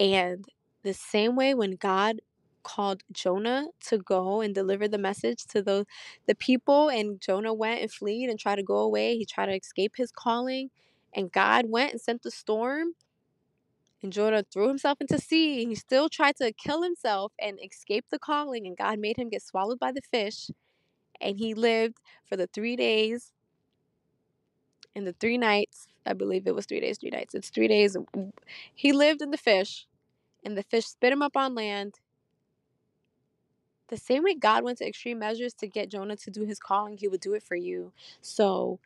And 0.00 0.44
the 0.82 0.94
same 0.94 1.36
way 1.36 1.54
when 1.54 1.72
God 1.72 2.20
called 2.62 3.02
Jonah 3.12 3.66
to 3.88 3.98
go 3.98 4.40
and 4.40 4.54
deliver 4.54 4.88
the 4.88 4.98
message 4.98 5.44
to 5.50 5.62
the 5.62 5.86
the 6.26 6.34
people 6.34 6.88
and 6.88 7.20
Jonah 7.20 7.52
went 7.52 7.82
and 7.82 7.92
fled 7.92 8.30
and 8.30 8.38
tried 8.38 8.56
to 8.56 8.62
go 8.62 8.78
away. 8.78 9.16
He 9.16 9.26
tried 9.26 9.46
to 9.46 9.56
escape 9.56 9.94
his 9.96 10.10
calling 10.10 10.70
and 11.14 11.30
God 11.30 11.66
went 11.68 11.92
and 11.92 12.00
sent 12.00 12.22
the 12.22 12.30
storm 12.30 12.94
and 14.02 14.12
Jonah 14.12 14.44
threw 14.52 14.68
himself 14.68 14.98
into 15.00 15.18
sea. 15.18 15.62
And 15.62 15.70
he 15.70 15.74
still 15.74 16.08
tried 16.08 16.36
to 16.36 16.52
kill 16.52 16.82
himself 16.82 17.32
and 17.40 17.58
escape 17.62 18.06
the 18.10 18.18
calling 18.18 18.66
and 18.66 18.76
God 18.76 18.98
made 18.98 19.16
him 19.18 19.28
get 19.28 19.42
swallowed 19.42 19.78
by 19.78 19.92
the 19.92 20.02
fish 20.10 20.50
and 21.20 21.38
he 21.38 21.54
lived 21.54 21.98
for 22.28 22.36
the 22.36 22.48
3 22.48 22.76
days 22.76 23.32
and 24.96 25.06
the 25.06 25.14
3 25.14 25.38
nights. 25.38 25.88
I 26.06 26.12
believe 26.12 26.46
it 26.46 26.54
was 26.54 26.66
3 26.66 26.80
days, 26.80 26.98
3 26.98 27.10
nights. 27.10 27.34
It's 27.34 27.50
3 27.50 27.68
days. 27.68 27.96
He 28.74 28.92
lived 28.92 29.22
in 29.22 29.30
the 29.30 29.38
fish 29.38 29.86
and 30.44 30.56
the 30.56 30.62
fish 30.62 30.86
spit 30.86 31.12
him 31.12 31.22
up 31.22 31.36
on 31.36 31.54
land. 31.54 32.00
The 33.88 33.96
same 33.96 34.22
way 34.22 34.34
God 34.34 34.64
went 34.64 34.78
to 34.78 34.86
extreme 34.88 35.18
measures 35.18 35.54
to 35.54 35.66
get 35.66 35.90
Jonah 35.90 36.16
to 36.16 36.30
do 36.30 36.44
his 36.44 36.58
calling, 36.58 36.96
he 36.96 37.08
would 37.08 37.20
do 37.20 37.34
it 37.34 37.42
for 37.42 37.54
you. 37.54 37.92
So 38.20 38.80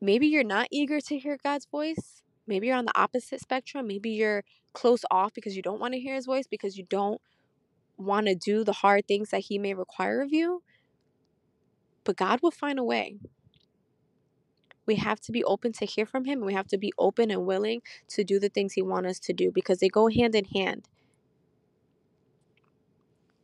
maybe 0.00 0.26
you're 0.26 0.44
not 0.44 0.68
eager 0.70 1.00
to 1.00 1.18
hear 1.18 1.36
God's 1.42 1.66
voice. 1.66 2.22
Maybe 2.46 2.68
you're 2.68 2.76
on 2.76 2.84
the 2.84 2.98
opposite 2.98 3.40
spectrum. 3.40 3.86
Maybe 3.88 4.10
you're 4.10 4.44
close 4.72 5.04
off 5.10 5.34
because 5.34 5.56
you 5.56 5.62
don't 5.62 5.80
want 5.80 5.94
to 5.94 6.00
hear 6.00 6.14
his 6.14 6.26
voice, 6.26 6.46
because 6.46 6.76
you 6.76 6.84
don't 6.88 7.20
want 7.96 8.26
to 8.26 8.34
do 8.34 8.64
the 8.64 8.72
hard 8.72 9.06
things 9.06 9.30
that 9.30 9.42
he 9.42 9.58
may 9.58 9.74
require 9.74 10.20
of 10.20 10.32
you. 10.32 10.62
But 12.04 12.16
God 12.16 12.40
will 12.42 12.50
find 12.50 12.78
a 12.78 12.84
way. 12.84 13.16
We 14.86 14.96
have 14.96 15.20
to 15.20 15.32
be 15.32 15.44
open 15.44 15.72
to 15.74 15.86
hear 15.86 16.06
from 16.06 16.24
him. 16.24 16.40
We 16.40 16.54
have 16.54 16.68
to 16.68 16.78
be 16.78 16.92
open 16.98 17.30
and 17.30 17.46
willing 17.46 17.82
to 18.08 18.24
do 18.24 18.38
the 18.38 18.48
things 18.48 18.74
he 18.74 18.82
wants 18.82 19.08
us 19.08 19.18
to 19.20 19.32
do 19.32 19.50
because 19.50 19.78
they 19.78 19.88
go 19.88 20.08
hand 20.08 20.34
in 20.34 20.44
hand. 20.46 20.88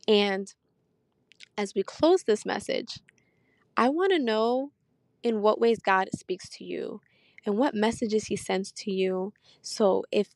And 0.07 0.53
as 1.57 1.73
we 1.75 1.83
close 1.83 2.23
this 2.23 2.45
message, 2.45 2.99
I 3.77 3.89
want 3.89 4.11
to 4.11 4.19
know 4.19 4.71
in 5.23 5.41
what 5.41 5.59
ways 5.59 5.79
God 5.79 6.09
speaks 6.13 6.49
to 6.49 6.63
you 6.63 7.01
and 7.45 7.57
what 7.57 7.73
messages 7.73 8.25
he 8.25 8.35
sends 8.35 8.71
to 8.73 8.91
you. 8.91 9.33
So 9.61 10.03
if 10.11 10.29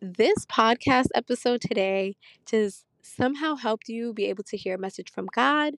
this 0.00 0.46
podcast 0.46 1.08
episode 1.14 1.60
today 1.60 2.16
just 2.46 2.86
somehow 3.02 3.56
helped 3.56 3.88
you 3.88 4.12
be 4.12 4.26
able 4.26 4.44
to 4.44 4.56
hear 4.56 4.74
a 4.74 4.78
message 4.78 5.10
from 5.10 5.26
God, 5.34 5.74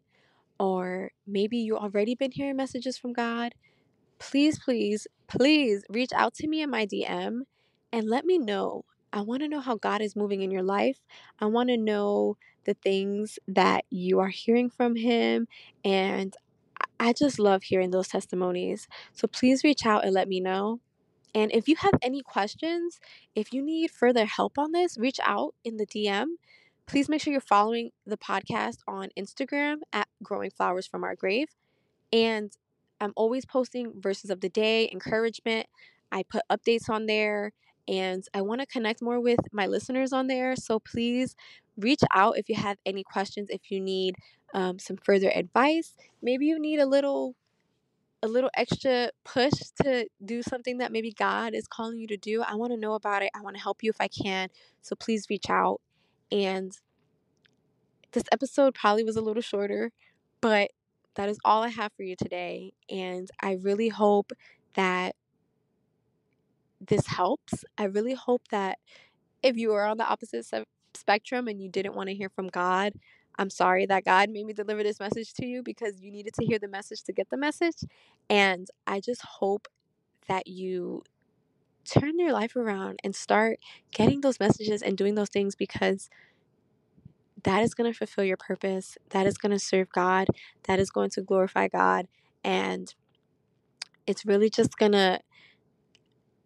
or 0.59 1.11
maybe 1.27 1.59
you 1.59 1.77
already 1.77 2.15
been 2.15 2.31
hearing 2.31 2.57
messages 2.57 2.97
from 2.97 3.13
God, 3.13 3.55
please, 4.23 4.59
please, 4.59 5.07
please 5.27 5.85
reach 5.89 6.13
out 6.15 6.35
to 6.35 6.47
me 6.47 6.63
in 6.63 6.71
my 6.71 6.87
DM 6.87 7.41
and 7.93 8.09
let 8.09 8.25
me 8.25 8.39
know. 8.39 8.85
I 9.13 9.21
want 9.21 9.43
to 9.43 9.49
know 9.49 9.61
how 9.61 9.77
God 9.77 10.01
is 10.01 10.17
moving 10.17 10.41
in 10.43 10.51
your 10.51 10.63
life. 10.63 10.99
I 11.41 11.47
want 11.47 11.69
to 11.69 11.77
know 11.77 12.37
the 12.65 12.75
things 12.75 13.39
that 13.49 13.85
you 13.91 14.21
are 14.21 14.29
hearing 14.29 14.71
from 14.71 14.97
Him. 14.97 15.49
And 15.85 16.35
I 16.99 17.13
just 17.13 17.39
love 17.39 17.65
hearing 17.65 17.91
those 17.91 18.09
testimonies. 18.09 18.89
So 19.13 19.27
please 19.27 19.65
reach 19.65 19.85
out 19.85 20.05
and 20.05 20.15
let 20.15 20.29
me 20.29 20.41
know. 20.41 20.81
And 21.35 21.51
if 21.53 21.67
you 21.67 21.77
have 21.77 21.95
any 22.01 22.23
questions, 22.23 23.01
if 23.35 23.53
you 23.53 23.63
need 23.63 23.91
further 23.91 24.25
help 24.25 24.57
on 24.57 24.73
this, 24.73 24.97
reach 24.97 25.19
out 25.25 25.55
in 25.65 25.77
the 25.77 25.87
DM 25.87 26.37
please 26.87 27.09
make 27.09 27.23
sure 27.23 27.33
you're 27.33 27.41
following 27.41 27.91
the 28.07 28.17
podcast 28.17 28.79
on 28.87 29.09
Instagram 29.19 29.77
at 29.93 30.09
Growing 30.23 30.51
Flowers 30.51 30.87
from 30.87 31.05
Our 31.05 31.17
Grave. 31.17 31.49
And 32.13 32.53
I'm 33.03 33.13
always 33.17 33.45
posting 33.45 33.93
verses 34.01 34.31
of 34.31 34.41
the 34.41 34.49
day, 34.49 34.89
encouragement. 34.93 35.67
I 36.13 36.23
put 36.23 36.43
updates 36.51 36.89
on 36.89 37.07
there 37.07 37.53
and 37.89 38.25
I 38.33 38.43
want 38.43 38.61
to 38.61 38.67
connect 38.67 39.03
more 39.03 39.21
with 39.21 39.41
my 39.51 39.67
listeners 39.67 40.13
on 40.13 40.29
there. 40.29 40.55
So 40.55 40.79
please 40.79 41.35
reach 41.77 42.01
out 42.15 42.39
if 42.39 42.49
you 42.49 42.55
have 42.55 42.77
any 42.87 43.03
questions, 43.03 43.49
if 43.51 43.71
you 43.71 43.81
need 43.81 44.15
um, 44.55 44.79
some 44.79 44.97
further 44.97 45.31
advice. 45.35 45.97
Maybe 46.23 46.47
you 46.47 46.61
need 46.61 46.79
a 46.79 46.87
little 46.87 47.35
a 48.25 48.29
little 48.29 48.51
extra 48.55 49.11
push 49.25 49.51
to 49.83 50.07
do 50.25 50.43
something 50.43 50.79
that 50.79 50.93
maybe 50.93 51.11
God 51.11 51.55
is 51.55 51.67
calling 51.67 51.99
you 51.99 52.07
to 52.07 52.17
do. 52.17 52.41
I 52.43 52.55
want 52.55 52.73
to 52.73 52.79
know 52.79 52.95
about 52.95 53.23
it. 53.25 53.31
I 53.35 53.41
want 53.41 53.57
to 53.57 53.63
help 53.63 53.83
you 53.83 53.91
if 53.91 53.97
I 53.99 54.07
can. 54.07 54.49
So 54.81 54.95
please 54.95 55.27
reach 55.29 55.51
out. 55.51 55.81
And 56.31 56.79
this 58.13 58.23
episode 58.31 58.75
probably 58.77 59.03
was 59.03 59.17
a 59.17 59.21
little 59.21 59.43
shorter, 59.43 59.91
but 60.41 60.71
that 61.15 61.29
is 61.29 61.39
all 61.45 61.63
I 61.63 61.69
have 61.69 61.93
for 61.93 62.03
you 62.03 62.17
today. 62.17 62.73
And 62.91 63.29
I 63.41 63.59
really 63.63 63.89
hope 63.89 64.33
that 64.75 65.15
this 66.81 67.07
helps. 67.07 67.65
I 67.79 67.85
really 67.85 68.15
hope 68.15 68.43
that 68.51 68.79
if 69.43 69.57
you 69.57 69.73
are 69.75 69.87
on 69.87 69.99
the 69.99 70.07
opposite 70.07 70.47
spectrum 70.95 71.49
and 71.49 71.61
you 71.61 71.69
didn't 71.69 71.95
want 71.95 72.09
to 72.09 72.15
hear 72.15 72.29
from 72.29 72.49
God, 72.49 72.95
I'm 73.39 73.51
sorry 73.51 73.87
that 73.87 74.05
God 74.05 74.31
made 74.31 74.47
me 74.47 74.53
deliver 74.53 74.83
this 74.83 75.01
message 75.01 75.33
to 75.35 75.47
you 75.47 75.63
because 75.63 76.01
you 76.01 76.11
needed 76.11 76.35
to 76.35 76.45
hear 76.45 76.59
the 76.59 76.69
message 76.69 77.03
to 77.05 77.13
get 77.13 77.31
the 77.31 77.37
message. 77.37 77.77
And 78.29 78.69
I 78.87 79.01
just 79.01 79.23
hope 79.23 79.69
that 80.29 80.47
you 80.47 81.03
turn 81.85 82.19
your 82.19 82.33
life 82.33 82.57
around 82.57 83.01
and 83.03 83.15
start 83.15 83.59
getting 83.93 84.21
those 84.21 84.39
messages 84.39 84.83
and 84.83 84.97
doing 84.97 85.15
those 85.15 85.29
things 85.29 85.55
because 85.55 86.09
that 87.45 87.63
is 87.63 87.75
going 87.75 87.91
to 87.93 87.97
fulfill 87.97 88.25
your 88.25 88.37
purpose. 88.37 88.97
That 89.11 89.27
is 89.27 89.39
going 89.39 89.53
to 89.53 89.59
serve 89.59 89.91
God. 89.91 90.29
That 90.65 90.79
is 90.79 90.91
going 90.91 91.11
to 91.11 91.23
glorify 91.23 91.69
God. 91.69 92.07
And 92.45 92.95
it's 94.07 94.27
really 94.27 94.51
just 94.51 94.77
going 94.77 94.93
to, 94.93 95.21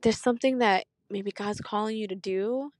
there's 0.02 0.20
something 0.20 0.58
that 0.58 0.86
maybe 1.10 1.30
God's 1.30 1.60
calling 1.60 1.96
you 1.96 2.08
to 2.08 2.14
do 2.14 2.72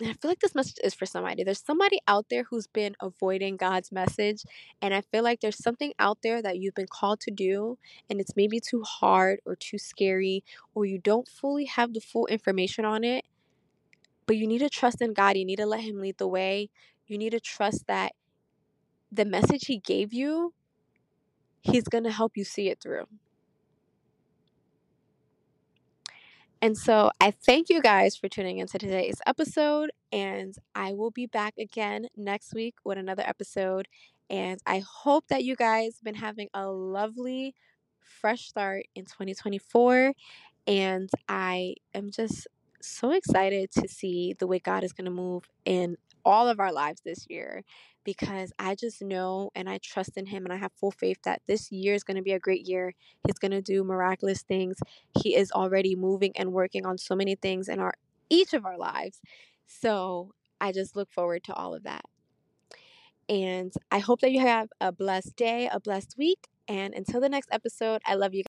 and 0.00 0.08
I 0.08 0.14
feel 0.14 0.30
like 0.30 0.40
this 0.40 0.54
message 0.54 0.78
is 0.82 0.94
for 0.94 1.04
somebody. 1.04 1.44
There's 1.44 1.62
somebody 1.62 2.00
out 2.08 2.26
there 2.30 2.44
who's 2.44 2.66
been 2.66 2.96
avoiding 3.00 3.58
God's 3.58 3.92
message. 3.92 4.44
And 4.80 4.94
I 4.94 5.02
feel 5.02 5.22
like 5.22 5.40
there's 5.40 5.62
something 5.62 5.92
out 5.98 6.18
there 6.22 6.40
that 6.40 6.58
you've 6.58 6.74
been 6.74 6.86
called 6.90 7.20
to 7.20 7.30
do, 7.30 7.76
and 8.08 8.18
it's 8.18 8.34
maybe 8.34 8.60
too 8.60 8.82
hard 8.82 9.40
or 9.44 9.54
too 9.54 9.76
scary, 9.76 10.42
or 10.74 10.86
you 10.86 10.98
don't 10.98 11.28
fully 11.28 11.66
have 11.66 11.92
the 11.92 12.00
full 12.00 12.26
information 12.26 12.86
on 12.86 13.04
it. 13.04 13.26
But 14.24 14.38
you 14.38 14.46
need 14.46 14.60
to 14.60 14.70
trust 14.70 15.02
in 15.02 15.12
God. 15.12 15.36
You 15.36 15.44
need 15.44 15.56
to 15.56 15.66
let 15.66 15.80
Him 15.80 16.00
lead 16.00 16.16
the 16.16 16.28
way. 16.28 16.70
You 17.10 17.18
need 17.18 17.30
to 17.30 17.40
trust 17.40 17.86
that 17.88 18.12
the 19.10 19.24
message 19.24 19.66
He 19.66 19.78
gave 19.78 20.12
you, 20.12 20.54
He's 21.60 21.84
going 21.84 22.04
to 22.04 22.12
help 22.12 22.36
you 22.36 22.44
see 22.44 22.68
it 22.68 22.80
through. 22.80 23.06
And 26.62 26.76
so 26.76 27.10
I 27.20 27.30
thank 27.30 27.68
you 27.68 27.80
guys 27.80 28.16
for 28.16 28.28
tuning 28.28 28.58
into 28.58 28.78
today's 28.78 29.20
episode, 29.26 29.90
and 30.12 30.54
I 30.74 30.92
will 30.92 31.10
be 31.10 31.26
back 31.26 31.54
again 31.58 32.06
next 32.16 32.54
week 32.54 32.74
with 32.84 32.98
another 32.98 33.24
episode. 33.26 33.88
And 34.28 34.60
I 34.64 34.82
hope 34.86 35.26
that 35.28 35.42
you 35.42 35.56
guys 35.56 35.98
been 36.04 36.14
having 36.14 36.48
a 36.54 36.68
lovely, 36.68 37.54
fresh 37.98 38.46
start 38.46 38.84
in 38.94 39.04
2024. 39.04 40.12
And 40.66 41.10
I 41.28 41.74
am 41.94 42.10
just 42.10 42.46
so 42.80 43.10
excited 43.10 43.70
to 43.72 43.88
see 43.88 44.34
the 44.38 44.46
way 44.46 44.58
God 44.58 44.84
is 44.84 44.92
going 44.92 45.06
to 45.06 45.10
move 45.10 45.48
in 45.64 45.96
all 46.30 46.48
of 46.48 46.60
our 46.60 46.72
lives 46.72 47.02
this 47.04 47.26
year 47.28 47.64
because 48.04 48.52
I 48.58 48.74
just 48.74 49.02
know 49.02 49.50
and 49.54 49.68
I 49.68 49.78
trust 49.78 50.16
in 50.16 50.26
Him 50.26 50.44
and 50.44 50.52
I 50.52 50.56
have 50.56 50.72
full 50.72 50.90
faith 50.90 51.18
that 51.24 51.42
this 51.46 51.70
year 51.70 51.94
is 51.94 52.04
going 52.04 52.16
to 52.16 52.22
be 52.22 52.32
a 52.32 52.38
great 52.38 52.66
year. 52.66 52.94
He's 53.26 53.38
going 53.38 53.50
to 53.50 53.60
do 53.60 53.84
miraculous 53.84 54.42
things. 54.42 54.78
He 55.22 55.36
is 55.36 55.52
already 55.52 55.96
moving 55.96 56.32
and 56.36 56.52
working 56.52 56.86
on 56.86 56.98
so 56.98 57.14
many 57.14 57.34
things 57.34 57.68
in 57.68 57.80
our 57.80 57.94
each 58.30 58.54
of 58.54 58.64
our 58.64 58.78
lives. 58.78 59.20
So 59.66 60.32
I 60.60 60.72
just 60.72 60.96
look 60.96 61.10
forward 61.10 61.44
to 61.44 61.54
all 61.54 61.74
of 61.74 61.82
that. 61.82 62.04
And 63.28 63.72
I 63.90 63.98
hope 63.98 64.20
that 64.20 64.32
you 64.32 64.40
have 64.40 64.68
a 64.80 64.92
blessed 64.92 65.36
day, 65.36 65.68
a 65.72 65.80
blessed 65.80 66.16
week. 66.16 66.48
And 66.68 66.94
until 66.94 67.20
the 67.20 67.28
next 67.28 67.48
episode, 67.52 68.02
I 68.04 68.14
love 68.14 68.34
you. 68.34 68.44